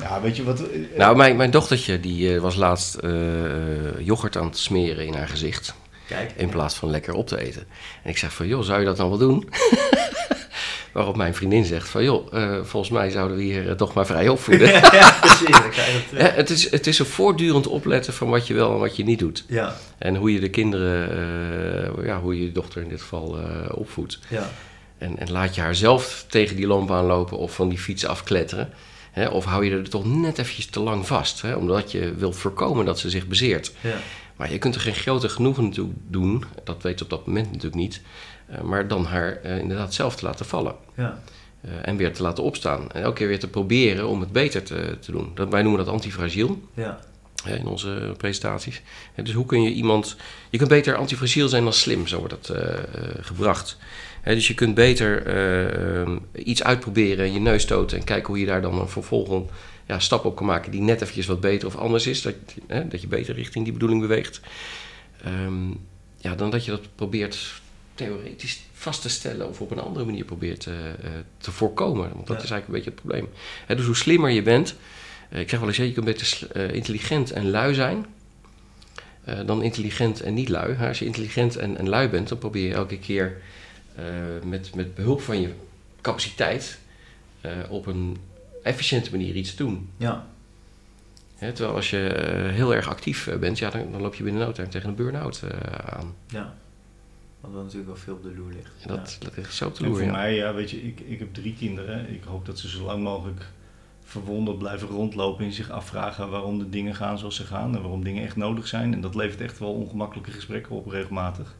ja, 0.00 0.20
weet 0.20 0.36
je 0.36 0.44
wat? 0.44 0.60
eh, 0.68 0.80
Nou, 0.98 1.16
mijn, 1.16 1.36
mijn 1.36 1.50
dochtertje 1.50 2.00
die 2.00 2.34
eh, 2.34 2.40
was 2.40 2.54
laatst 2.56 2.94
eh, 2.94 3.10
yoghurt 4.00 4.36
aan 4.36 4.46
het 4.46 4.58
smeren 4.58 5.06
in 5.06 5.14
haar 5.14 5.28
gezicht. 5.28 5.74
Kijk. 6.08 6.32
In 6.36 6.48
plaats 6.48 6.74
van 6.74 6.90
lekker 6.90 7.14
op 7.14 7.26
te 7.26 7.40
eten. 7.40 7.66
En 8.02 8.10
ik 8.10 8.18
zeg 8.18 8.32
van, 8.32 8.46
joh, 8.46 8.62
zou 8.62 8.80
je 8.80 8.86
dat 8.86 8.96
dan 8.96 9.08
wel 9.08 9.18
doen? 9.18 9.48
Waarop 10.96 11.16
mijn 11.16 11.34
vriendin 11.34 11.64
zegt 11.64 11.88
van, 11.88 12.04
joh, 12.04 12.34
eh, 12.34 12.58
volgens 12.62 12.92
mij 12.92 13.10
zouden 13.10 13.36
we 13.36 13.42
hier 13.42 13.68
eh, 13.68 13.74
toch 13.74 13.94
maar 13.94 14.06
vrij 14.06 14.28
opvoeden. 14.28 14.68
ja, 15.00 15.16
precies. 15.20 15.46
Je 15.46 15.68
terug. 16.08 16.10
Hè, 16.22 16.28
het, 16.28 16.50
is, 16.50 16.70
het 16.70 16.86
is 16.86 16.98
een 16.98 17.06
voortdurend 17.06 17.66
opletten 17.66 18.12
van 18.12 18.28
wat 18.28 18.46
je 18.46 18.54
wel 18.54 18.72
en 18.72 18.78
wat 18.78 18.96
je 18.96 19.04
niet 19.04 19.18
doet. 19.18 19.44
Ja, 19.48 19.76
En 19.98 20.16
hoe 20.16 20.32
je 20.32 20.40
de 20.40 20.48
kinderen, 20.50 21.10
eh, 21.98 22.06
ja, 22.06 22.20
hoe 22.20 22.38
je 22.38 22.44
je 22.44 22.52
dochter 22.52 22.82
in 22.82 22.88
dit 22.88 23.00
geval 23.00 23.38
eh, 23.38 23.44
opvoedt. 23.78 24.18
ja. 24.28 24.50
En, 24.98 25.18
en 25.18 25.30
laat 25.30 25.54
je 25.54 25.60
haar 25.60 25.74
zelf 25.74 26.24
tegen 26.28 26.56
die 26.56 26.66
lamp 26.66 26.90
aanlopen 26.90 27.38
of 27.38 27.54
van 27.54 27.68
die 27.68 27.78
fiets 27.78 28.06
afkletteren. 28.06 28.72
Hè? 29.10 29.26
Of 29.26 29.44
hou 29.44 29.64
je 29.64 29.70
er 29.70 29.88
toch 29.88 30.04
net 30.04 30.38
eventjes 30.38 30.66
te 30.66 30.80
lang 30.80 31.06
vast. 31.06 31.42
Hè? 31.42 31.54
Omdat 31.54 31.92
je 31.92 32.14
wilt 32.14 32.36
voorkomen 32.36 32.84
dat 32.84 32.98
ze 32.98 33.10
zich 33.10 33.26
bezeert. 33.26 33.72
ja. 33.80 33.96
Maar 34.36 34.52
je 34.52 34.58
kunt 34.58 34.74
er 34.74 34.80
geen 34.80 34.94
groter 34.94 35.30
genoegen 35.30 35.70
toe 35.70 35.88
doen. 36.08 36.44
Dat 36.64 36.82
weet 36.82 36.98
ze 36.98 37.04
op 37.04 37.10
dat 37.10 37.26
moment 37.26 37.46
natuurlijk 37.46 37.74
niet. 37.74 38.00
Eh, 38.46 38.60
maar 38.60 38.88
dan 38.88 39.04
haar 39.04 39.36
eh, 39.42 39.58
inderdaad 39.58 39.94
zelf 39.94 40.16
te 40.16 40.24
laten 40.24 40.46
vallen. 40.46 40.74
ja. 40.94 41.22
Eh, 41.60 41.70
en 41.82 41.96
weer 41.96 42.12
te 42.12 42.22
laten 42.22 42.44
opstaan. 42.44 42.90
En 42.92 43.02
elke 43.02 43.16
keer 43.16 43.28
weer 43.28 43.38
te 43.38 43.48
proberen 43.48 44.08
om 44.08 44.20
het 44.20 44.32
beter 44.32 44.62
te, 44.62 44.96
te 45.00 45.12
doen. 45.12 45.30
Dat, 45.34 45.48
wij 45.48 45.62
noemen 45.62 45.84
dat 45.84 45.94
antifragiel 45.94 46.60
ja. 46.74 46.98
in 47.44 47.66
onze 47.66 48.14
presentaties. 48.16 48.82
Dus 49.14 49.32
hoe 49.32 49.46
kun 49.46 49.62
je 49.62 49.70
iemand... 49.70 50.16
Je 50.50 50.58
kunt 50.58 50.70
beter 50.70 50.96
antifragiel 50.96 51.48
zijn 51.48 51.62
dan 51.62 51.72
slim, 51.72 52.06
zo 52.06 52.18
wordt 52.18 52.34
dat 52.46 52.58
gebracht. 53.20 53.78
Dus 54.34 54.46
je 54.46 54.54
kunt 54.54 54.74
beter 54.74 55.26
eh, 55.26 56.00
ehm, 56.00 56.18
iets 56.32 56.62
uitproberen 56.62 57.24
en 57.24 57.32
je 57.32 57.40
neus 57.40 57.62
stoten... 57.62 57.98
en 57.98 58.04
kijken 58.04 58.26
hoe 58.26 58.38
je 58.38 58.46
daar 58.46 58.62
dan 58.62 58.80
een 58.80 58.88
vervolgend 58.88 59.50
ja, 59.86 59.98
stap 59.98 60.24
op 60.24 60.36
kan 60.36 60.46
maken... 60.46 60.70
die 60.70 60.80
net 60.80 61.00
eventjes 61.00 61.26
wat 61.26 61.40
beter 61.40 61.68
of 61.68 61.76
anders 61.76 62.06
is. 62.06 62.22
Dat, 62.22 62.34
hè, 62.66 62.88
dat 62.88 63.00
je 63.00 63.06
beter 63.06 63.34
richting 63.34 63.64
die 63.64 63.72
bedoeling 63.72 64.00
beweegt. 64.00 64.40
Ehm, 65.24 65.70
ja, 66.16 66.34
dan 66.34 66.50
dat 66.50 66.64
je 66.64 66.70
dat 66.70 66.94
probeert 66.94 67.60
theoretisch 67.96 68.60
vast 68.72 69.02
te 69.02 69.08
stellen... 69.08 69.48
of 69.48 69.60
op 69.60 69.70
een 69.70 69.78
andere 69.78 70.04
manier 70.04 70.24
probeert 70.24 70.66
eh, 70.66 70.88
eh, 70.88 70.94
te 71.38 71.50
voorkomen. 71.52 72.12
Want 72.14 72.26
dat 72.26 72.36
Ja. 72.36 72.42
is 72.42 72.50
eigenlijk 72.50 72.66
een 72.66 72.72
beetje 72.74 72.90
het 72.90 73.00
probleem. 73.00 73.28
Hè, 73.66 73.76
dus 73.76 73.84
hoe 73.86 73.96
slimmer 73.96 74.30
je 74.30 74.42
bent... 74.42 74.74
eh, 75.30 75.40
ik 75.40 75.48
zeg 75.48 75.58
wel 75.58 75.68
eens, 75.68 75.76
je 75.76 75.92
kunt 75.92 76.04
beter 76.06 76.56
intelligent 76.74 77.30
en 77.32 77.50
lui 77.50 77.74
zijn... 77.74 78.06
dan 79.46 79.62
intelligent 79.62 80.20
en 80.20 80.34
niet 80.34 80.48
lui. 80.48 80.76
Als 80.86 80.98
je 80.98 81.04
intelligent 81.04 81.56
en, 81.56 81.76
en 81.76 81.88
lui 81.88 82.08
bent, 82.08 82.28
dan 82.28 82.38
probeer 82.38 82.68
je 82.68 82.74
elke 82.74 82.98
keer 82.98 83.42
met, 84.44 84.74
met 84.74 84.94
behulp 84.94 85.20
van 85.20 85.40
je 85.40 85.50
capaciteit 86.00 86.78
op 87.68 87.86
een 87.86 88.16
efficiënte 88.62 89.10
manier 89.10 89.34
iets 89.34 89.50
te 89.54 89.62
doen. 89.64 89.90
ja. 89.96 90.26
Hè, 91.36 91.52
terwijl 91.52 91.76
als 91.76 91.90
je 91.90 91.96
heel 92.52 92.74
erg 92.74 92.88
actief 92.88 93.28
bent, 93.40 93.58
ja, 93.58 93.70
dan, 93.70 93.92
dan 93.92 94.00
loop 94.00 94.14
je 94.14 94.22
binnen 94.22 94.42
no 94.46 94.52
tegen 94.52 94.88
een 94.88 94.94
burn-out 94.94 95.42
aan. 95.86 96.14
ja. 96.28 96.54
Wat 97.52 97.62
natuurlijk 97.62 97.86
wel 97.86 97.96
veel 97.96 98.14
op 98.14 98.22
de 98.22 98.34
loer 98.36 98.52
ligt. 98.52 98.72
En 98.82 98.88
dat, 98.88 99.16
dat 99.20 99.36
ligt 99.36 99.54
zo 99.54 99.70
te 99.72 99.82
En 99.82 99.88
loer, 99.88 99.96
voor 99.98 100.06
ja. 100.06 100.12
mij, 100.12 100.34
ja, 100.34 100.54
weet 100.54 100.70
je, 100.70 100.82
ik, 100.82 101.00
ik 101.00 101.18
heb 101.18 101.34
drie 101.34 101.54
kinderen. 101.54 102.10
Ik 102.14 102.22
hoop 102.24 102.46
dat 102.46 102.58
ze 102.58 102.68
zo 102.68 102.84
lang 102.84 103.02
mogelijk 103.02 103.46
verwonderd 104.04 104.58
blijven 104.58 104.88
rondlopen 104.88 105.44
en 105.44 105.52
zich 105.52 105.70
afvragen 105.70 106.30
waarom 106.30 106.58
de 106.58 106.68
dingen 106.68 106.94
gaan 106.94 107.18
zoals 107.18 107.36
ze 107.36 107.44
gaan 107.44 107.74
en 107.74 107.80
waarom 107.82 108.04
dingen 108.04 108.22
echt 108.24 108.36
nodig 108.36 108.66
zijn. 108.66 108.92
En 108.92 109.00
dat 109.00 109.14
levert 109.14 109.40
echt 109.40 109.58
wel 109.58 109.72
ongemakkelijke 109.72 110.30
gesprekken 110.30 110.76
op 110.76 110.86
regelmatig. 110.86 111.56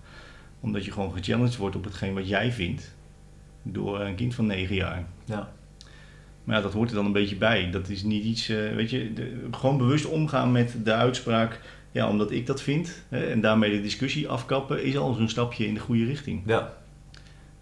Omdat 0.61 0.85
je 0.85 0.93
gewoon 0.93 1.13
gechallenged 1.13 1.57
wordt 1.57 1.77
op 1.77 1.85
hetgeen 1.85 2.15
wat 2.15 2.29
jij 2.29 2.53
vindt 2.53 2.95
door 3.63 4.01
een 4.01 4.15
kind 4.15 4.35
van 4.35 4.47
negen 4.47 4.75
jaar. 4.75 5.07
Ja. 5.25 5.53
Maar 6.45 6.57
ja, 6.57 6.63
dat 6.63 6.73
hoort 6.73 6.89
er 6.89 6.95
dan 6.97 7.05
een 7.07 7.13
beetje 7.13 7.37
bij. 7.37 7.71
Dat 7.71 7.89
is 7.89 8.03
niet 8.03 8.25
iets, 8.25 8.49
eh, 8.49 8.75
weet 8.75 8.91
je, 8.91 9.13
de- 9.13 9.49
gewoon 9.51 9.79
bewust 9.79 10.05
omgaan 10.07 10.53
met 10.53 10.77
de 10.85 10.93
uitspraak. 10.93 11.61
Ja, 11.97 12.09
omdat 12.09 12.31
ik 12.31 12.47
dat 12.47 12.63
vind 12.63 13.03
hè, 13.09 13.27
en 13.27 13.41
daarmee 13.41 13.71
de 13.71 13.83
discussie 13.83 14.29
afkappen, 14.29 14.85
is 14.85 14.97
al 14.97 15.15
zo'n 15.15 15.29
stapje 15.29 15.67
in 15.67 15.75
de 15.75 15.81
goede 15.81 16.05
richting. 16.05 16.43
Ja. 16.47 16.73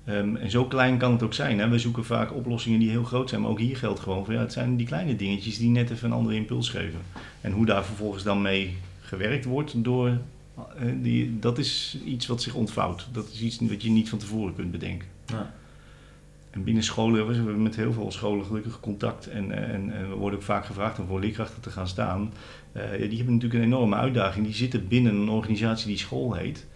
Ehm, 0.04 0.36
en 0.36 0.50
zo 0.50 0.64
klein 0.64 0.98
kan 0.98 1.12
het 1.12 1.22
ook 1.22 1.34
zijn. 1.34 1.58
Hè? 1.58 1.68
We 1.68 1.78
zoeken 1.78 2.04
vaak 2.04 2.34
oplossingen 2.34 2.78
die 2.78 2.90
heel 2.90 3.04
groot 3.04 3.28
zijn. 3.28 3.40
Maar 3.40 3.50
ook 3.50 3.58
hier 3.58 3.76
geldt 3.76 4.00
gewoon 4.00 4.24
van 4.24 4.34
ja, 4.34 4.40
het 4.40 4.52
zijn 4.52 4.76
die 4.76 4.86
kleine 4.86 5.16
dingetjes 5.16 5.58
die 5.58 5.68
net 5.70 5.90
even 5.90 6.10
een 6.10 6.16
andere 6.16 6.36
impuls 6.36 6.68
geven. 6.68 7.00
En 7.40 7.52
hoe 7.52 7.66
daar 7.66 7.84
vervolgens 7.84 8.22
dan 8.22 8.42
mee 8.42 8.76
gewerkt 9.00 9.44
wordt 9.44 9.84
door. 9.84 10.08
eh, 10.08 10.86
die, 11.02 11.38
dat 11.38 11.58
is 11.58 11.98
iets 12.04 12.26
wat 12.26 12.42
zich 12.42 12.54
ontvouwt. 12.54 13.08
Dat 13.12 13.28
is 13.32 13.40
iets 13.40 13.58
wat 13.60 13.82
je 13.82 13.90
niet 13.90 14.08
van 14.08 14.18
tevoren 14.18 14.54
kunt 14.54 14.70
bedenken. 14.70 15.08
Ja. 15.26 15.54
En 16.54 16.64
binnen 16.64 16.82
scholen, 16.82 17.26
we 17.26 17.34
hebben 17.34 17.62
met 17.62 17.76
heel 17.76 17.92
veel 17.92 18.12
scholen 18.12 18.44
gelukkig 18.44 18.80
contact. 18.80 19.26
En, 19.26 19.50
en, 19.52 19.90
en 19.90 20.08
we 20.08 20.14
worden 20.14 20.38
ook 20.38 20.44
vaak 20.44 20.64
gevraagd 20.66 20.98
om 20.98 21.06
voor 21.06 21.20
leerkrachten 21.20 21.62
te 21.62 21.70
gaan 21.70 21.88
staan. 21.88 22.32
Eh, 22.72 22.82
ja, 23.00 23.06
die 23.06 23.16
hebben 23.16 23.34
natuurlijk 23.34 23.62
een 23.62 23.66
enorme 23.66 23.96
uitdaging. 23.96 24.44
Die 24.46 24.54
zitten 24.54 24.88
binnen 24.88 25.14
een 25.14 25.28
organisatie 25.28 25.86
die 25.86 25.98
school 25.98 26.34
heet. 26.34 26.66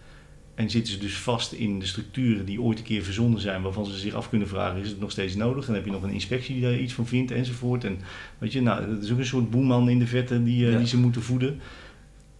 En 0.55 0.69
zitten 0.69 0.93
ze 0.93 0.99
dus 0.99 1.17
vast 1.17 1.51
in 1.51 1.79
de 1.79 1.85
structuren 1.85 2.45
die 2.45 2.61
ooit 2.61 2.77
een 2.77 2.83
keer 2.83 3.03
verzonnen 3.03 3.39
zijn, 3.39 3.61
waarvan 3.61 3.85
ze 3.85 3.97
zich 3.97 4.13
af 4.13 4.29
kunnen 4.29 4.47
vragen: 4.47 4.81
is 4.81 4.89
het 4.89 4.99
nog 4.99 5.11
steeds 5.11 5.35
nodig? 5.35 5.61
En 5.61 5.65
dan 5.65 5.75
heb 5.75 5.85
je 5.85 5.91
nog 5.91 6.03
een 6.03 6.09
inspectie 6.13 6.53
die 6.53 6.63
daar 6.63 6.79
iets 6.79 6.93
van 6.93 7.07
vindt 7.07 7.31
enzovoort. 7.31 7.83
En 7.83 7.97
weet 8.37 8.51
je, 8.51 8.61
nou, 8.61 8.95
dat 8.95 9.03
is 9.03 9.11
ook 9.11 9.17
een 9.17 9.25
soort 9.25 9.49
boeman 9.49 9.89
in 9.89 9.99
de 9.99 10.07
vette 10.07 10.43
die, 10.43 10.65
eh, 10.65 10.71
Ja. 10.71 10.77
die 10.77 10.87
ze 10.87 10.97
moeten 10.97 11.21
voeden. 11.21 11.59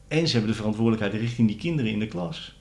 En 0.07 0.27
ze 0.27 0.31
hebben 0.33 0.51
de 0.51 0.57
verantwoordelijkheid 0.57 1.21
richting 1.21 1.47
die 1.47 1.57
kinderen 1.57 1.91
in 1.91 1.99
de 1.99 2.07
klas. 2.07 2.57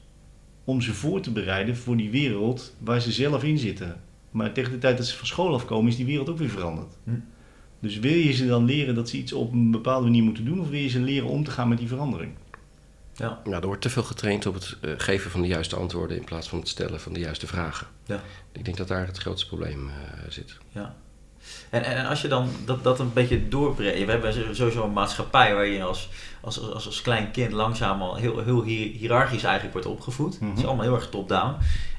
Om 0.64 0.80
ze 0.80 0.94
voor 0.94 1.20
te 1.20 1.30
bereiden 1.30 1.76
voor 1.76 1.96
die 1.96 2.10
wereld 2.10 2.74
waar 2.78 3.00
ze 3.00 3.12
zelf 3.12 3.44
in 3.44 3.58
zitten. 3.58 4.00
Maar 4.30 4.52
tegen 4.52 4.72
de 4.72 4.78
tijd 4.78 4.96
dat 4.96 5.06
ze 5.06 5.16
van 5.16 5.26
school 5.26 5.54
afkomen, 5.54 5.90
is 5.90 5.96
die 5.96 6.06
wereld 6.06 6.28
ook 6.28 6.38
weer 6.38 6.48
veranderd. 6.48 6.94
Hm. 7.04 7.10
Dus 7.80 7.98
wil 7.98 8.12
je 8.12 8.32
ze 8.32 8.46
dan 8.46 8.64
leren 8.64 8.94
dat 8.94 9.08
ze 9.08 9.16
iets 9.16 9.32
op 9.32 9.52
een 9.52 9.70
bepaalde 9.70 10.04
manier 10.04 10.22
moeten 10.22 10.44
doen, 10.44 10.60
of 10.60 10.68
wil 10.68 10.78
je 10.78 10.88
ze 10.88 11.00
leren 11.00 11.28
om 11.28 11.44
te 11.44 11.50
gaan 11.50 11.68
met 11.68 11.78
die 11.78 11.88
verandering? 11.88 12.32
Ja. 13.14 13.40
Nou, 13.44 13.60
er 13.60 13.66
wordt 13.66 13.82
te 13.82 13.90
veel 13.90 14.02
getraind 14.02 14.46
op 14.46 14.54
het 14.54 14.76
eh, 14.80 14.92
geven 14.96 15.30
van 15.30 15.40
de 15.40 15.46
juiste 15.46 15.76
antwoorden 15.76 16.16
in 16.16 16.24
plaats 16.24 16.48
van 16.48 16.58
het 16.58 16.68
stellen 16.68 17.00
van 17.00 17.12
de 17.12 17.20
juiste 17.20 17.46
vragen. 17.46 17.86
Ja. 18.06 18.20
Ik 18.52 18.64
denk 18.64 18.76
dat 18.76 18.88
daar 18.88 19.06
het 19.06 19.18
grootste 19.18 19.46
probleem 19.46 19.88
eh, 19.88 19.94
zit. 20.28 20.56
Ja. 20.72 20.96
En, 21.70 21.84
en, 21.84 21.96
en 21.96 22.06
als 22.06 22.22
je 22.22 22.28
dan 22.28 22.48
dat, 22.64 22.84
dat 22.84 23.00
een 23.00 23.12
beetje 23.12 23.48
doorbreekt. 23.48 24.04
We 24.04 24.10
hebben 24.10 24.56
sowieso 24.56 24.84
een 24.84 24.92
maatschappij 24.92 25.54
waar 25.54 25.66
je 25.66 25.82
als, 25.82 26.08
als, 26.40 26.60
als, 26.60 26.86
als 26.86 27.02
klein 27.02 27.30
kind 27.30 27.52
langzaam 27.52 28.02
al 28.02 28.16
heel, 28.16 28.44
heel 28.44 28.62
hiërarchisch 28.62 29.42
eigenlijk 29.42 29.72
wordt 29.72 29.88
opgevoed. 29.88 30.40
Mhm. 30.40 30.50
Het 30.50 30.58
is 30.58 30.64
allemaal 30.64 30.84
heel 30.84 30.94
erg 30.94 31.08
top-down. 31.08 31.56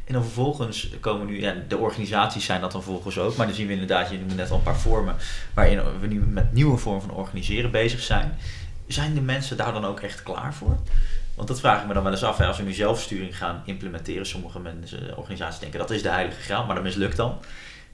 En 0.09 0.15
dan 0.15 0.23
vervolgens 0.23 0.89
komen 0.99 1.27
nu, 1.27 1.41
ja, 1.41 1.55
de 1.67 1.77
organisaties 1.77 2.45
zijn 2.45 2.61
dat 2.61 2.71
dan 2.71 2.83
volgens 2.83 3.17
ook, 3.17 3.35
maar 3.35 3.45
dan 3.45 3.55
zien 3.55 3.67
we 3.67 3.73
inderdaad, 3.73 4.09
je 4.09 4.17
noemde 4.17 4.35
net 4.35 4.51
al 4.51 4.57
een 4.57 4.63
paar 4.63 4.79
vormen, 4.79 5.15
waarin 5.53 5.81
we 5.99 6.07
nu 6.07 6.19
met 6.19 6.53
nieuwe 6.53 6.77
vormen 6.77 7.01
van 7.01 7.11
organiseren 7.11 7.71
bezig 7.71 8.01
zijn. 8.01 8.37
Zijn 8.87 9.13
de 9.13 9.21
mensen 9.21 9.57
daar 9.57 9.73
dan 9.73 9.85
ook 9.85 9.99
echt 9.99 10.23
klaar 10.23 10.53
voor? 10.53 10.77
Want 11.35 11.47
dat 11.47 11.59
vraag 11.59 11.81
ik 11.81 11.87
me 11.87 11.93
dan 11.93 12.03
wel 12.03 12.11
eens 12.11 12.23
af. 12.23 12.37
Hè. 12.37 12.45
Als 12.45 12.57
we 12.57 12.63
nu 12.63 12.73
zelfsturing 12.73 13.37
gaan 13.37 13.61
implementeren, 13.65 14.25
sommige 14.25 14.59
mensen, 14.59 15.17
organisaties 15.17 15.59
denken 15.59 15.79
dat 15.79 15.91
is 15.91 16.01
de 16.01 16.09
heilige 16.09 16.41
graal, 16.41 16.65
maar 16.65 16.75
dat 16.75 16.83
mislukt 16.83 17.17
dan. 17.17 17.37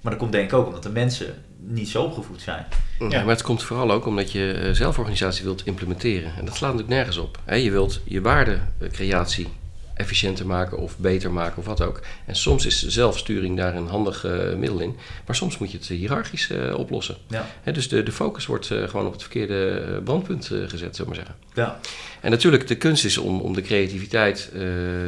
Maar 0.01 0.11
dat 0.11 0.21
komt 0.21 0.31
denk 0.31 0.51
ik 0.51 0.57
ook 0.57 0.65
omdat 0.65 0.83
de 0.83 0.89
mensen 0.89 1.43
niet 1.57 1.89
zo 1.89 2.03
opgevoed 2.03 2.41
zijn. 2.41 2.65
Ja. 2.99 3.07
Maar 3.07 3.33
het 3.35 3.41
komt 3.41 3.63
vooral 3.63 3.91
ook 3.91 4.05
omdat 4.05 4.31
je 4.31 4.51
eh, 4.51 4.71
zelforganisatie 4.71 5.43
wilt 5.43 5.65
implementeren. 5.65 6.35
En 6.37 6.45
dat 6.45 6.55
slaat 6.55 6.71
natuurlijk 6.71 6.97
nergens 6.97 7.17
op. 7.17 7.39
Hè, 7.45 7.55
je 7.55 7.71
wilt 7.71 8.01
je 8.03 8.21
waardecreatie 8.21 9.47
efficiënter 9.95 10.45
maken 10.45 10.77
of 10.77 10.97
beter 10.97 11.31
maken 11.31 11.57
of 11.57 11.65
wat 11.65 11.81
ook. 11.81 12.01
En 12.25 12.35
soms 12.35 12.65
is 12.65 12.87
zelfsturing 12.87 13.57
daar 13.57 13.75
een 13.75 13.87
handig 13.87 14.25
eh, 14.25 14.53
middel 14.53 14.79
in. 14.79 14.95
Maar 15.25 15.35
soms 15.35 15.57
moet 15.57 15.71
je 15.71 15.77
het 15.77 15.87
hiërarchisch 15.87 16.49
eh, 16.49 16.77
oplossen. 16.77 17.15
Ja. 17.27 17.45
Dus 17.71 17.89
de, 17.89 18.03
de 18.03 18.11
focus 18.11 18.45
wordt 18.45 18.71
eh, 18.71 18.87
gewoon 18.87 19.05
op 19.05 19.11
het 19.11 19.21
verkeerde 19.21 20.01
brandpunt 20.03 20.45
gezet, 20.45 20.95
zullen 20.95 20.97
we 20.97 21.05
maar 21.05 21.15
zeggen. 21.15 21.35
Ja. 21.53 21.79
En 22.21 22.31
natuurlijk, 22.31 22.67
de 22.67 22.75
kunst 22.77 23.05
is 23.05 23.17
om, 23.17 23.39
om 23.39 23.53
de 23.53 23.61
creativiteit 23.61 24.51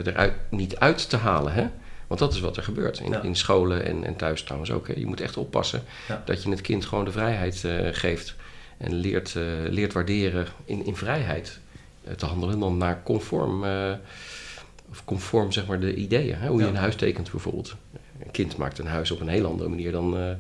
eruit 0.04 0.34
niet 0.50 0.78
uit 0.78 1.10
te 1.10 1.18
halen. 1.18 1.54
Hè? 1.54 1.68
Want 2.08 2.20
dat 2.20 2.34
is 2.34 2.40
wat 2.40 2.58
er 2.58 2.64
gebeurt. 2.64 3.00
In, 3.00 3.12
Ja. 3.12 3.22
in 3.22 3.36
scholen 3.36 3.86
en, 3.86 4.04
en 4.04 4.16
thuis 4.16 4.44
trouwens 4.44 4.72
ook. 4.72 4.88
Hè? 4.88 4.94
Je 4.98 5.06
moet 5.06 5.22
echt 5.22 5.38
oppassen 5.38 5.84
Ja. 6.08 6.22
dat 6.26 6.44
je 6.44 6.50
het 6.50 6.62
kind 6.62 6.86
gewoon 6.86 7.06
de 7.06 7.12
vrijheid 7.12 7.64
geeft. 7.92 8.36
En 8.78 8.94
leert, 8.94 9.36
leert 9.70 9.94
waarderen 9.94 10.48
in, 10.66 10.86
in 10.86 10.96
vrijheid 10.96 11.60
te 12.18 12.26
handelen. 12.26 12.60
Dan 12.60 12.78
naar 12.78 13.04
conform, 13.04 13.64
of 14.90 15.06
conform 15.06 15.52
zeg 15.52 15.66
maar, 15.68 15.80
de 15.80 15.96
ideeën. 15.96 16.36
Hè? 16.36 16.48
Hoe 16.48 16.60
Ja. 16.60 16.66
je 16.66 16.72
een 16.72 16.78
huis 16.78 16.96
tekent 16.96 17.32
bijvoorbeeld. 17.32 17.76
Een 18.24 18.32
kind 18.32 18.58
maakt 18.58 18.80
een 18.80 18.88
huis 18.88 19.12
op 19.12 19.20
een 19.20 19.28
heel 19.28 19.46
andere 19.46 19.70
manier 19.70 19.92
dan... 19.92 20.18
eh, 20.18 20.32
eh, 20.32 20.38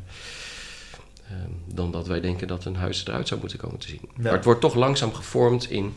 dan 1.73 1.91
dat 1.91 2.07
wij 2.07 2.21
denken 2.21 2.47
dat 2.47 2.65
een 2.65 2.75
huis 2.75 3.05
eruit 3.07 3.27
zou 3.27 3.39
moeten 3.39 3.59
komen 3.59 3.77
te 3.79 3.87
zien. 3.87 4.01
Ja. 4.03 4.21
Maar 4.21 4.31
het 4.31 4.45
wordt 4.45 4.61
toch 4.61 4.75
langzaam 4.75 5.13
gevormd 5.13 5.69
in 5.69 5.93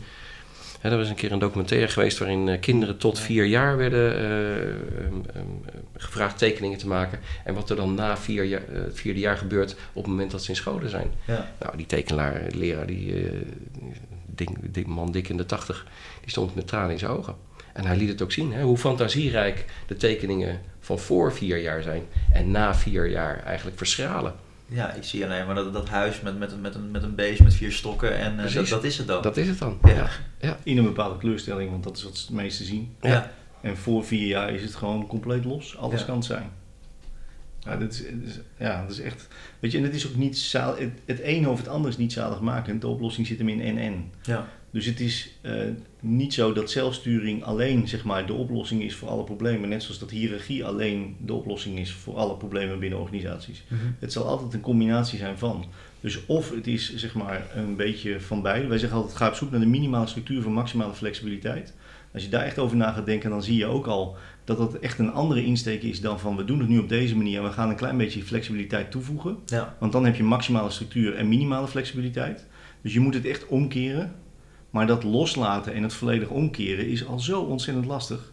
Hè, 0.80 0.90
er 0.90 0.96
was 0.96 1.08
een 1.08 1.14
keer 1.14 1.32
een 1.32 1.38
documentaire 1.38 1.88
geweest 1.88 2.18
waarin 2.18 2.48
eh, 2.48 2.60
kinderen 2.60 2.96
tot 2.98 3.18
vier 3.18 3.44
jaar 3.44 3.76
werden 3.76 4.14
eh, 4.16 4.60
ehm, 5.04 5.14
ehm, 5.34 5.76
gevraagd 5.96 6.38
tekeningen 6.38 6.78
te 6.78 6.86
maken. 6.86 7.20
En 7.44 7.54
wat 7.54 7.70
er 7.70 7.76
dan 7.76 7.94
na 7.94 8.16
vier 8.16 8.44
jaar, 8.44 8.62
het 8.70 8.98
vierde 9.00 9.20
jaar 9.20 9.36
gebeurt 9.36 9.72
op 9.72 10.02
het 10.02 10.06
moment 10.12 10.30
dat 10.30 10.42
ze 10.42 10.50
in 10.50 10.56
scholen 10.56 10.90
zijn. 10.90 11.10
Ja. 11.26 11.50
Nou, 11.60 11.76
die 11.76 11.86
tekenaar, 11.86 12.42
leraar, 12.54 12.86
die, 12.86 13.28
dik, 14.70 14.86
man 14.86 15.12
dik 15.12 15.28
in 15.28 15.36
de 15.36 15.46
tachtig, 15.46 15.86
die 16.20 16.30
stond 16.30 16.54
met 16.54 16.66
tranen 16.66 16.90
in 16.90 16.98
zijn 16.98 17.10
ogen. 17.10 17.34
En 17.80 17.86
hij 17.86 17.96
liet 17.96 18.08
het 18.08 18.22
ook 18.22 18.32
zien, 18.32 18.52
hè, 18.52 18.62
hoe 18.62 18.76
fantasierijk 18.76 19.64
de 19.86 19.96
tekeningen 19.96 20.60
van 20.80 20.98
voor 20.98 21.32
vier 21.32 21.58
jaar 21.58 21.82
zijn. 21.82 22.02
En 22.32 22.50
na 22.50 22.74
vier 22.74 23.08
jaar 23.10 23.42
eigenlijk 23.44 23.76
verschralen. 23.76 24.34
ja, 24.66 24.92
ik 24.92 25.04
zie 25.04 25.24
alleen 25.24 25.46
maar 25.46 25.54
dat, 25.54 25.72
dat 25.72 25.88
huis 25.88 26.20
met, 26.20 26.38
met, 26.38 26.60
met, 26.60 26.74
een, 26.74 26.90
met 26.90 27.02
een 27.02 27.14
beest 27.14 27.42
met 27.42 27.54
vier 27.54 27.72
stokken 27.72 28.16
en 28.18 28.38
eh, 28.44 28.54
dat, 28.54 28.68
dat 28.68 28.84
is 28.84 28.98
het 28.98 29.06
dan. 29.06 29.22
Dat 29.22 29.36
is 29.36 29.48
het 29.48 29.58
dan. 29.58 29.78
Ja. 29.84 29.90
Ja. 29.94 30.08
Ja. 30.40 30.56
In 30.62 30.78
een 30.78 30.84
bepaalde 30.84 31.18
kleurstelling, 31.18 31.70
want 31.70 31.84
dat 31.84 31.96
is 31.96 32.02
wat 32.02 32.16
ze 32.18 32.26
het 32.26 32.34
meeste 32.34 32.64
zien. 32.64 32.94
ja. 33.00 33.30
En 33.62 33.76
voor 33.76 34.04
vier 34.04 34.26
jaar 34.26 34.50
is 34.52 34.62
het 34.62 34.74
gewoon 34.74 35.06
compleet 35.06 35.44
los. 35.44 35.76
Alles 35.76 36.00
Ja. 36.00 36.06
kan 36.06 36.16
het 36.16 36.24
zijn. 36.24 36.50
Ja, 37.60 37.76
dat 37.76 37.92
is, 37.92 38.02
ja, 38.58 38.82
dat 38.82 38.90
is 38.90 39.00
echt... 39.00 39.28
Weet 39.58 39.72
je, 39.72 39.78
en 39.78 39.84
het 39.84 39.94
is 39.94 40.06
ook 40.08 40.14
niet... 40.16 40.38
zaal- 40.38 40.76
Het, 40.76 40.90
het 41.04 41.18
ene 41.18 41.48
of 41.48 41.58
het 41.58 41.68
andere 41.68 41.88
is 41.92 41.96
niet 41.98 42.12
zaligmakend. 42.12 42.80
De 42.80 42.86
oplossing 42.86 43.26
zit 43.26 43.38
hem 43.38 43.48
in 43.48 43.60
en-en. 43.60 44.10
Ja. 44.22 44.46
Dus 44.70 44.86
het 44.86 45.00
is 45.00 45.38
eh, 45.40 45.52
niet 46.00 46.34
zo 46.34 46.52
dat 46.52 46.70
zelfsturing 46.70 47.44
alleen 47.44 47.88
zeg 47.88 48.04
maar, 48.04 48.26
de 48.26 48.32
oplossing 48.32 48.82
is 48.82 48.94
voor 48.94 49.08
alle 49.08 49.24
problemen. 49.24 49.68
Net 49.68 49.82
zoals 49.82 49.98
dat 49.98 50.10
hiërarchie 50.10 50.64
alleen 50.64 51.16
de 51.18 51.34
oplossing 51.34 51.78
is 51.78 51.92
voor 51.92 52.16
alle 52.16 52.36
problemen 52.36 52.78
binnen 52.78 52.98
organisaties. 52.98 53.64
Mhm. 53.68 53.80
Het 53.98 54.12
zal 54.12 54.24
altijd 54.24 54.54
een 54.54 54.60
combinatie 54.60 55.18
zijn 55.18 55.38
van. 55.38 55.64
Dus 56.00 56.26
of 56.26 56.50
het 56.50 56.66
is 56.66 56.94
zeg 56.94 57.14
maar 57.14 57.46
een 57.54 57.76
beetje 57.76 58.20
van 58.20 58.42
beide. 58.42 58.66
Wij 58.66 58.78
zeggen 58.78 58.98
altijd 58.98 59.16
ga 59.16 59.28
op 59.28 59.34
zoek 59.34 59.50
naar 59.50 59.60
de 59.60 59.66
minimale 59.66 60.06
structuur 60.06 60.42
voor 60.42 60.52
maximale 60.52 60.94
flexibiliteit. 60.94 61.74
Als 62.12 62.22
je 62.22 62.28
daar 62.28 62.44
echt 62.44 62.58
over 62.58 62.76
na 62.76 62.92
gaat 62.92 63.06
denken, 63.06 63.30
dan 63.30 63.42
zie 63.42 63.56
je 63.56 63.66
ook 63.66 63.86
al 63.86 64.16
dat 64.44 64.58
dat 64.58 64.74
echt 64.74 64.98
een 64.98 65.12
andere 65.12 65.44
insteek 65.44 65.82
is 65.82 66.00
dan 66.00 66.20
van 66.20 66.36
we 66.36 66.44
doen 66.44 66.58
het 66.58 66.68
nu 66.68 66.78
op 66.78 66.88
deze 66.88 67.16
manier 67.16 67.38
en 67.38 67.44
we 67.44 67.52
gaan 67.52 67.68
een 67.68 67.76
klein 67.76 67.96
beetje 67.96 68.22
flexibiliteit 68.22 68.90
toevoegen. 68.90 69.38
Ja. 69.46 69.76
Want 69.78 69.92
dan 69.92 70.04
heb 70.04 70.16
je 70.16 70.22
maximale 70.22 70.70
structuur 70.70 71.14
en 71.14 71.28
minimale 71.28 71.68
flexibiliteit. 71.68 72.46
Dus 72.82 72.92
je 72.92 73.00
moet 73.00 73.14
het 73.14 73.26
echt 73.26 73.46
omkeren. 73.46 74.14
Maar 74.70 74.86
dat 74.86 75.02
loslaten 75.02 75.74
en 75.74 75.82
het 75.82 75.94
volledig 75.94 76.28
omkeren 76.28 76.86
is 76.86 77.06
al 77.06 77.20
zo 77.20 77.40
ontzettend 77.40 77.86
lastig. 77.86 78.32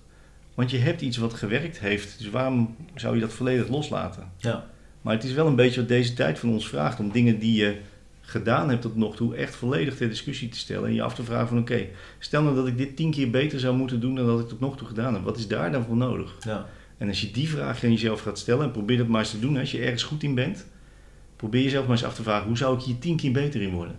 Want 0.53 0.71
je 0.71 0.77
hebt 0.77 1.01
iets 1.01 1.17
wat 1.17 1.33
gewerkt 1.33 1.79
heeft, 1.79 2.17
dus 2.17 2.29
waarom 2.29 2.75
zou 2.95 3.15
je 3.15 3.21
dat 3.21 3.33
volledig 3.33 3.67
loslaten? 3.67 4.31
Ja. 4.37 4.65
Maar 5.01 5.13
het 5.13 5.23
is 5.23 5.33
wel 5.33 5.47
een 5.47 5.55
beetje 5.55 5.79
wat 5.79 5.89
deze 5.89 6.13
tijd 6.13 6.39
van 6.39 6.49
ons 6.49 6.67
vraagt 6.67 6.99
om 6.99 7.11
dingen 7.11 7.39
die 7.39 7.55
je 7.55 7.77
gedaan 8.21 8.69
hebt 8.69 8.81
tot 8.81 8.95
nog 8.95 9.15
toe 9.15 9.35
echt 9.35 9.55
volledig 9.55 9.95
ter 9.95 10.09
discussie 10.09 10.49
te 10.49 10.57
stellen. 10.57 10.87
En 10.87 10.93
je 10.93 11.01
af 11.01 11.15
te 11.15 11.23
vragen 11.23 11.47
van 11.47 11.59
oké, 11.59 11.85
stel 12.19 12.43
nou 12.43 12.55
dat 12.55 12.67
ik 12.67 12.77
dit 12.77 12.95
tien 12.95 13.11
keer 13.11 13.29
beter 13.29 13.59
zou 13.59 13.75
moeten 13.75 13.99
doen 13.99 14.15
dan 14.15 14.25
dat 14.25 14.39
ik 14.39 14.47
tot 14.47 14.59
nog 14.59 14.77
toe 14.77 14.87
gedaan 14.87 15.13
heb. 15.13 15.23
Wat 15.23 15.37
is 15.37 15.47
daar 15.47 15.71
dan 15.71 15.83
voor 15.83 15.95
nodig? 15.95 16.35
Ja. 16.39 16.65
En 16.97 17.07
als 17.07 17.21
je 17.21 17.31
die 17.31 17.49
vraag 17.49 17.83
aan 17.83 17.91
jezelf 17.91 18.21
gaat 18.21 18.39
stellen 18.39 18.65
en 18.65 18.71
probeer 18.71 18.97
dat 18.97 19.07
maar 19.07 19.19
eens 19.19 19.29
te 19.29 19.39
doen. 19.39 19.57
Als 19.57 19.71
je 19.71 19.79
ergens 19.79 20.03
goed 20.03 20.23
in 20.23 20.35
bent, 20.35 20.65
probeer 21.35 21.63
jezelf 21.63 21.87
maar 21.87 21.95
eens 21.95 22.05
af 22.05 22.15
te 22.15 22.23
vragen 22.23 22.47
hoe 22.47 22.57
zou 22.57 22.77
ik 22.77 22.83
hier 22.83 22.99
tien 22.99 23.17
keer 23.17 23.31
beter 23.31 23.61
in 23.61 23.71
worden? 23.71 23.95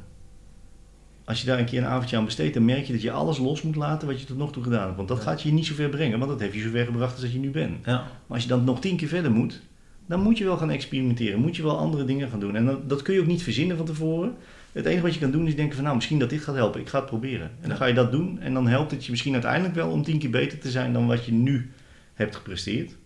Als 1.29 1.41
je 1.41 1.47
daar 1.47 1.59
een 1.59 1.65
keer 1.65 1.79
een 1.79 1.89
avondje 1.89 2.17
aan 2.17 2.25
besteedt, 2.25 2.55
dan 2.55 2.65
merk 2.65 2.85
je 2.85 2.93
dat 2.93 3.03
je 3.03 3.11
alles 3.11 3.39
los 3.39 3.63
moet 3.63 3.77
laten 3.77 4.09
wat 4.09 4.21
je 4.21 4.27
tot 4.27 4.37
nog 4.37 4.53
toe 4.53 4.63
gedaan 4.63 4.85
hebt. 4.85 4.97
Want 4.97 5.09
dat 5.09 5.17
Ja. 5.19 5.23
gaat 5.23 5.43
je 5.43 5.53
niet 5.53 5.67
zo 5.67 5.75
ver 5.75 5.89
brengen, 5.89 6.19
want 6.19 6.31
dat 6.31 6.41
heeft 6.41 6.55
je 6.55 6.61
zo 6.61 6.71
ver 6.71 6.85
gebracht 6.85 7.13
als 7.13 7.21
dat 7.21 7.33
je 7.33 7.39
nu 7.39 7.51
bent. 7.51 7.85
Ja. 7.85 7.93
Maar 7.93 8.09
als 8.29 8.43
je 8.43 8.49
dan 8.49 8.65
nog 8.65 8.81
tien 8.81 8.97
keer 8.97 9.09
verder 9.09 9.31
moet, 9.31 9.61
dan 10.07 10.21
moet 10.23 10.39
je 10.39 10.45
wel 10.45 10.57
gaan 10.57 10.71
experimenteren. 10.71 11.41
Moet 11.41 11.57
je 11.57 11.63
wel 11.63 11.79
andere 11.79 12.05
dingen 12.05 12.29
gaan 12.29 12.41
doen. 12.41 12.57
En 12.57 12.65
dat, 12.67 12.89
dat 12.89 13.03
kun 13.03 13.15
je 13.15 13.21
ook 13.21 13.27
niet 13.27 13.43
verzinnen 13.43 13.77
van 13.77 13.87
tevoren. 13.87 14.35
Het 14.73 14.87
enige 14.87 15.03
wat 15.03 15.15
je 15.15 15.21
kan 15.21 15.31
doen 15.31 15.47
is 15.47 15.57
denken 15.57 15.75
van 15.75 15.85
nou, 15.85 15.97
misschien 15.97 16.19
dat 16.19 16.31
dit 16.31 16.41
gaat 16.41 16.55
helpen. 16.55 16.81
Ik 16.81 16.89
ga 16.89 16.99
het 16.99 17.07
proberen. 17.07 17.51
En 17.61 17.69
dan 17.69 17.77
ga 17.79 17.87
je 17.87 17.95
dat 17.95 18.13
doen. 18.13 18.41
En 18.41 18.55
dan 18.55 18.67
helpt 18.67 18.91
het 18.91 19.05
je 19.05 19.11
misschien 19.11 19.33
uiteindelijk 19.33 19.75
wel 19.75 19.91
om 19.91 20.03
tien 20.03 20.19
keer 20.19 20.31
beter 20.31 20.59
te 20.59 20.71
zijn 20.71 20.93
dan 20.93 21.07
wat 21.07 21.25
je 21.25 21.33
nu 21.33 21.71
hebt 22.15 22.37
gepresteerd. 22.37 22.97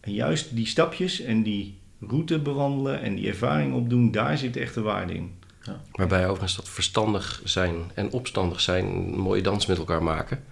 En 0.00 0.12
juist 0.12 0.56
die 0.56 0.66
stapjes 0.66 1.20
en 1.20 1.42
die 1.42 1.78
route 2.00 2.38
bewandelen 2.38 3.00
en 3.02 3.14
die 3.14 3.28
ervaring 3.28 3.74
opdoen, 3.74 4.10
daar 4.10 4.38
zit 4.38 4.56
echt 4.56 4.74
de 4.74 4.80
waarde 4.80 5.14
in. 5.14 5.30
Waarbij 5.92 6.24
overigens 6.24 6.56
dat 6.56 6.68
verstandig 6.68 7.40
zijn 7.44 7.90
en 7.94 8.10
opstandig 8.10 8.60
zijn 8.60 8.86
een 8.86 9.18
mooie 9.18 9.42
dans 9.42 9.66
met 9.66 9.78
elkaar 9.78 10.02
maken. 10.02 10.44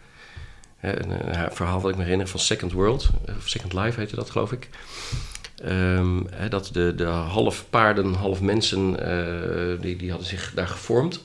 Een, 0.81 1.11
eh, 1.11 1.47
verhaal 1.51 1.81
wat 1.81 1.91
ik 1.91 1.97
me 1.97 2.03
herinner 2.03 2.29
van 2.29 2.41
Second 2.41 2.73
World, 2.73 3.11
of 3.39 3.49
Second 3.49 3.73
Life 3.73 4.01
heette 4.01 4.17
dat 4.17 4.31
geloof 4.31 4.53
ik. 4.53 4.69
Ehm, 5.65 6.21
dat 6.49 6.71
de, 6.73 6.95
de 6.95 7.05
half 7.05 7.65
paarden, 7.71 8.15
half 8.15 8.41
mensen, 8.41 9.01
eh, 9.07 9.81
die, 9.81 9.97
die 9.97 10.11
hadden 10.11 10.29
zich 10.29 10.53
daar 10.55 10.69
gevormd. 10.69 11.25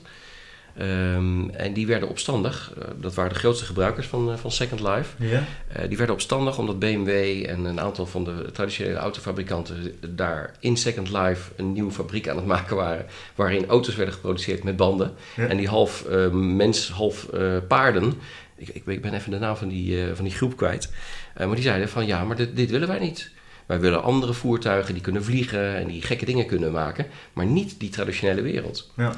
Ehm, 0.78 1.48
en 1.48 1.72
die 1.72 1.86
werden 1.86 2.08
opstandig. 2.08 2.72
Eh, 2.78 2.84
dat 3.00 3.14
waren 3.14 3.32
de 3.32 3.38
grootste 3.38 3.64
gebruikers 3.64 4.06
van, 4.06 4.30
eh, 4.32 4.36
van 4.36 4.50
Second 4.50 4.80
Life. 4.80 5.24
Ja. 5.24 5.44
Eh, 5.72 5.88
die 5.88 5.96
werden 5.96 6.14
opstandig 6.14 6.58
omdat 6.58 6.78
BMW 6.78 7.08
en 7.46 7.64
een 7.64 7.80
aantal 7.80 8.06
van 8.06 8.24
de 8.24 8.50
traditionele 8.52 8.98
autofabrikanten 8.98 9.94
daar 10.08 10.54
in 10.60 10.76
Second 10.76 11.10
Life 11.10 11.50
een 11.56 11.72
nieuwe 11.72 11.90
fabriek 11.90 12.28
aan 12.28 12.36
het 12.36 12.46
maken 12.46 12.76
waren. 12.76 13.06
Waarin 13.34 13.66
auto's 13.66 13.94
werden 13.94 14.14
geproduceerd 14.14 14.62
met 14.64 14.76
banden. 14.76 15.14
Ja. 15.36 15.46
En 15.46 15.56
die 15.56 15.68
half 15.68 16.04
mens, 16.32 16.90
half 16.90 17.26
paarden. 17.68 18.14
Ik, 18.56 18.68
ik, 18.68 18.86
ik 18.86 19.02
ben 19.02 19.14
even 19.14 19.30
de 19.30 19.38
naam 19.38 19.56
van 19.56 19.68
die, 19.68 20.14
van 20.14 20.24
die 20.24 20.34
groep 20.34 20.56
kwijt. 20.56 20.92
Maar 21.36 21.54
die 21.54 21.62
zeiden 21.62 21.88
van 21.88 22.06
ja, 22.06 22.24
maar 22.24 22.36
dit, 22.36 22.56
dit 22.56 22.70
willen 22.70 22.88
wij 22.88 22.98
niet. 22.98 23.30
Wij 23.66 23.80
willen 23.80 24.02
andere 24.02 24.32
voertuigen 24.32 24.94
die 24.94 25.02
kunnen 25.02 25.24
vliegen 25.24 25.76
en 25.76 25.86
die 25.86 26.02
gekke 26.02 26.24
dingen 26.24 26.46
kunnen 26.46 26.72
maken. 26.72 27.06
Maar 27.32 27.46
niet 27.46 27.80
die 27.80 27.90
traditionele 27.90 28.42
wereld. 28.42 28.90
Ja. 28.96 29.14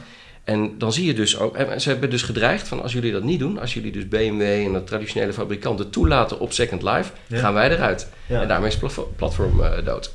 En 0.51 0.79
dan 0.79 0.93
zie 0.93 1.07
je 1.07 1.15
dus 1.15 1.39
ook, 1.39 1.57
en 1.57 1.81
ze 1.81 1.89
hebben 1.89 2.11
dus 2.11 2.23
gedreigd 2.23 2.69
van 2.69 2.83
als 2.83 2.93
jullie 2.93 3.13
dat 3.13 3.23
niet 3.23 3.39
doen, 3.39 3.59
als 3.59 3.75
jullie 3.75 3.93
dus 3.93 4.09
BMW 4.09 4.43
en 4.43 4.73
de 4.73 4.85
traditionele 4.85 5.33
fabrikanten 5.33 5.91
toelaten 5.91 6.41
op 6.41 6.53
Second 6.53 6.83
Life, 6.83 7.13
Ja. 7.27 7.39
gaan 7.39 7.55
wij 7.55 7.71
eruit. 7.71 8.09
Ja. 8.27 8.43
En 8.43 8.49
daarmee 8.49 8.69
is 8.69 8.81
het 8.81 9.17
platform 9.17 9.63
eh, 9.63 9.85
dood. 9.85 10.13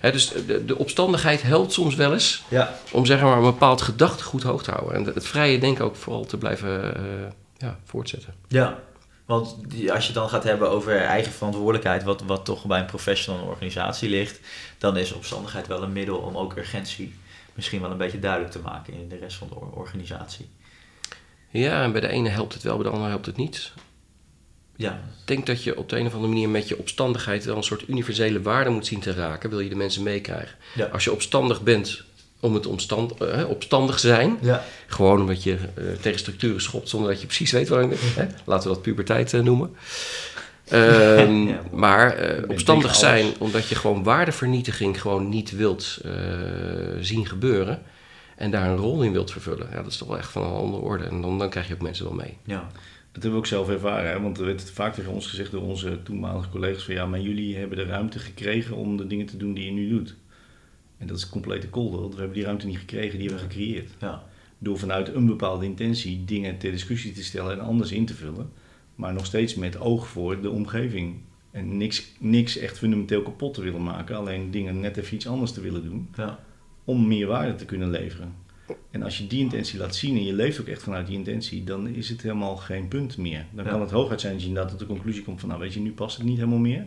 Dus 0.00 0.32
de, 0.46 0.64
de 0.64 0.78
opstandigheid 0.78 1.42
helpt 1.42 1.72
soms 1.72 1.94
wel 1.94 2.12
eens 2.12 2.42
Ja. 2.48 2.74
om 2.92 3.06
zeg 3.06 3.20
maar, 3.20 3.36
een 3.36 3.42
bepaald 3.42 3.82
gedachtegoed 3.82 4.42
hoog 4.42 4.62
te 4.62 4.70
houden. 4.70 4.94
En 4.94 5.04
het, 5.14 5.26
vrije 5.26 5.58
denken 5.58 5.84
ook 5.84 5.96
vooral 5.96 6.24
te 6.24 6.36
blijven 6.36 6.96
eh, 6.96 7.02
ja, 7.56 7.78
voortzetten. 7.84 8.34
Ja, 8.48 8.78
want 9.24 9.56
die, 9.68 9.92
als 9.92 10.00
je 10.00 10.12
het 10.12 10.20
dan 10.20 10.28
gaat 10.28 10.44
hebben 10.44 10.70
over 10.70 10.96
eigen 11.00 11.32
verantwoordelijkheid, 11.32 12.02
wat, 12.02 12.22
wat 12.26 12.44
toch 12.44 12.64
bij 12.64 12.80
een 12.80 12.86
professional 12.86 13.46
organisatie 13.46 14.08
ligt, 14.08 14.40
dan 14.78 14.96
is 14.96 15.12
opstandigheid 15.12 15.66
wel 15.66 15.82
een 15.82 15.92
middel 15.92 16.16
om 16.16 16.36
ook 16.36 16.56
urgentie 16.56 17.14
misschien 17.56 17.80
wel 17.80 17.90
een 17.90 17.96
beetje 17.98 18.18
duidelijk 18.18 18.52
te 18.52 18.58
maken 18.58 18.92
in 18.94 19.08
de 19.08 19.16
rest 19.16 19.36
van 19.36 19.48
de 19.48 19.54
or- 19.54 19.72
organisatie. 19.72 20.48
Ja, 21.50 21.82
en 21.82 21.92
bij 21.92 22.00
de 22.00 22.08
ene 22.08 22.28
helpt 22.28 22.52
het 22.54 22.62
wel, 22.62 22.74
bij 22.74 22.84
de 22.84 22.90
andere 22.90 23.10
helpt 23.10 23.26
het 23.26 23.36
niet. 23.36 23.72
Ja, 24.76 24.92
Ik 24.92 25.26
denk 25.26 25.46
dat 25.46 25.62
je 25.62 25.76
op 25.78 25.88
de 25.88 25.98
een 25.98 26.06
of 26.06 26.12
andere 26.14 26.32
manier 26.32 26.48
met 26.48 26.68
je 26.68 26.78
opstandigheid 26.78 27.44
wel 27.44 27.56
een 27.56 27.62
soort 27.62 27.88
universele 27.88 28.42
waarde 28.42 28.70
moet 28.70 28.86
zien 28.86 29.00
te 29.00 29.12
raken, 29.14 29.50
wil 29.50 29.60
je 29.60 29.68
de 29.68 29.74
mensen 29.76 30.02
meekrijgen. 30.02 30.56
Ja. 30.74 30.86
Als 30.86 31.04
je 31.04 31.12
opstandig 31.12 31.62
bent 31.62 32.04
om 32.40 32.54
het 32.54 32.66
omstand, 32.66 33.12
eh, 33.20 33.48
opstandig 33.48 33.98
zijn, 33.98 34.38
ja, 34.40 34.64
Gewoon 34.86 35.20
omdat 35.20 35.42
je 35.42 35.56
eh, 35.74 35.84
tegen 36.00 36.18
structuren 36.18 36.60
schopt 36.62 36.88
zonder 36.88 37.10
dat 37.10 37.20
je 37.20 37.26
precies 37.26 37.52
weet 37.52 37.68
waar 37.68 37.82
je 37.82 37.88
bent. 37.88 38.00
Hè? 38.16 38.26
Laten 38.44 38.68
we 38.68 38.74
dat 38.74 38.82
puberteit 38.82 39.32
eh, 39.34 39.40
noemen. 39.40 39.76
Ehm, 40.68 41.32
Ja. 41.48 41.62
maar 41.72 42.14
eh, 42.14 42.48
opstandig 42.50 42.86
alles. 42.86 42.98
zijn 42.98 43.26
omdat 43.38 43.68
je 43.68 43.74
gewoon 43.74 44.02
waardevernietiging 44.02 45.00
gewoon 45.00 45.28
niet 45.28 45.50
wilt 45.50 45.98
eh, 46.04 46.12
zien 47.00 47.26
gebeuren. 47.26 47.82
En 48.36 48.50
daar 48.50 48.68
een 48.70 48.76
rol 48.76 49.02
in 49.02 49.12
wilt 49.12 49.30
vervullen. 49.30 49.68
Ja, 49.70 49.76
dat 49.82 49.86
is 49.92 49.96
toch 49.96 50.08
wel 50.08 50.18
echt 50.18 50.30
van 50.30 50.42
een 50.42 50.52
andere 50.52 50.82
orde. 50.82 51.04
En 51.04 51.20
dan, 51.20 51.38
dan 51.38 51.50
krijg 51.50 51.68
je 51.68 51.74
ook 51.74 51.80
mensen 51.82 52.04
wel 52.04 52.14
mee. 52.14 52.36
ja, 52.44 52.60
Dat 53.12 53.22
hebben 53.22 53.30
we 53.32 53.36
ook 53.36 53.46
zelf 53.46 53.68
ervaren, 53.68 54.10
hè? 54.10 54.20
want 54.20 54.38
er 54.38 54.44
werd 54.44 54.70
vaak 54.70 54.94
tegen 54.94 55.12
ons 55.12 55.26
gezegd 55.26 55.50
door 55.50 55.62
onze 55.62 56.02
toenmalige 56.02 56.48
collega's 56.48 56.84
van 56.84 56.94
ja, 56.94 57.06
maar 57.06 57.20
jullie 57.20 57.56
hebben 57.56 57.78
de 57.78 57.84
ruimte 57.84 58.18
gekregen 58.18 58.76
om 58.76 58.96
de 58.96 59.06
dingen 59.06 59.26
te 59.26 59.36
doen 59.36 59.54
die 59.54 59.64
je 59.64 59.70
nu 59.72 59.88
doet. 59.88 60.14
En 60.98 61.06
dat 61.06 61.16
is 61.16 61.28
complete 61.28 61.68
kolder, 61.68 62.00
want 62.00 62.12
we 62.12 62.18
hebben 62.18 62.36
die 62.36 62.44
ruimte 62.46 62.66
niet 62.66 62.78
gekregen, 62.78 63.18
die 63.18 63.28
hebben 63.28 63.46
we 63.46 63.52
gecreëerd. 63.52 63.90
ja, 64.00 64.22
Door 64.58 64.78
vanuit 64.78 65.14
een 65.14 65.26
bepaalde 65.26 65.64
intentie 65.64 66.24
dingen 66.24 66.58
ter 66.58 66.70
discussie 66.70 67.12
te 67.12 67.24
stellen 67.24 67.52
en 67.52 67.60
anders 67.60 67.92
in 67.92 68.06
te 68.06 68.14
vullen, 68.14 68.50
maar 68.96 69.12
nog 69.12 69.26
steeds 69.26 69.54
met 69.54 69.78
oog 69.80 70.06
voor 70.08 70.40
de 70.40 70.50
omgeving. 70.50 71.16
En 71.50 71.76
niks, 71.76 72.12
niks 72.18 72.56
echt 72.58 72.78
fundamenteel 72.78 73.22
kapot 73.22 73.54
te 73.54 73.62
willen 73.62 73.82
maken, 73.82 74.16
alleen 74.16 74.50
dingen 74.50 74.80
net 74.80 74.96
even 74.96 75.14
iets 75.14 75.26
anders 75.28 75.52
te 75.52 75.60
willen 75.60 75.82
doen 75.82 76.08
ja, 76.16 76.38
om 76.84 77.06
meer 77.06 77.26
waarde 77.26 77.54
te 77.54 77.64
kunnen 77.64 77.90
leveren. 77.90 78.34
En 78.90 79.02
als 79.02 79.18
je 79.18 79.26
die 79.26 79.40
intentie 79.40 79.78
laat 79.78 79.94
zien 79.94 80.16
en 80.16 80.24
je 80.24 80.32
leeft 80.32 80.60
ook 80.60 80.66
echt 80.66 80.82
vanuit 80.82 81.06
die 81.06 81.16
intentie, 81.16 81.64
dan 81.64 81.88
is 81.88 82.08
het 82.08 82.22
helemaal 82.22 82.56
geen 82.56 82.88
punt 82.88 83.16
meer. 83.16 83.46
Dan 83.52 83.64
Ja. 83.64 83.70
kan 83.70 83.80
het 83.80 83.90
hooguit 83.90 84.20
zijn 84.20 84.32
dat 84.32 84.42
je 84.42 84.48
inderdaad 84.48 84.70
tot 84.70 84.80
de 84.80 84.86
conclusie 84.86 85.22
komt 85.22 85.40
van, 85.40 85.48
nou 85.48 85.60
weet 85.60 85.74
je, 85.74 85.80
nu 85.80 85.92
past 85.92 86.16
het 86.16 86.26
niet 86.26 86.36
helemaal 86.38 86.58
meer. 86.58 86.86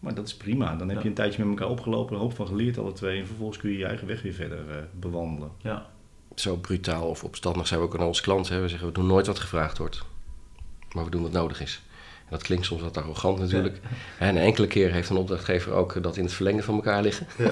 Maar 0.00 0.14
dat 0.14 0.26
is 0.26 0.34
prima. 0.36 0.76
Dan 0.76 0.88
heb 0.88 0.96
Ja. 0.96 1.02
je 1.02 1.08
een 1.08 1.14
tijdje 1.14 1.40
met 1.44 1.48
elkaar 1.58 1.70
opgelopen, 1.72 2.14
een 2.14 2.20
hoop 2.20 2.34
van 2.34 2.46
geleerd 2.46 2.78
alle 2.78 2.92
twee. 2.92 3.20
En 3.20 3.26
vervolgens 3.26 3.58
kun 3.58 3.70
je 3.70 3.78
je 3.78 3.84
eigen 3.84 4.06
weg 4.06 4.22
weer 4.22 4.32
verder 4.32 4.70
eh, 4.70 4.76
bewandelen. 5.00 5.50
ja, 5.62 5.90
Zo 6.34 6.56
brutaal 6.56 7.08
of 7.08 7.24
opstandig 7.24 7.66
zijn 7.66 7.80
we 7.80 7.86
ook 7.86 7.98
aan 7.98 8.06
onze 8.06 8.22
klanten. 8.22 8.54
Hè? 8.54 8.60
We 8.60 8.68
zeggen 8.68 8.88
we 8.88 8.94
doen 8.94 9.06
nooit 9.06 9.26
wat 9.26 9.38
gevraagd 9.38 9.78
wordt. 9.78 10.04
Maar 10.94 11.04
we 11.04 11.10
doen 11.10 11.22
wat 11.22 11.32
nodig 11.32 11.60
is. 11.60 11.80
En 12.18 12.30
dat 12.30 12.42
klinkt 12.42 12.64
soms 12.64 12.82
wat 12.82 12.96
arrogant 12.96 13.38
natuurlijk. 13.38 13.80
En 14.18 14.36
enkele 14.36 14.66
keer 14.66 14.92
heeft 14.92 15.10
een 15.10 15.16
opdrachtgever 15.16 15.72
ook 15.72 16.02
dat 16.02 16.16
in 16.16 16.24
het 16.24 16.32
verlengde 16.32 16.62
van 16.62 16.74
elkaar 16.74 17.02
liggen. 17.02 17.26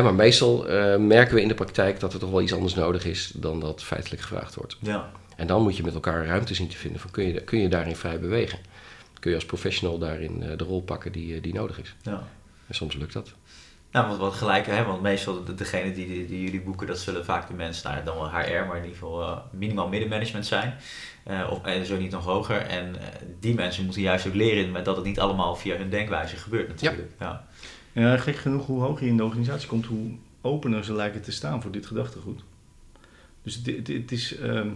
Maar 0.00 0.14
meestal 0.14 0.68
eh, 0.68 0.96
merken 0.96 1.34
we 1.34 1.40
in 1.40 1.48
de 1.48 1.54
praktijk 1.54 2.00
dat 2.00 2.12
er 2.12 2.18
toch 2.18 2.30
wel 2.30 2.42
iets 2.42 2.54
anders 2.54 2.74
nodig 2.74 3.04
is 3.04 3.32
dan 3.34 3.60
dat 3.60 3.82
feitelijk 3.82 4.22
gevraagd 4.22 4.54
wordt. 4.54 4.76
ja, 4.80 5.10
En 5.36 5.46
dan 5.46 5.62
moet 5.62 5.76
je 5.76 5.82
met 5.82 5.94
elkaar 5.94 6.26
ruimte 6.26 6.54
zien 6.54 6.68
te 6.68 6.76
vinden 6.76 7.00
van 7.00 7.10
kun 7.10 7.24
je, 7.24 7.40
kun 7.40 7.58
je 7.58 7.68
daarin 7.68 7.96
vrij 7.96 8.20
bewegen. 8.20 8.58
Kun 9.20 9.30
je 9.30 9.36
als 9.36 9.46
professional 9.46 9.98
daarin 9.98 10.42
eh, 10.42 10.58
de 10.58 10.64
rol 10.64 10.82
pakken 10.82 11.12
die, 11.12 11.34
eh, 11.34 11.42
die 11.42 11.54
nodig 11.54 11.80
is. 11.80 11.94
Ja. 12.02 12.28
En 12.66 12.74
soms 12.74 12.94
lukt 12.94 13.12
dat. 13.12 13.34
Nou, 13.90 14.08
wat, 14.08 14.18
wat 14.18 14.32
gelijk, 14.32 14.66
hè? 14.66 14.84
want 14.84 15.02
meestal 15.02 15.44
de, 15.44 15.54
degene 15.54 15.92
die, 15.92 16.06
die, 16.06 16.26
die 16.26 16.42
jullie 16.42 16.60
boeken, 16.60 16.86
dat 16.86 16.98
zullen 16.98 17.24
vaak 17.24 17.48
de 17.48 17.54
mensen, 17.54 17.90
nou, 17.90 18.04
dan 18.04 18.16
wel 18.16 18.30
HR, 18.30 18.66
maar 18.66 18.76
in 18.76 18.82
ieder 18.82 18.98
geval 18.98 19.22
eh, 19.22 19.36
minimaal 19.50 19.88
middenmanagement 19.88 20.46
zijn. 20.46 20.74
Eh, 21.24 21.48
of 21.50 21.64
en 21.64 21.86
zo 21.86 21.98
niet 21.98 22.10
nog 22.10 22.24
hoger. 22.24 22.60
En 22.60 23.00
eh, 23.00 23.06
die 23.40 23.54
mensen 23.54 23.84
moeten 23.84 24.02
juist 24.02 24.26
ook 24.26 24.34
leren 24.34 24.84
dat 24.84 24.96
het 24.96 25.04
niet 25.04 25.20
allemaal 25.20 25.56
via 25.56 25.76
hun 25.76 25.90
denkwijze 25.90 26.36
gebeurt 26.36 26.68
natuurlijk. 26.68 27.10
Ja. 27.18 27.46
Ja, 27.92 28.16
gek 28.16 28.36
genoeg, 28.36 28.66
hoe 28.66 28.82
hoger 28.82 29.04
je 29.04 29.10
in 29.10 29.16
de 29.16 29.24
organisatie 29.24 29.68
komt, 29.68 29.86
hoe 29.86 30.10
opener 30.40 30.84
ze 30.84 30.92
lijken 30.92 31.22
te 31.22 31.32
staan 31.32 31.62
voor 31.62 31.70
dit 31.70 31.86
gedachtegoed. 31.86 32.40
Dus 33.42 33.54
het, 33.54 33.66
het, 33.66 33.88
het 33.88 34.12
is, 34.12 34.36
ehm, 34.36 34.68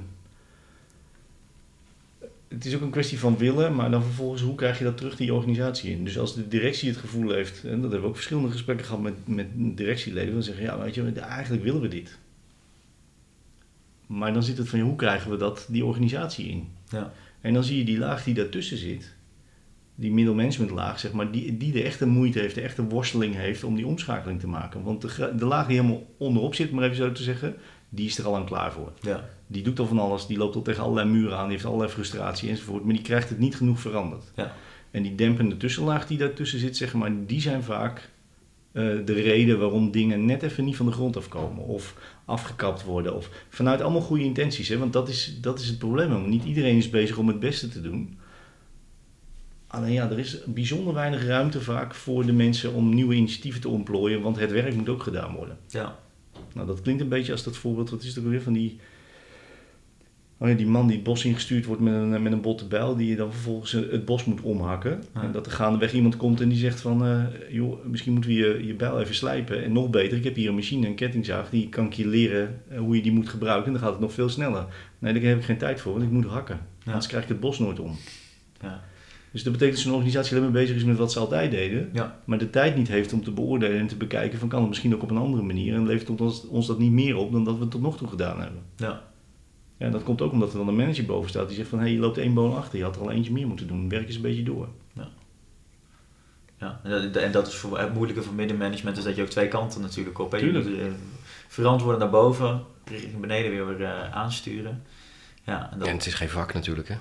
het 2.49 2.64
is 2.64 2.74
ook 2.74 2.80
een 2.80 2.90
kwestie 2.90 3.18
van 3.18 3.36
willen, 3.36 3.74
maar 3.74 3.90
dan 3.90 4.03
vervolgens 4.03 4.42
hoe 4.42 4.55
krijg 4.55 4.78
je 4.78 4.84
dat 4.84 4.97
terug 4.97 5.16
die 5.16 5.34
organisatie 5.34 5.90
in. 5.90 6.05
Dus 6.05 6.18
als 6.18 6.34
de 6.34 6.49
directie 6.49 6.88
het 6.88 6.99
gevoel 6.99 7.30
heeft, 7.30 7.64
en 7.64 7.70
dat 7.70 7.80
hebben 7.80 8.01
we 8.01 8.07
ook 8.07 8.14
verschillende 8.14 8.51
gesprekken 8.51 8.86
gehad 8.86 9.03
met, 9.03 9.14
met 9.24 9.47
directieleden, 9.55 10.32
dan 10.32 10.42
zeggen 10.42 10.64
ja, 10.64 10.78
weet 10.78 10.94
je, 10.94 11.12
eigenlijk 11.12 11.62
willen 11.62 11.80
we 11.80 11.88
dit. 11.88 12.18
Maar 14.07 14.32
dan 14.32 14.42
zit 14.42 14.59
het 14.59 14.68
van, 14.68 14.80
hoe 14.80 14.96
krijgen 14.96 15.30
we 15.30 15.36
dat 15.36 15.66
die 15.68 15.84
organisatie 15.84 16.48
in? 16.48 16.68
Ja. 16.88 17.12
En 17.40 17.54
dan 17.54 17.64
zie 17.64 17.78
je 17.78 17.84
die 17.84 17.98
laag 17.98 18.24
die 18.24 18.34
daartussen 18.34 18.76
zit, 18.76 19.14
die 19.94 20.12
middelmanagementlaag, 20.12 20.98
zeg 20.98 21.12
maar, 21.12 21.30
die, 21.30 21.57
die 21.57 21.72
de 21.72 21.82
echte 21.82 22.07
moeite 22.07 22.38
heeft, 22.38 22.54
de 22.54 22.61
echte 22.61 22.84
worsteling 22.84 23.34
heeft 23.34 23.64
om 23.64 23.76
die 23.76 23.86
omschakeling 23.86 24.40
te 24.40 24.46
maken. 24.48 24.82
Want 24.82 25.00
de, 25.00 25.32
de 25.36 25.44
laag 25.44 25.66
die 25.66 25.76
helemaal 25.76 26.07
onderop 26.16 26.54
zit, 26.54 26.72
maar 26.72 26.84
even 26.84 26.96
zo 26.96 27.12
te 27.12 27.22
zeggen, 27.22 27.57
die 27.88 28.07
is 28.07 28.18
er 28.18 28.26
al 28.26 28.36
aan 28.36 28.46
klaar 28.46 28.72
voor. 28.72 28.92
Ja. 29.00 29.28
Die 29.46 29.62
doet 29.62 29.78
al 29.78 29.86
van 29.86 29.98
alles, 29.98 30.26
die 30.26 30.38
loopt 30.38 30.57
al 30.57 30.62
tegen 30.62 30.82
allerlei 30.82 31.09
muren 31.09 31.36
aan, 31.36 31.44
die 31.44 31.52
heeft 31.52 31.64
allerlei 31.64 31.90
frustratie 31.90 32.48
enzovoort, 32.48 32.84
maar 32.84 32.94
die 32.94 33.02
krijgt 33.02 33.28
het 33.28 33.38
niet 33.38 33.57
genoeg 33.57 33.80
veranderd. 33.80 34.32
Ja. 34.34 34.54
En 34.90 35.02
die 35.02 35.14
dempende 35.14 35.57
tussenlaag 35.57 36.07
die 36.07 36.18
daartussen 36.18 36.59
zit, 36.59 36.76
zeg 36.76 36.94
maar, 36.94 37.26
die 37.26 37.40
zijn 37.40 37.62
vaak 37.62 38.11
de 39.05 39.12
reden 39.12 39.59
waarom 39.59 39.91
dingen 39.91 40.24
net 40.24 40.43
even 40.43 40.64
niet 40.64 40.77
van 40.77 40.87
de 40.87 40.93
grond 40.93 41.16
afkomen. 41.16 41.64
Of 41.64 41.95
afgekapt 42.24 42.85
worden. 42.85 43.16
Of 43.16 43.31
vanuit 43.49 43.81
allemaal 43.81 44.01
goede 44.01 44.24
intenties. 44.24 44.68
Hè? 44.68 44.79
Want 44.79 44.93
dat 44.93 45.09
is, 45.09 45.39
dat 45.41 45.61
is 45.61 45.68
het 45.68 45.79
probleem. 45.79 46.09
Want 46.09 46.27
niet 46.27 46.45
iedereen 46.45 46.77
is 46.77 46.91
bezig 46.91 47.18
om 47.18 47.29
het 47.29 47.41
beste 47.41 47.68
te 47.68 47.81
doen. 47.81 48.18
Alleen 49.66 49.93
ja, 49.93 50.11
er 50.11 50.18
is 50.18 50.45
bijzonder 50.45 50.95
weinig 50.95 51.27
ruimte 51.27 51.61
vaak 51.61 51.95
voor 51.95 52.27
de 52.27 52.33
mensen 52.33 52.72
om 52.72 52.95
nieuwe 52.95 53.14
initiatieven 53.14 53.61
te 53.61 53.68
ontplooien. 53.68 54.20
Want 54.20 54.39
het 54.39 54.53
werk 54.53 54.74
moet 54.74 54.89
ook 54.89 55.03
gedaan 55.03 55.35
worden. 55.35 55.59
Ja. 55.68 55.99
Nou, 56.55 56.66
dat 56.66 56.81
klinkt 56.81 57.03
een 57.03 57.09
beetje 57.09 57.33
als 57.33 57.43
dat 57.43 57.57
voorbeeld, 57.57 57.91
wat 57.91 58.03
is 58.03 58.14
het 58.14 58.24
ook 58.24 58.31
weer 58.31 58.43
van 58.43 58.53
die... 58.53 58.79
Oh 60.39 60.49
ja, 60.49 60.55
die 60.55 60.66
man 60.66 60.87
die 60.87 60.97
het 60.97 61.05
bos 61.05 61.24
ingestuurd 61.24 61.64
wordt 61.64 61.82
met 61.82 61.95
een, 61.95 62.22
met 62.22 62.32
een 62.32 62.41
botte 62.41 62.66
bijl, 62.66 62.97
die 62.97 63.09
je 63.09 63.16
dan 63.16 63.32
vervolgens 63.32 63.72
het 63.72 64.05
bos 64.05 64.24
moet 64.24 64.41
omhakken. 64.41 65.03
Ja. 65.14 65.22
En 65.22 65.32
dat 65.32 65.47
er 65.47 65.53
gaandeweg 65.53 65.93
iemand 65.93 66.16
komt 66.16 66.41
en 66.41 66.49
die 66.49 66.59
zegt 66.59 66.80
van, 66.80 67.05
eh, 67.05 67.24
joh, 67.51 67.84
misschien 67.84 68.12
moeten 68.12 68.30
we 68.30 68.37
je, 68.37 68.66
je 68.66 68.74
bijl 68.74 69.01
even 69.01 69.14
slijpen. 69.14 69.64
En 69.64 69.72
nog 69.72 69.91
beter, 69.91 70.18
ik 70.18 70.24
heb 70.24 70.34
hier 70.34 70.49
een 70.49 70.55
machine, 70.55 70.87
een 70.87 70.95
kettingzaag, 70.95 71.51
die 71.51 71.68
kan 71.68 71.87
ik 71.87 71.93
je 71.93 72.07
leren 72.07 72.62
eh, 72.68 72.78
hoe 72.78 72.97
je 72.97 73.03
die 73.03 73.12
moet 73.12 73.28
gebruiken. 73.28 73.66
En 73.66 73.72
dan 73.72 73.82
gaat 73.82 73.91
het 73.91 74.01
nog 74.01 74.12
veel 74.12 74.28
sneller. 74.28 74.66
Nee, 74.99 75.12
daar 75.12 75.22
heb 75.22 75.39
ik 75.39 75.45
geen 75.45 75.59
tijd 75.59 75.80
voor, 75.80 75.93
want 75.93 76.05
ik 76.05 76.11
moet 76.11 76.26
hakken. 76.26 76.61
Anders 76.84 77.07
krijg 77.07 77.22
ik 77.22 77.28
het 77.28 77.41
bos 77.41 77.59
nooit 77.59 77.80
om. 77.80 77.97
Ja. 78.61 78.84
Dus 79.32 79.43
dat 79.43 79.53
betekent 79.53 79.76
dat 79.76 79.87
zo'n 79.87 79.95
organisatie 79.95 80.37
alleen 80.37 80.53
maar 80.53 80.61
bezig 80.61 80.76
is 80.76 80.84
met 80.84 80.97
wat 80.97 81.12
ze 81.12 81.18
altijd 81.18 81.51
deden. 81.51 81.91
Ja. 81.93 82.20
Maar 82.24 82.39
de 82.39 82.51
tijd 82.51 82.76
niet 82.76 82.89
heeft 82.89 83.12
om 83.12 83.24
te 83.24 83.30
beoordelen 83.30 83.78
en 83.78 83.87
te 83.87 83.97
bekijken 83.97 84.39
van 84.39 84.49
kan 84.49 84.61
het 84.61 84.68
misschien 84.68 84.95
ook 84.95 85.03
op 85.03 85.11
een 85.11 85.16
andere 85.16 85.43
manier. 85.43 85.74
En 85.74 85.87
levert 85.87 86.20
ons, 86.20 86.47
ons 86.47 86.66
dat 86.66 86.78
niet 86.78 86.93
meer 86.93 87.16
op 87.16 87.32
dan 87.32 87.45
dat 87.45 87.55
we 87.55 87.61
het 87.61 87.70
tot 87.70 87.80
nog 87.80 87.97
toe 87.97 88.09
gedaan 88.09 88.41
hebben. 88.41 88.62
Ja. 88.76 89.03
Ja, 89.77 89.91
dat 89.91 90.03
komt 90.03 90.20
ook 90.20 90.33
omdat 90.33 90.53
er 90.53 90.59
dan 90.59 90.68
een 90.68 90.77
manager 90.77 91.05
boven 91.05 91.29
staat 91.31 91.47
die 91.49 91.57
zegt 91.57 91.68
van 91.68 91.79
hé, 91.79 91.85
hey, 91.85 91.95
je 91.95 92.01
loopt 92.01 92.18
één 92.18 92.35
boon 92.35 92.57
achter, 92.57 92.79
je 92.79 92.85
had 92.85 92.97
er 92.97 93.03
al 93.03 93.11
eentje 93.11 93.33
meer 93.33 93.47
moeten 93.47 93.66
doen. 93.66 93.89
Werk 93.89 94.07
eens 94.07 94.16
een 94.16 94.22
beetje 94.22 94.43
door. 94.43 94.68
Ja, 96.59 96.81
en 96.83 96.91
dat, 96.91 97.16
en 97.22 97.33
dat 97.33 97.47
is 97.47 97.55
voor, 97.55 97.79
het 97.79 97.95
moeilijke 97.95 98.22
van 98.22 98.35
middenmanagement 98.35 98.97
is 98.97 99.05
dat 99.05 99.16
je 99.16 99.22
ook 99.22 99.29
twee 99.29 99.49
kanten 99.49 99.81
natuurlijk 99.81 100.18
op. 100.18 100.31
Hè. 100.31 100.37
Je 100.37 100.43
Tuurlijk. 100.43 100.68
moet 100.68 100.79
eh, 100.79 100.87
verantwoorden 101.49 102.01
naar 102.01 102.11
boven, 102.11 102.64
richting 102.85 103.20
beneden 103.20 103.51
weer 103.51 103.85
eh, 103.85 104.12
aansturen. 104.12 104.83
Ja, 105.45 105.72
en 105.72 105.79
dat, 105.79 105.89
En 105.89 105.97
het 105.97 106.07
is 106.07 106.14
geen 106.14 106.29
vak 106.29 106.55
natuurlijk, 106.55 106.89
hè? 106.89 106.95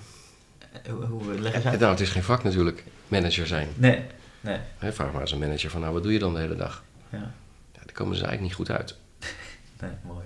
eh, 0.84 0.93
hoe, 0.93 1.05
hoe 1.05 1.39
leg 1.39 1.63
je? 1.63 1.78
Nou, 1.78 1.91
het 1.91 1.99
is 1.99 2.09
geen 2.09 2.23
vak 2.23 2.43
natuurlijk, 2.43 2.84
manager 3.07 3.47
zijn. 3.47 3.67
Nee, 3.76 3.99
nee. 4.41 4.57
Hè, 4.78 4.93
vraag 4.93 5.11
maar 5.11 5.21
eens 5.21 5.32
een 5.32 5.39
manager 5.39 5.69
van, 5.69 5.82
nou, 5.82 5.93
wat 5.93 6.03
doe 6.03 6.13
je 6.13 6.19
dan 6.19 6.34
de 6.34 6.39
hele 6.39 6.55
dag? 6.55 6.84
Ja, 7.09 7.17
Ja, 7.73 7.80
daar 7.86 7.93
komen 7.93 8.15
ze 8.15 8.26
eigenlijk 8.26 8.41
niet 8.41 8.67
goed 8.67 8.78
uit. 8.78 8.97
nee, 9.82 9.91
mooi. 10.03 10.26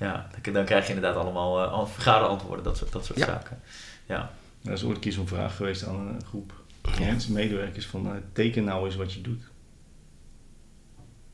Ja, 0.00 0.30
dan, 0.42 0.52
dan 0.52 0.64
krijg 0.64 0.86
je 0.86 0.94
inderdaad 0.94 1.22
allemaal 1.22 1.62
uh, 1.82 1.86
vergaderantwoorden, 1.86 2.64
dat 2.64 2.76
soort, 2.76 2.92
dat 2.92 3.04
soort 3.04 3.18
Ja. 3.18 3.24
zaken. 3.26 3.60
Ja, 4.06 4.32
Er 4.64 4.72
is 4.72 4.84
ooit 4.84 4.94
een 4.94 5.00
keer 5.00 5.12
zo'n 5.12 5.26
vraag 5.26 5.56
geweest 5.56 5.84
aan 5.86 6.06
een 6.08 6.24
groep 6.24 6.64
mensen, 6.98 7.32
medewerkers 7.32 7.86
van 7.86 8.06
eh, 8.06 8.12
teken 8.32 8.64
nou 8.64 8.86
eens 8.86 8.96
wat 8.96 9.12
je 9.12 9.20
doet. 9.20 9.42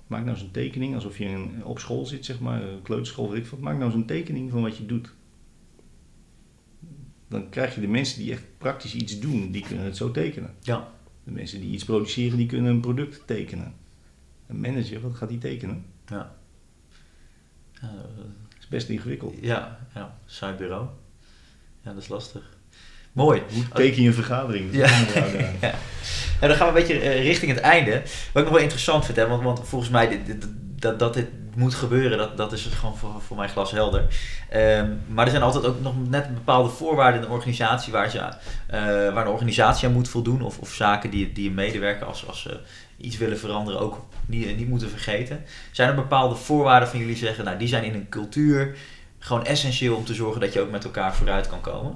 Maak 0.07 0.21
nou 0.25 0.33
eens 0.37 0.45
een 0.45 0.51
tekening, 0.51 0.95
alsof 0.95 1.19
je 1.19 1.25
in, 1.25 1.65
op 1.65 1.79
school 1.79 2.07
zit, 2.07 2.25
zeg 2.25 2.41
maar, 2.41 2.63
een 2.63 2.83
kleuterschool, 2.83 3.31
weet 3.31 3.45
ik 3.45 3.51
wat. 3.51 3.61
Maak 3.61 3.75
nou 3.75 3.85
eens 3.85 3.95
een 3.95 4.07
tekening 4.07 4.51
van 4.51 4.63
wat 4.63 4.77
je 4.77 4.87
doet. 4.87 5.13
Dan 7.29 7.49
krijg 7.49 7.75
je 7.75 7.81
de 7.81 7.87
mensen 7.89 8.19
die 8.19 8.33
echt 8.33 8.45
praktisch 8.59 8.95
iets 8.95 9.19
doen, 9.19 9.51
die 9.51 9.63
kunnen 9.67 9.85
het 9.85 9.97
zo 9.97 10.11
tekenen. 10.11 10.55
ja, 10.61 10.89
De 11.25 11.31
mensen 11.31 11.61
die 11.61 11.71
iets 11.73 11.85
produceren, 11.85 12.37
die 12.39 12.47
kunnen 12.47 12.71
een 12.71 12.81
product 12.81 13.23
tekenen. 13.27 13.75
Een 14.47 14.61
manager, 14.61 15.01
wat 15.01 15.15
gaat 15.15 15.29
die 15.29 15.39
tekenen? 15.39 15.85
ja. 16.09 16.35
Ja, 17.81 17.93
is 18.67 18.69
best 18.69 18.89
ingewikkeld. 18.89 19.35
ja, 19.41 19.79
ja, 19.95 20.15
saai 20.27 20.55
bureau. 20.55 20.87
Ja, 21.85 21.93
dat 21.93 22.03
is 22.03 22.09
lastig. 22.09 22.43
Mooi. 23.13 23.43
Hoe 23.53 23.69
teken 23.75 24.03
je 24.03 24.09
een 24.09 24.15
vergadering? 24.15 24.73
Ja. 25.61 25.75
En 26.41 26.49
dan 26.49 26.57
gaan 26.57 26.73
we 26.73 26.81
een 26.81 26.87
beetje 26.87 27.01
eh, 27.01 27.23
richting 27.23 27.53
het 27.53 27.61
einde. 27.61 27.91
Wat 28.33 28.43
ik 28.43 28.45
nog 28.45 28.49
wel 28.53 28.59
interessant 28.59 29.05
vind, 29.05 29.17
hè, 29.17 29.27
want, 29.29 29.43
want 29.43 29.69
volgens 29.69 29.91
mij 29.91 30.09
dit, 30.09 30.27
dit- 30.27 30.47
dat, 30.79 30.99
dat 30.99 31.15
dit 31.15 31.27
moet 31.55 31.75
gebeuren, 31.75 32.19
dat, 32.19 32.37
dat 32.37 32.53
is 32.53 32.65
het 32.65 32.75
gewoon 32.75 32.97
voor, 32.97 33.21
voor 33.27 33.37
mij 33.37 33.49
glashelder. 33.49 34.05
Ehm, 34.51 34.91
maar 35.09 35.25
er 35.25 35.31
zijn 35.31 35.43
altijd 35.43 35.65
ook 35.65 35.81
nog 35.81 36.09
net 36.09 36.35
bepaalde 36.35 36.69
voorwaarden 36.69 37.21
in 37.21 37.27
een 37.27 37.33
organisatie 37.33 37.93
waar, 37.93 38.11
ze, 38.11 38.19
eh, 38.19 38.33
waar 39.13 39.27
een 39.27 39.33
organisatie 39.33 39.89
aan 39.89 39.95
moet 39.95 40.09
voldoen. 40.09 40.43
Of, 40.43 40.59
of 40.59 40.73
zaken 40.73 41.11
die, 41.11 41.33
die 41.33 41.49
een 41.49 41.55
medewerker 41.55 42.07
als, 42.07 42.27
als 42.27 42.41
ze 42.41 42.61
iets 42.97 43.17
willen 43.17 43.39
veranderen 43.39 43.81
ook 43.81 44.05
niet, 44.27 44.69
moeten 44.69 44.91
vergeten. 44.91 45.45
Zijn 45.73 45.89
er 45.89 45.95
bepaalde 45.95 46.35
voorwaarden 46.35 46.89
van 46.89 46.99
jullie 46.99 47.17
zeggen, 47.17 47.45
nou 47.45 47.59
die 47.59 47.69
zijn 47.69 47.85
in 47.85 47.95
een 47.95 48.09
cultuur 48.09 48.77
gewoon 49.19 49.45
essentieel 49.45 49.97
om 49.97 50.05
te 50.05 50.15
zorgen 50.15 50.41
dat 50.41 50.53
je 50.53 50.61
ook 50.61 50.71
met 50.71 50.85
elkaar 50.85 51.15
vooruit 51.15 51.49
kan 51.49 51.61
komen 51.61 51.91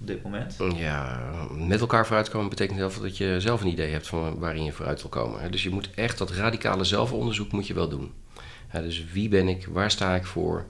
op 0.00 0.06
dit 0.06 0.22
moment? 0.22 0.56
Ja, 0.76 1.20
met 1.52 1.80
elkaar 1.80 2.06
vooruitkomen 2.06 2.48
betekent 2.48 2.78
heel 2.78 2.90
veel 2.90 3.02
dat 3.02 3.16
je 3.16 3.40
zelf 3.40 3.60
een 3.60 3.68
idee 3.68 3.92
hebt 3.92 4.06
van 4.06 4.38
waarin 4.38 4.64
je 4.64 4.72
vooruit 4.72 5.00
wil 5.00 5.10
komen. 5.10 5.50
Dus 5.50 5.62
je 5.62 5.70
moet 5.70 5.90
echt 5.94 6.18
dat 6.18 6.30
radicale 6.30 6.84
zelfonderzoek 6.84 7.52
moet 7.52 7.66
je 7.66 7.74
wel 7.74 7.88
doen. 7.88 8.12
Dus 8.72 9.04
wie 9.12 9.28
ben 9.28 9.48
ik, 9.48 9.66
waar 9.70 9.90
sta 9.90 10.14
ik 10.14 10.26
voor, 10.26 10.66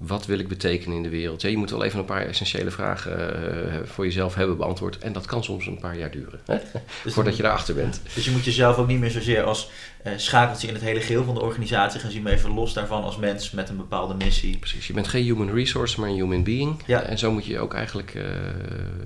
wat 0.00 0.26
wil 0.26 0.38
ik 0.38 0.48
betekenen 0.48 0.96
in 0.96 1.02
de 1.02 1.08
wereld. 1.08 1.42
Ja, 1.42 1.48
je 1.48 1.56
moet 1.56 1.70
wel 1.70 1.84
even 1.84 1.98
een 1.98 2.04
paar 2.04 2.26
essentiële 2.26 2.70
vragen 2.70 3.72
eh, 3.72 3.80
voor 3.84 4.04
jezelf 4.04 4.34
hebben 4.34 4.56
beantwoord. 4.56 4.98
En 4.98 5.12
dat 5.12 5.26
kan 5.26 5.44
soms 5.44 5.66
een 5.66 5.78
paar 5.78 5.98
jaar 5.98 6.10
duren, 6.10 6.40
hè, 6.44 6.58
Dus 7.04 7.14
voordat 7.14 7.36
je 7.36 7.42
daarachter 7.42 7.74
bent. 7.74 8.00
Dus 8.14 8.24
je 8.24 8.30
moet 8.30 8.44
jezelf 8.44 8.76
ook 8.76 8.86
niet 8.86 8.98
meer 8.98 9.10
zozeer 9.10 9.42
als 9.42 9.70
eh 10.02 10.12
schakeltje 10.16 10.68
in 10.68 10.74
het 10.74 10.82
hele 10.82 11.00
geheel 11.00 11.24
van 11.24 11.34
de 11.34 11.40
organisatie 11.40 12.00
gaan 12.00 12.10
zien, 12.10 12.22
maar 12.22 12.32
even 12.32 12.54
los 12.54 12.72
daarvan 12.72 13.02
als 13.02 13.16
mens 13.16 13.50
met 13.50 13.68
een 13.68 13.76
bepaalde 13.76 14.14
missie. 14.14 14.58
Precies, 14.58 14.86
je 14.86 14.92
bent 14.92 15.08
geen 15.08 15.24
human 15.24 15.50
resource, 15.50 16.00
maar 16.00 16.08
een 16.08 16.14
human 16.14 16.42
being. 16.42 16.82
Ja. 16.86 17.02
En 17.02 17.18
zo 17.18 17.32
moet 17.32 17.44
je 17.44 17.52
je 17.52 17.58
ook 17.58 17.74
eigenlijk 17.74 18.14
eh, 18.14 18.24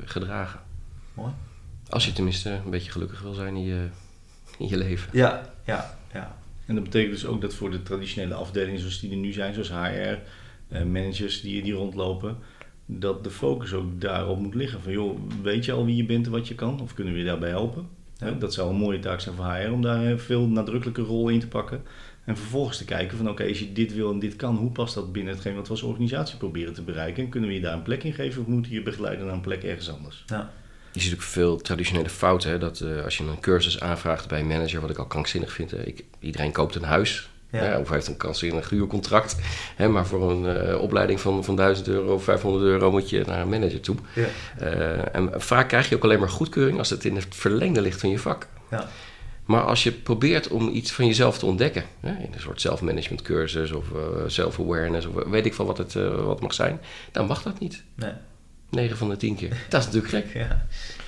gedragen. 0.05 0.61
Mooi. 1.15 1.33
Als 1.89 2.05
je 2.05 2.13
tenminste 2.13 2.51
een 2.51 2.71
beetje 2.71 2.91
gelukkig 2.91 3.21
wil 3.23 3.35
zijn 3.35 3.57
in 3.57 3.65
je, 3.65 3.87
in 4.59 4.69
je 4.69 4.77
leven. 4.77 5.09
Ja, 5.13 5.53
ja, 5.65 5.99
ja. 6.13 6.37
En 6.67 6.75
dat 6.75 6.85
betekent 6.85 7.13
dus 7.13 7.27
ook 7.27 7.41
dat 7.41 7.55
voor 7.55 7.71
de 7.71 7.83
traditionele 7.83 8.35
afdelingen 8.35 8.81
zoals 8.81 9.01
die 9.01 9.11
er 9.11 9.17
nu 9.17 9.33
zijn, 9.33 9.55
zoals 9.55 9.71
HR, 9.71 10.19
managers 10.69 11.41
die, 11.41 11.63
die 11.63 11.73
rondlopen, 11.73 12.37
dat 12.87 13.25
de 13.25 13.31
focus 13.31 13.73
ook 13.73 14.01
daarop 14.01 14.39
moet 14.39 14.55
liggen. 14.55 14.81
Van 14.83 14.93
joh, 14.93 15.19
weet 15.43 15.65
je 15.65 15.73
al 15.73 15.85
wie 15.85 15.97
je 15.97 16.05
bent 16.07 16.27
en 16.27 16.33
wat 16.33 16.49
je 16.49 16.55
kan? 16.55 16.81
Of 16.81 16.95
kunnen 16.95 17.13
we 17.13 17.19
je 17.19 17.25
daarbij 17.25 17.49
helpen? 17.49 17.89
Ja. 18.17 18.31
Dat 18.31 18.55
zou 18.55 18.71
een 18.71 18.77
mooie 18.77 18.99
taak 18.99 19.21
zijn 19.21 19.35
voor 19.35 19.45
HR 19.55 19.71
om 19.71 19.83
daar 19.83 20.05
een 20.05 20.19
veel 20.19 20.47
nadrukkelijke 20.47 21.03
rol 21.03 21.29
in 21.29 21.41
te 21.41 21.49
pakken. 21.49 21.83
En 22.25 22.37
vervolgens 22.37 22.79
te 22.79 22.85
kijken 22.85 23.17
van 23.17 23.29
oké, 23.29 23.49
als 23.49 23.59
je 23.59 23.73
dit 23.73 23.95
wil 23.95 24.13
en 24.13 24.19
dit 24.19 24.37
kan, 24.37 24.57
hoe 24.57 24.71
past 24.71 24.95
dat 24.95 25.13
binnen 25.13 25.33
hetgeen 25.33 25.55
wat 25.55 25.65
we 25.67 25.71
als 25.71 25.83
organisatie 25.83 26.37
proberen 26.37 26.75
te 26.75 26.83
bereiken? 26.83 27.25
En 27.25 27.29
kunnen 27.31 27.49
we 27.49 27.55
je 27.55 27.61
daar 27.61 27.73
een 27.75 27.83
plek 27.83 28.05
in 28.05 28.13
geven 28.13 28.41
of 28.43 28.47
moeten 28.47 28.71
we 28.71 28.77
je 28.79 28.83
begeleiden 28.83 29.25
naar 29.27 29.35
een 29.35 29.41
plek 29.41 29.63
ergens 29.63 29.91
anders? 29.91 30.25
ja. 30.27 30.53
Je 30.93 31.01
ziet 31.01 31.15
ook 31.15 31.23
veel 31.23 31.57
traditionele 31.57 32.09
fouten. 32.09 32.51
Hè? 32.51 32.59
Dat 32.59 32.81
eh, 32.81 33.05
als 33.05 33.17
je 33.17 33.25
een 33.25 33.41
cursus 33.41 33.81
aanvraagt 33.81 34.29
bij 34.29 34.41
een 34.41 34.47
manager, 34.47 34.81
wat 34.81 34.91
ik 34.91 34.99
al 34.99 35.07
krankzinnig 35.07 35.53
vind. 35.53 35.71
hè, 35.71 35.83
Ik, 35.83 36.05
iedereen 36.21 36.53
koopt 36.53 36.75
een 36.75 36.83
huis. 36.83 37.29
Ja. 37.63 37.79
of 37.79 37.89
heeft 37.89 38.07
een 38.07 38.17
krankzinnig 38.17 38.71
huurcontract. 38.71 39.37
Hè? 39.77 39.89
Maar 39.89 40.07
voor 40.07 40.31
een 40.31 40.57
eh, 40.57 40.81
opleiding 40.81 41.21
van, 41.21 41.45
van 41.45 41.57
1000 41.57 41.89
euro 41.89 42.15
of 42.15 42.25
500 42.25 42.65
euro 42.65 42.91
moet 42.91 43.11
je 43.11 43.23
naar 43.27 43.41
een 43.41 43.49
manager 43.49 43.81
toe. 43.81 43.97
Ja. 44.15 44.27
Eh, 44.59 45.15
en 45.15 45.31
vaak 45.35 45.69
krijg 45.69 45.89
je 45.89 45.97
ook 45.97 46.05
alleen 46.05 46.19
maar 46.21 46.29
goedkeuring 46.29 46.79
als 46.79 46.91
het 46.91 47.05
in 47.05 47.15
het 47.17 47.27
verlengde 47.31 47.81
ligt 47.81 48.01
van 48.01 48.11
je 48.11 48.19
vak. 48.19 48.47
Ja. 48.71 48.89
Maar 49.45 49.63
als 49.63 49.83
je 49.83 49.93
probeert 49.93 50.49
om 50.49 50.69
iets 50.69 50.93
van 50.93 51.07
jezelf 51.07 51.39
te 51.39 51.47
ontdekken, 51.47 51.85
hè, 52.01 52.09
in 52.09 52.33
een 52.33 52.41
soort 52.41 52.61
self-management 52.61 53.23
cursus 53.23 53.73
of 53.73 53.85
eh, 53.93 54.23
self-awareness 54.27 55.07
of 55.07 55.25
weet 55.25 55.47
ik 55.47 55.55
veel 55.55 55.67
wat 55.67 55.79
het, 55.79 55.97
eh, 55.97 56.25
wat 56.25 56.41
mag 56.41 56.55
zijn, 56.55 56.81
dan 57.13 57.27
mag 57.27 57.43
dat 57.43 57.59
niet. 57.59 57.83
Nee. 57.95 58.13
9 58.71 58.97
van 58.97 59.09
de 59.09 59.17
10 59.17 59.35
keer. 59.35 59.67
Dat 59.69 59.81
is 59.81 59.87
natuurlijk 59.93 60.15
gek. 60.15 60.35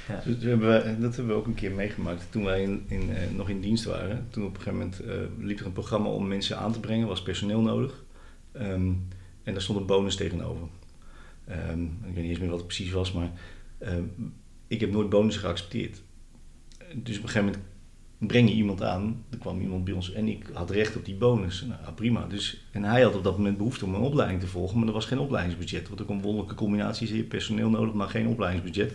Ja. 0.09 0.23
Dus 0.25 0.35
dat 0.35 0.43
hebben 0.43 0.69
we, 0.69 1.01
dat 1.01 1.17
hebben 1.17 1.35
we 1.35 1.41
ook 1.41 1.47
een 1.47 1.55
keer 1.55 1.73
meegemaakt 1.73 2.27
toen 2.31 2.45
wij 2.45 2.63
in, 2.63 2.85
in, 2.89 3.17
eh, 3.17 3.31
nog 3.37 3.49
in 3.49 3.61
dienst 3.61 3.85
waren. 3.85 4.27
Toen 4.31 4.45
op 4.45 4.55
een 4.55 4.63
gegeven 4.63 4.79
moment 4.79 5.01
eh, 5.01 5.45
liep 5.45 5.61
er 5.61 5.67
een 5.67 5.73
programma 5.73 6.09
om 6.09 6.29
mensen 6.29 6.59
aan 6.59 6.73
te 6.73 6.81
brengen, 6.81 7.07
was 7.07 7.23
personeel 7.23 7.61
nodig. 7.61 8.05
Ehm, 8.53 8.93
en 9.43 9.53
daar 9.53 9.63
stond 9.63 9.79
een 9.79 9.87
bonus 9.87 10.17
tegenover. 10.17 10.69
Ehm, 11.45 11.83
ik 11.83 12.15
weet 12.15 12.17
niet 12.17 12.31
eens 12.31 12.39
meer 12.39 12.49
wat 12.49 12.59
het 12.59 12.67
precies 12.67 12.91
was, 12.91 13.13
maar 13.13 13.31
ehm, 13.79 14.05
ik 14.67 14.81
heb 14.81 14.91
nooit 14.91 15.09
bonus 15.09 15.37
geaccepteerd. 15.37 16.03
Dus 16.95 17.17
op 17.17 17.23
een 17.23 17.29
gegeven 17.29 17.45
moment 17.45 17.63
breng 18.19 18.49
je 18.49 18.55
iemand 18.55 18.83
aan, 18.83 19.25
er 19.31 19.39
kwam 19.39 19.61
iemand 19.61 19.85
bij 19.85 19.95
ons 19.95 20.13
en 20.13 20.29
ik 20.29 20.45
had 20.53 20.71
recht 20.71 20.97
op 20.97 21.05
die 21.05 21.15
bonus. 21.15 21.61
Nou, 21.61 21.81
ja, 21.85 21.91
prima. 21.91 22.27
Dus, 22.29 22.67
en 22.71 22.85
hij 22.85 23.03
had 23.03 23.15
op 23.15 23.25
dat 23.25 23.37
moment 23.37 23.57
behoefte 23.57 23.85
om 23.85 23.95
een 23.95 24.01
opleiding 24.01 24.41
te 24.41 24.47
volgen, 24.47 24.79
maar 24.79 24.87
er 24.87 24.95
was 24.95 25.07
geen 25.07 25.19
opleidingsbudget. 25.19 25.89
Want 25.89 26.03
ook 26.03 26.09
een 26.09 26.21
wonderlijke 26.21 26.55
combinatie 26.55 27.05
is, 27.05 27.11
je 27.11 27.17
hebt 27.17 27.29
personeel 27.29 27.71
nodig, 27.71 27.95
maar 27.95 28.09
geen 28.09 28.27
opleidingsbudget. 28.27 28.93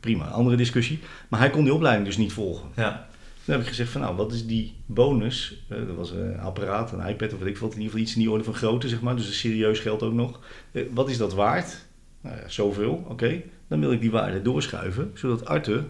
Prima, 0.00 0.24
andere 0.26 0.56
discussie. 0.56 0.98
Maar 1.28 1.40
hij 1.40 1.50
kon 1.50 1.64
die 1.64 1.74
opleiding 1.74 2.06
dus 2.06 2.16
niet 2.16 2.32
volgen. 2.32 2.68
Ja. 2.76 3.08
Toen 3.44 3.54
heb 3.54 3.62
ik 3.62 3.68
gezegd 3.68 3.90
van 3.90 4.00
nou, 4.00 4.16
wat 4.16 4.32
is 4.32 4.46
die 4.46 4.74
bonus? 4.86 5.64
Eh, 5.68 5.78
dat 5.86 5.96
was 5.96 6.10
een 6.10 6.38
apparaat, 6.38 6.92
een 6.92 7.08
iPad 7.08 7.32
of 7.32 7.38
weet 7.38 7.48
ik 7.48 7.58
wat, 7.58 7.74
in 7.74 7.76
ieder 7.76 7.90
geval 7.90 8.00
iets 8.00 8.14
in 8.14 8.20
die 8.20 8.30
orde 8.30 8.44
van 8.44 8.54
grootte, 8.54 8.88
zeg 8.88 9.00
maar. 9.00 9.16
Dus 9.16 9.26
een 9.26 9.32
serieus 9.32 9.78
geld 9.78 10.02
ook 10.02 10.12
nog. 10.12 10.40
Eh, 10.72 10.82
wat 10.92 11.10
is 11.10 11.18
dat 11.18 11.34
waard? 11.34 11.86
Nou 12.20 12.36
ja, 12.36 12.48
zoveel, 12.48 13.04
oké. 13.08 13.42
Dan 13.68 13.80
wil 13.80 13.92
ik 13.92 14.00
die 14.00 14.10
waarde 14.10 14.42
doorschuiven, 14.42 15.10
zodat 15.14 15.44
Arthur 15.44 15.84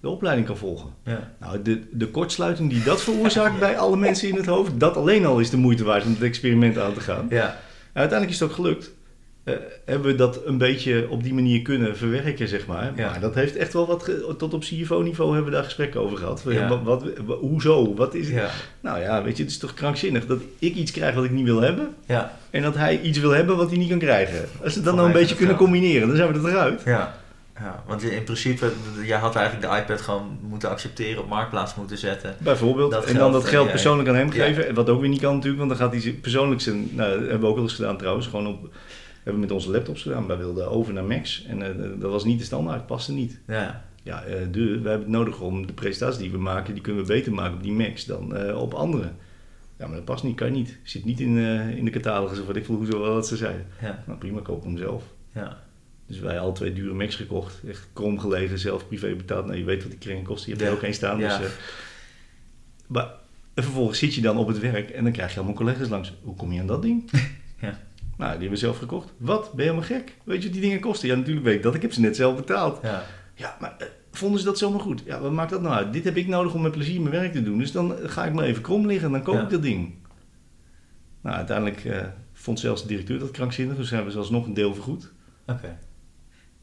de 0.00 0.08
opleiding 0.08 0.46
kan 0.46 0.56
volgen. 0.56 0.90
Ja. 1.04 1.32
Nou, 1.40 1.62
de, 1.62 1.80
de 1.92 2.06
kortsluiting 2.06 2.70
die 2.70 2.82
dat 2.82 3.02
veroorzaakt 3.02 3.58
bij 3.66 3.78
alle 3.78 3.96
mensen 3.96 4.28
in 4.28 4.34
het 4.36 4.46
hoofd, 4.46 4.80
dat 4.80 4.96
alleen 4.96 5.26
al 5.26 5.38
is 5.40 5.50
de 5.50 5.56
moeite 5.56 5.84
waard 5.84 6.04
om 6.04 6.12
het 6.12 6.22
experiment 6.22 6.78
aan 6.78 6.92
te 6.94 7.00
gaan. 7.00 7.26
Ja. 7.30 7.58
Uiteindelijk 7.92 8.30
is 8.30 8.40
het 8.40 8.48
ook 8.48 8.54
gelukt. 8.54 8.90
Eh, 9.44 9.54
hebben 9.84 10.10
we 10.10 10.16
dat 10.16 10.40
een 10.46 10.58
beetje 10.58 11.06
op 11.10 11.22
die 11.22 11.34
manier 11.34 11.62
kunnen 11.62 11.96
verwerken, 11.96 12.48
zeg 12.48 12.66
maar. 12.66 12.92
Ja. 12.96 13.10
Maar 13.10 13.20
dat 13.20 13.34
heeft 13.34 13.56
echt 13.56 13.72
wel 13.72 13.86
wat... 13.86 14.10
tot 14.38 14.54
op 14.54 14.60
CFO-niveau 14.60 15.28
hebben 15.34 15.50
we 15.50 15.56
daar 15.56 15.64
gesprekken 15.64 16.00
over 16.00 16.16
gehad. 16.18 16.42
Ja. 16.48 16.68
Wat, 16.68 16.82
wat, 16.82 17.04
wa- 17.26 17.34
hoezo? 17.34 17.94
Wat 17.94 18.14
is 18.14 18.26
het? 18.26 18.34
Ja. 18.36 18.50
Nou 18.80 19.00
ja, 19.00 19.22
weet 19.22 19.36
je, 19.36 19.42
het 19.42 19.52
is 19.52 19.58
toch 19.58 19.74
krankzinnig 19.74 20.26
dat 20.26 20.40
ik 20.58 20.74
iets 20.74 20.90
krijg 20.90 21.14
wat 21.14 21.24
ik 21.24 21.30
niet 21.30 21.44
wil 21.44 21.60
hebben... 21.60 21.94
Ja. 22.06 22.32
en 22.50 22.62
dat 22.62 22.74
hij 22.74 23.00
iets 23.00 23.18
wil 23.18 23.30
hebben 23.30 23.56
wat 23.56 23.68
hij 23.68 23.78
niet 23.78 23.88
kan 23.88 23.98
krijgen. 23.98 24.48
Als 24.64 24.74
we 24.74 24.80
dat 24.80 24.94
nou 24.94 25.06
een 25.06 25.12
beetje 25.12 25.34
kunnen 25.36 25.56
combineren, 25.56 26.08
dan 26.08 26.16
zijn 26.16 26.32
we 26.32 26.38
er 26.38 26.48
eruit. 26.54 26.82
Ja. 26.84 27.16
Ja. 27.60 27.82
Want 27.86 28.02
in 28.02 28.24
principe, 28.24 28.72
jij 29.04 29.18
had 29.18 29.36
eigenlijk 29.36 29.72
de 29.72 29.80
iPad 29.80 30.00
gewoon 30.00 30.38
moeten 30.42 30.68
accepteren, 30.68 31.22
op 31.22 31.28
marktplaats 31.28 31.74
moeten 31.74 31.98
zetten. 31.98 32.36
Bijvoorbeeld. 32.38 32.90
Dat 32.90 33.04
en 33.04 33.14
dan 33.14 33.32
dat 33.32 33.44
geld 33.44 33.64
ja, 33.64 33.70
persoonlijk 33.70 34.08
aan 34.08 34.14
hem 34.14 34.32
ja. 34.32 34.44
geven. 34.44 34.74
Wat 34.74 34.88
ook 34.88 35.00
weer 35.00 35.08
niet 35.08 35.20
kan 35.20 35.34
natuurlijk, 35.34 35.58
want 35.58 35.78
dan 35.78 35.88
gaat 35.88 36.02
hij 36.02 36.12
persoonlijk 36.12 36.60
zijn... 36.60 36.88
Nou, 36.94 37.10
dat 37.10 37.20
hebben 37.20 37.40
we 37.40 37.46
ook 37.46 37.54
wel 37.54 37.64
eens 37.64 37.74
gedaan 37.74 37.96
trouwens. 37.96 38.26
Gewoon 38.26 38.46
op... 38.46 38.60
hebben 39.14 39.34
we 39.34 39.38
met 39.38 39.50
onze 39.50 39.70
laptops 39.70 40.02
gedaan. 40.02 40.26
Wij 40.26 40.36
wilden 40.36 40.70
over 40.70 40.92
naar 40.92 41.04
Macs. 41.04 41.44
En 41.44 41.62
eh, 41.62 42.00
dat 42.00 42.10
was 42.10 42.24
niet 42.24 42.38
de 42.38 42.44
standaard, 42.44 42.86
paste 42.86 43.12
niet. 43.12 43.40
Ja. 43.46 43.86
Ja, 44.02 44.22
de, 44.50 44.80
we 44.80 44.88
hebben 44.88 44.98
het 44.98 45.08
nodig 45.08 45.40
om 45.40 45.66
de 45.66 45.72
presentaties 45.72 46.18
die 46.20 46.30
we 46.30 46.38
maken, 46.38 46.74
die 46.74 46.82
kunnen 46.82 47.02
we 47.02 47.12
beter 47.12 47.32
maken 47.32 47.54
op 47.54 47.62
die 47.62 47.72
Macs 47.72 48.04
dan 48.04 48.36
eh, 48.36 48.60
op 48.60 48.74
andere. 48.74 49.10
Ja, 49.78 49.86
maar 49.86 49.96
dat 49.96 50.04
past 50.04 50.24
niet, 50.24 50.36
kan 50.36 50.46
je 50.46 50.52
niet. 50.52 50.78
Zit 50.82 51.04
niet 51.04 51.20
in, 51.20 51.36
in 51.76 51.84
de 51.84 51.90
catalogus 51.90 52.40
of 52.40 52.46
wat 52.46 52.56
ik 52.56 52.64
voel, 52.64 52.76
hoezo 52.76 52.98
wat 52.98 53.26
ze 53.26 53.36
zeiden. 53.36 53.66
Ja. 53.80 54.02
Nou 54.06 54.18
prima, 54.18 54.40
koop 54.40 54.64
hem 54.64 54.78
zelf. 54.78 55.02
Ja. 55.34 55.58
Dus 56.08 56.18
wij 56.18 56.38
al 56.40 56.52
twee 56.52 56.72
dure 56.72 56.94
Macs 56.94 57.14
gekocht. 57.16 57.60
Echt 57.68 57.88
krom 57.92 58.18
gelegen, 58.18 58.58
zelf 58.58 58.86
privé 58.88 59.14
betaald. 59.14 59.46
Nou, 59.46 59.58
je 59.58 59.64
weet 59.64 59.82
wat 59.82 59.90
die 59.90 60.00
kringen 60.00 60.24
kost. 60.24 60.44
Je 60.44 60.50
hebt 60.50 60.62
er 60.62 60.68
Ja. 60.68 60.74
ook 60.74 60.82
één 60.82 60.94
staan. 60.94 61.18
Ja. 61.18 61.38
Dus, 61.38 61.46
eh, 61.46 61.52
maar 62.86 63.10
en 63.54 63.62
vervolgens 63.62 63.98
zit 63.98 64.14
je 64.14 64.20
dan 64.20 64.36
op 64.36 64.46
het 64.48 64.58
werk 64.58 64.90
en 64.90 65.02
dan 65.04 65.12
krijg 65.12 65.30
je 65.30 65.36
allemaal 65.36 65.56
collega's 65.56 65.88
langs. 65.88 66.14
Hoe 66.22 66.34
kom 66.36 66.52
je 66.52 66.60
aan 66.60 66.66
dat 66.66 66.82
ding? 66.82 67.10
Ja. 67.60 67.78
Nou, 68.16 68.30
die 68.30 68.40
hebben 68.40 68.48
we 68.50 68.56
zelf 68.56 68.78
gekocht. 68.78 69.12
Wat? 69.16 69.52
Ben 69.52 69.64
je 69.64 69.70
helemaal 69.70 69.88
gek? 69.98 70.14
Weet 70.24 70.36
je 70.38 70.42
wat 70.44 70.52
die 70.52 70.60
dingen 70.60 70.80
kosten? 70.80 71.08
Ja, 71.08 71.14
natuurlijk 71.16 71.46
weet 71.46 71.54
ik 71.56 71.62
dat. 71.62 71.74
Ik 71.74 71.82
heb 71.82 71.92
ze 71.92 72.00
net 72.00 72.16
zelf 72.16 72.36
betaald. 72.36 72.78
Ja. 72.82 73.04
Ja, 73.34 73.56
maar 73.60 73.74
eh, 73.78 73.86
vonden 74.12 74.38
ze 74.38 74.44
dat 74.44 74.58
zomaar 74.58 74.80
goed? 74.80 75.02
Ja, 75.04 75.20
wat 75.20 75.32
maakt 75.32 75.50
dat 75.50 75.62
nou 75.62 75.74
uit? 75.74 75.92
Dit 75.92 76.04
heb 76.04 76.16
ik 76.16 76.26
nodig 76.26 76.54
om 76.54 76.62
met 76.62 76.72
plezier 76.72 77.00
mijn 77.00 77.14
werk 77.14 77.32
te 77.32 77.42
doen. 77.42 77.58
Dus 77.58 77.72
dan 77.72 77.94
ga 78.02 78.24
ik 78.26 78.32
maar 78.32 78.44
even 78.44 78.62
krom 78.62 78.86
liggen 78.86 79.06
en 79.06 79.12
dan 79.12 79.22
koop 79.22 79.40
ik 79.42 79.50
dat 79.50 79.62
ding. 79.62 79.94
Nou, 81.20 81.36
uiteindelijk 81.36 81.84
eh, 81.84 82.06
vond 82.32 82.60
zelfs 82.60 82.82
de 82.82 82.88
directeur 82.88 83.18
dat 83.18 83.30
krankzinnig. 83.30 83.76
Dus 83.76 83.88
hebben 83.90 84.06
we 84.06 84.12
zelfs 84.12 84.30
nog 84.30 84.46
een 84.46 84.54
deel 84.54 84.74
vergoed. 84.74 85.12
Oké. 85.46 85.78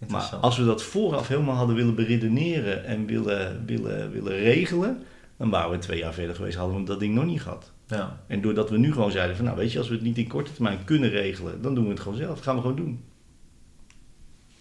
Maar 0.09 0.35
als 0.41 0.57
we 0.57 0.65
dat 0.65 0.83
vooraf 0.83 1.27
helemaal 1.27 1.55
hadden 1.55 1.75
willen 1.75 1.95
beredeneren 1.95 2.85
en 2.85 3.05
willen, 3.05 3.63
willen, 3.65 4.11
willen 4.11 4.37
regelen, 4.37 5.03
dan 5.37 5.49
waren 5.49 5.71
we 5.71 5.77
twee 5.77 5.99
jaar 5.99 6.13
verder 6.13 6.35
geweest, 6.35 6.57
hadden 6.57 6.77
we 6.77 6.83
dat 6.83 6.99
ding 6.99 7.15
nog 7.15 7.25
niet 7.25 7.41
gehad. 7.41 7.71
Ja. 7.87 8.19
En 8.27 8.41
doordat 8.41 8.69
we 8.69 8.77
nu 8.77 8.91
gewoon 8.93 9.11
zeiden 9.11 9.35
van, 9.35 9.45
nou 9.45 9.57
weet 9.57 9.71
je, 9.71 9.77
als 9.77 9.87
we 9.87 9.93
het 9.93 10.03
niet 10.03 10.17
in 10.17 10.27
korte 10.27 10.53
termijn 10.53 10.79
kunnen 10.85 11.09
regelen, 11.09 11.61
dan 11.61 11.75
doen 11.75 11.83
we 11.83 11.89
het 11.89 11.99
gewoon 11.99 12.17
zelf. 12.17 12.35
Dat 12.35 12.43
gaan 12.43 12.55
we 12.55 12.61
gewoon 12.61 12.75
doen. 12.75 13.03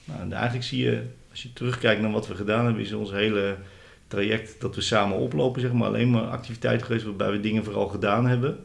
Nou, 0.05 0.21
en 0.21 0.33
eigenlijk 0.33 0.65
zie 0.65 0.83
je, 0.85 1.03
als 1.31 1.43
je 1.43 1.53
terugkijkt 1.53 2.01
naar 2.03 2.11
wat 2.11 2.27
we 2.27 2.35
gedaan 2.35 2.65
hebben, 2.65 2.83
is 2.83 2.93
ons 2.93 3.11
hele 3.11 3.57
traject 4.07 4.61
dat 4.61 4.75
we 4.75 4.81
samen 4.81 5.17
oplopen, 5.17 5.61
zeg 5.61 5.73
maar, 5.73 5.89
alleen 5.89 6.11
maar 6.11 6.23
activiteiten 6.27 6.87
geweest 6.87 7.05
waarbij 7.05 7.31
we 7.31 7.41
dingen 7.41 7.65
vooral 7.65 7.87
gedaan 7.87 8.27
hebben. 8.27 8.59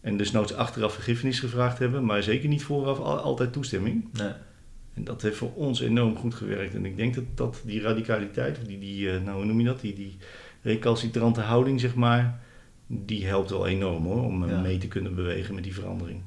En 0.00 0.16
dus 0.16 0.30
nooit 0.32 0.54
achteraf 0.56 0.92
vergiffenis 0.92 1.40
gevraagd 1.40 1.78
hebben, 1.78 2.04
maar 2.04 2.22
zeker 2.22 2.48
niet 2.48 2.62
vooraf 2.62 2.98
al- 2.98 3.18
altijd 3.18 3.52
toestemming. 3.52 4.08
Nee. 4.12 4.32
En 4.98 5.04
dat 5.04 5.22
heeft 5.22 5.36
voor 5.36 5.52
ons 5.54 5.80
enorm 5.80 6.16
goed 6.16 6.34
gewerkt. 6.34 6.74
En 6.74 6.84
ik 6.84 6.96
denk 6.96 7.14
dat, 7.14 7.24
dat 7.34 7.60
die 7.64 7.80
radicaliteit, 7.80 8.58
of 8.58 8.64
die, 8.64 8.78
die 8.78 9.10
eh, 9.10 9.20
nou 9.22 9.36
hoe 9.36 9.44
noem 9.44 9.60
je 9.60 9.66
dat, 9.66 9.80
die, 9.80 9.94
die 9.94 10.16
recalcitrante 10.62 11.40
houding, 11.40 11.80
zeg 11.80 11.94
maar, 11.94 12.40
die 12.86 13.26
helpt 13.26 13.50
wel 13.50 13.66
enorm 13.66 14.04
hoor, 14.04 14.24
om 14.24 14.44
eh, 14.44 14.50
Ja. 14.50 14.60
mee 14.60 14.78
te 14.78 14.88
kunnen 14.88 15.14
bewegen 15.14 15.54
met 15.54 15.64
die 15.64 15.74
verandering. 15.74 16.20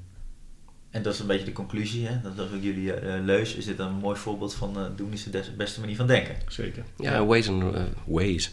En 0.90 1.02
dat 1.04 1.14
is 1.14 1.20
een 1.20 1.28
beetje 1.28 1.46
de 1.46 1.52
conclusie, 1.52 2.08
hè? 2.08 2.22
Dat 2.22 2.48
is 2.48 2.56
ook 2.56 2.64
jullie 2.64 2.94
eh, 2.94 3.24
leus. 3.24 3.56
Is 3.56 3.66
dit 3.66 3.80
een 3.80 3.94
mooi 3.94 4.18
voorbeeld 4.18 4.54
van 4.54 4.78
doen 4.96 5.12
is 5.14 5.24
de 5.24 5.30
des- 5.30 5.56
beste 5.56 5.80
manier 5.80 5.96
van 5.96 6.08
denken? 6.08 6.36
Zeker. 6.48 6.84
Ja, 6.98 7.26
wees 7.28 7.48
een, 7.48 7.72
wees. 8.06 8.52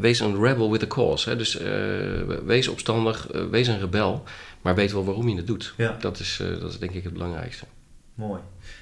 Wees 0.00 0.20
een 0.20 0.42
rebel 0.42 0.70
with 0.70 0.82
a 0.82 0.86
cause. 0.86 1.28
Hè? 1.28 1.36
Dus 1.36 1.56
eh, 1.58 2.38
wees 2.44 2.68
opstandig, 2.68 3.28
wees 3.50 3.66
een 3.66 3.78
rebel, 3.80 4.22
maar 4.62 4.74
weet 4.74 4.92
wel 4.92 5.04
waarom 5.04 5.28
je 5.28 5.36
het 5.36 5.46
doet. 5.46 5.74
Ja. 5.76 5.96
Dat, 6.00 6.18
is, 6.18 6.38
eh, 6.42 6.60
dat 6.60 6.70
is 6.70 6.78
denk 6.78 6.92
ik 6.92 7.04
het 7.04 7.12
belangrijkste. 7.12 7.64
Mooi. 8.20 8.40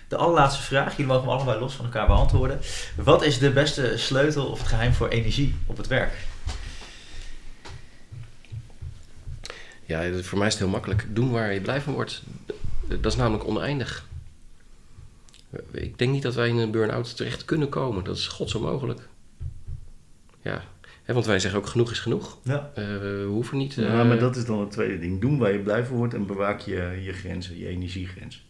De 0.09 0.17
allerlaatste 0.17 0.63
vraag, 0.63 0.91
jullie 0.91 1.07
mogen 1.07 1.29
hem 1.29 1.37
allebei 1.37 1.59
los 1.59 1.75
van 1.75 1.85
elkaar 1.85 2.07
beantwoorden. 2.07 2.61
Wat 2.97 3.23
is 3.23 3.39
de 3.39 3.51
beste 3.51 3.99
sleutel 3.99 4.47
of 4.47 4.59
het 4.59 4.69
geheim 4.69 4.93
voor 4.93 5.09
energie 5.09 5.55
op 5.67 5.77
het 5.77 5.87
werk? 5.87 6.13
Ja, 9.85 10.23
voor 10.23 10.39
mij 10.39 10.47
is 10.47 10.53
het 10.53 10.63
heel 10.63 10.73
makkelijk. 10.73 11.07
Doen 11.09 11.31
waar 11.31 11.53
je 11.53 11.61
blij 11.61 11.81
van 11.81 11.93
wordt. 11.93 12.23
Dat 12.89 13.13
is 13.13 13.17
namelijk 13.17 13.47
oneindig. 13.47 14.07
Ik 15.71 15.99
denk 15.99 16.13
niet 16.13 16.23
dat 16.23 16.35
wij 16.35 16.49
in 16.49 16.57
een 16.57 16.71
burn-out 16.71 17.17
terecht 17.17 17.45
kunnen 17.45 17.69
komen. 17.69 18.05
Dat 18.05 18.17
is 18.17 18.27
godsonmogelijk. 18.27 19.09
Ja, 20.43 20.63
Hè, 21.03 21.15
want 21.15 21.27
wij 21.27 21.39
zeggen 21.39 21.61
ook 21.61 21.67
genoeg 21.67 21.91
is 21.91 21.99
genoeg. 21.99 22.39
Ja. 22.43 22.71
Eh, 22.75 22.85
we 22.85 23.25
hoeven 23.29 23.59
niet... 23.59 23.75
Ja, 23.75 24.01
eh, 24.01 24.09
maar 24.09 24.19
dat 24.19 24.37
is 24.37 24.45
dan 24.45 24.61
het 24.61 24.71
tweede 24.71 24.99
ding. 24.99 25.21
Doen 25.21 25.39
waar 25.39 25.53
je 25.53 25.59
blij 25.59 25.85
van 25.85 25.97
wordt 25.97 26.15
en 26.15 26.27
bewaak 26.27 26.61
je, 26.61 27.01
je 27.03 27.13
grenzen, 27.13 27.59
je 27.59 27.67
energiegrens. 27.67 28.48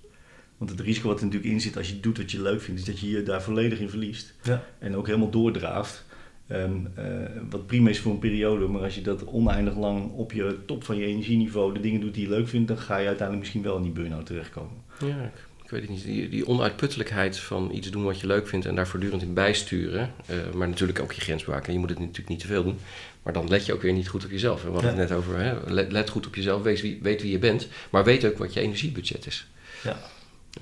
Want 0.59 0.71
het 0.71 0.81
risico 0.81 1.09
wat 1.09 1.19
er 1.19 1.25
natuurlijk 1.25 1.53
in 1.53 1.61
zit 1.61 1.77
als 1.77 1.89
je 1.89 2.01
doet 2.01 2.19
wat 2.19 2.31
je 2.31 2.43
leuk 2.43 2.61
vindt, 2.61 2.81
is 2.81 2.87
dat 2.87 2.99
je 3.01 3.11
je 3.11 3.23
daar 3.23 3.43
volledig 3.43 3.79
in 3.79 3.89
verliest. 3.89 4.35
Ja. 4.43 4.65
En 4.79 4.97
ook 4.97 5.07
helemaal 5.07 5.31
doordraaft. 5.31 6.05
Ehm, 6.47 6.73
eh, 6.95 7.05
wat 7.51 7.67
prima 7.67 7.89
is 7.91 7.99
voor 8.01 8.13
een 8.13 8.19
periode, 8.19 8.67
maar 8.67 8.83
als 8.83 8.95
je 8.95 9.01
dat 9.03 9.25
oneindig 9.25 9.77
lang 9.77 10.13
op 10.13 10.33
je 10.33 10.57
top 10.67 10.85
van 10.85 10.97
je 10.97 11.07
energieniveau 11.07 11.75
de 11.75 11.81
dingen 11.81 12.01
doet 12.01 12.15
die 12.15 12.23
je 12.23 12.29
leuk 12.29 12.49
vindt, 12.49 12.69
dan 12.69 12.79
ga 12.79 12.97
je 12.97 13.07
uiteindelijk 13.07 13.39
misschien 13.39 13.63
wel 13.63 13.77
in 13.77 13.83
die 13.83 13.93
burn-out 13.93 14.27
terechtkomen. 14.27 14.73
Ja, 15.05 15.23
ik, 15.23 15.33
ik 15.65 15.71
weet 15.71 15.81
het 15.81 15.91
niet. 15.91 16.05
Die, 16.05 16.29
die 16.29 16.47
onuitputtelijkheid 16.47 17.39
van 17.39 17.71
iets 17.73 17.91
doen 17.91 18.05
wat 18.05 18.21
je 18.21 18.27
leuk 18.27 18.49
vindt 18.49 18.67
en 18.67 18.75
daar 18.75 18.89
voortdurend 18.89 19.23
in 19.23 19.35
bijsturen. 19.35 20.13
eh, 20.27 20.37
maar 20.55 20.69
natuurlijk 20.69 21.01
ook 21.01 21.13
je 21.13 21.21
grens 21.21 21.45
bewaken. 21.45 21.73
Je 21.73 21.79
moet 21.79 21.91
het 21.91 21.99
natuurlijk 21.99 22.29
niet 22.29 22.41
te 22.41 22.47
veel 22.47 22.63
doen. 22.65 22.79
Maar 23.23 23.33
dan 23.33 23.49
let 23.49 23.67
je 23.67 23.73
ook 23.73 23.83
weer 23.83 23.93
niet 23.93 24.09
goed 24.09 24.25
op 24.25 24.31
jezelf. 24.31 24.63
We 24.63 24.71
hadden 24.71 24.95
Ja. 24.95 24.99
het 24.99 25.09
net 25.09 25.19
over, 25.19 25.39
hè? 25.39 25.71
Let, 25.73 25.93
let 25.93 26.11
goed 26.11 26.27
op 26.27 26.35
jezelf, 26.35 26.63
wees 26.63 26.81
wie, 26.83 26.99
weet 27.03 27.23
wie 27.23 27.31
je 27.31 27.39
bent. 27.39 27.69
Maar 27.91 28.05
weet 28.05 28.25
ook 28.25 28.39
wat 28.39 28.53
je 28.55 28.61
energiebudget 28.61 29.27
is. 29.27 29.47
Ja. 29.85 29.99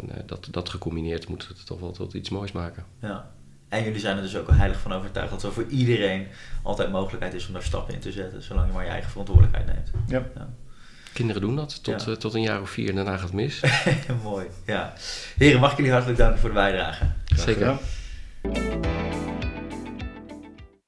En 0.00 0.10
eh, 0.16 0.22
dat, 0.26 0.48
dat 0.50 0.68
gecombineerd 0.68 1.28
moet 1.28 1.48
het 1.48 1.66
toch 1.66 1.80
wel 1.80 1.90
tot 1.92 2.14
iets 2.14 2.30
moois 2.30 2.52
maken. 2.52 2.84
Ja. 3.00 3.30
En 3.68 3.84
jullie 3.84 4.00
zijn 4.00 4.16
er 4.16 4.22
dus 4.22 4.36
ook 4.36 4.50
heilig 4.50 4.80
van 4.80 4.92
overtuigd 4.92 5.30
dat 5.30 5.42
er 5.42 5.52
voor 5.52 5.66
iedereen 5.68 6.26
altijd 6.62 6.90
mogelijkheid 6.90 7.34
is 7.34 7.46
om 7.46 7.52
daar 7.52 7.62
stappen 7.62 7.94
in 7.94 8.00
te 8.00 8.12
zetten, 8.12 8.42
zolang 8.42 8.66
je 8.66 8.72
maar 8.72 8.84
je 8.84 8.90
eigen 8.90 9.10
verantwoordelijkheid 9.10 9.66
neemt. 9.66 9.90
Ja. 10.34 10.48
Kinderen 11.12 11.42
doen 11.42 11.56
dat 11.56 11.82
tot, 11.84 12.04
Ja. 12.04 12.10
eh, 12.12 12.16
tot 12.18 12.34
een 12.34 12.42
jaar 12.42 12.60
of 12.60 12.70
vier 12.70 12.88
en 12.88 12.94
daarna 12.94 13.12
gaat 13.16 13.22
het 13.22 13.32
mis. 13.32 13.62
Mooi, 14.22 14.46
ja. 14.66 14.92
Heren, 15.36 15.60
mag 15.60 15.70
ik 15.70 15.76
jullie 15.76 15.92
hartelijk 15.92 16.18
danken 16.18 16.38
voor 16.40 16.48
de 16.48 16.54
bijdrage. 16.54 17.04
Graag 17.24 17.44
Zeker. 17.44 17.78
gedaan. 18.42 19.25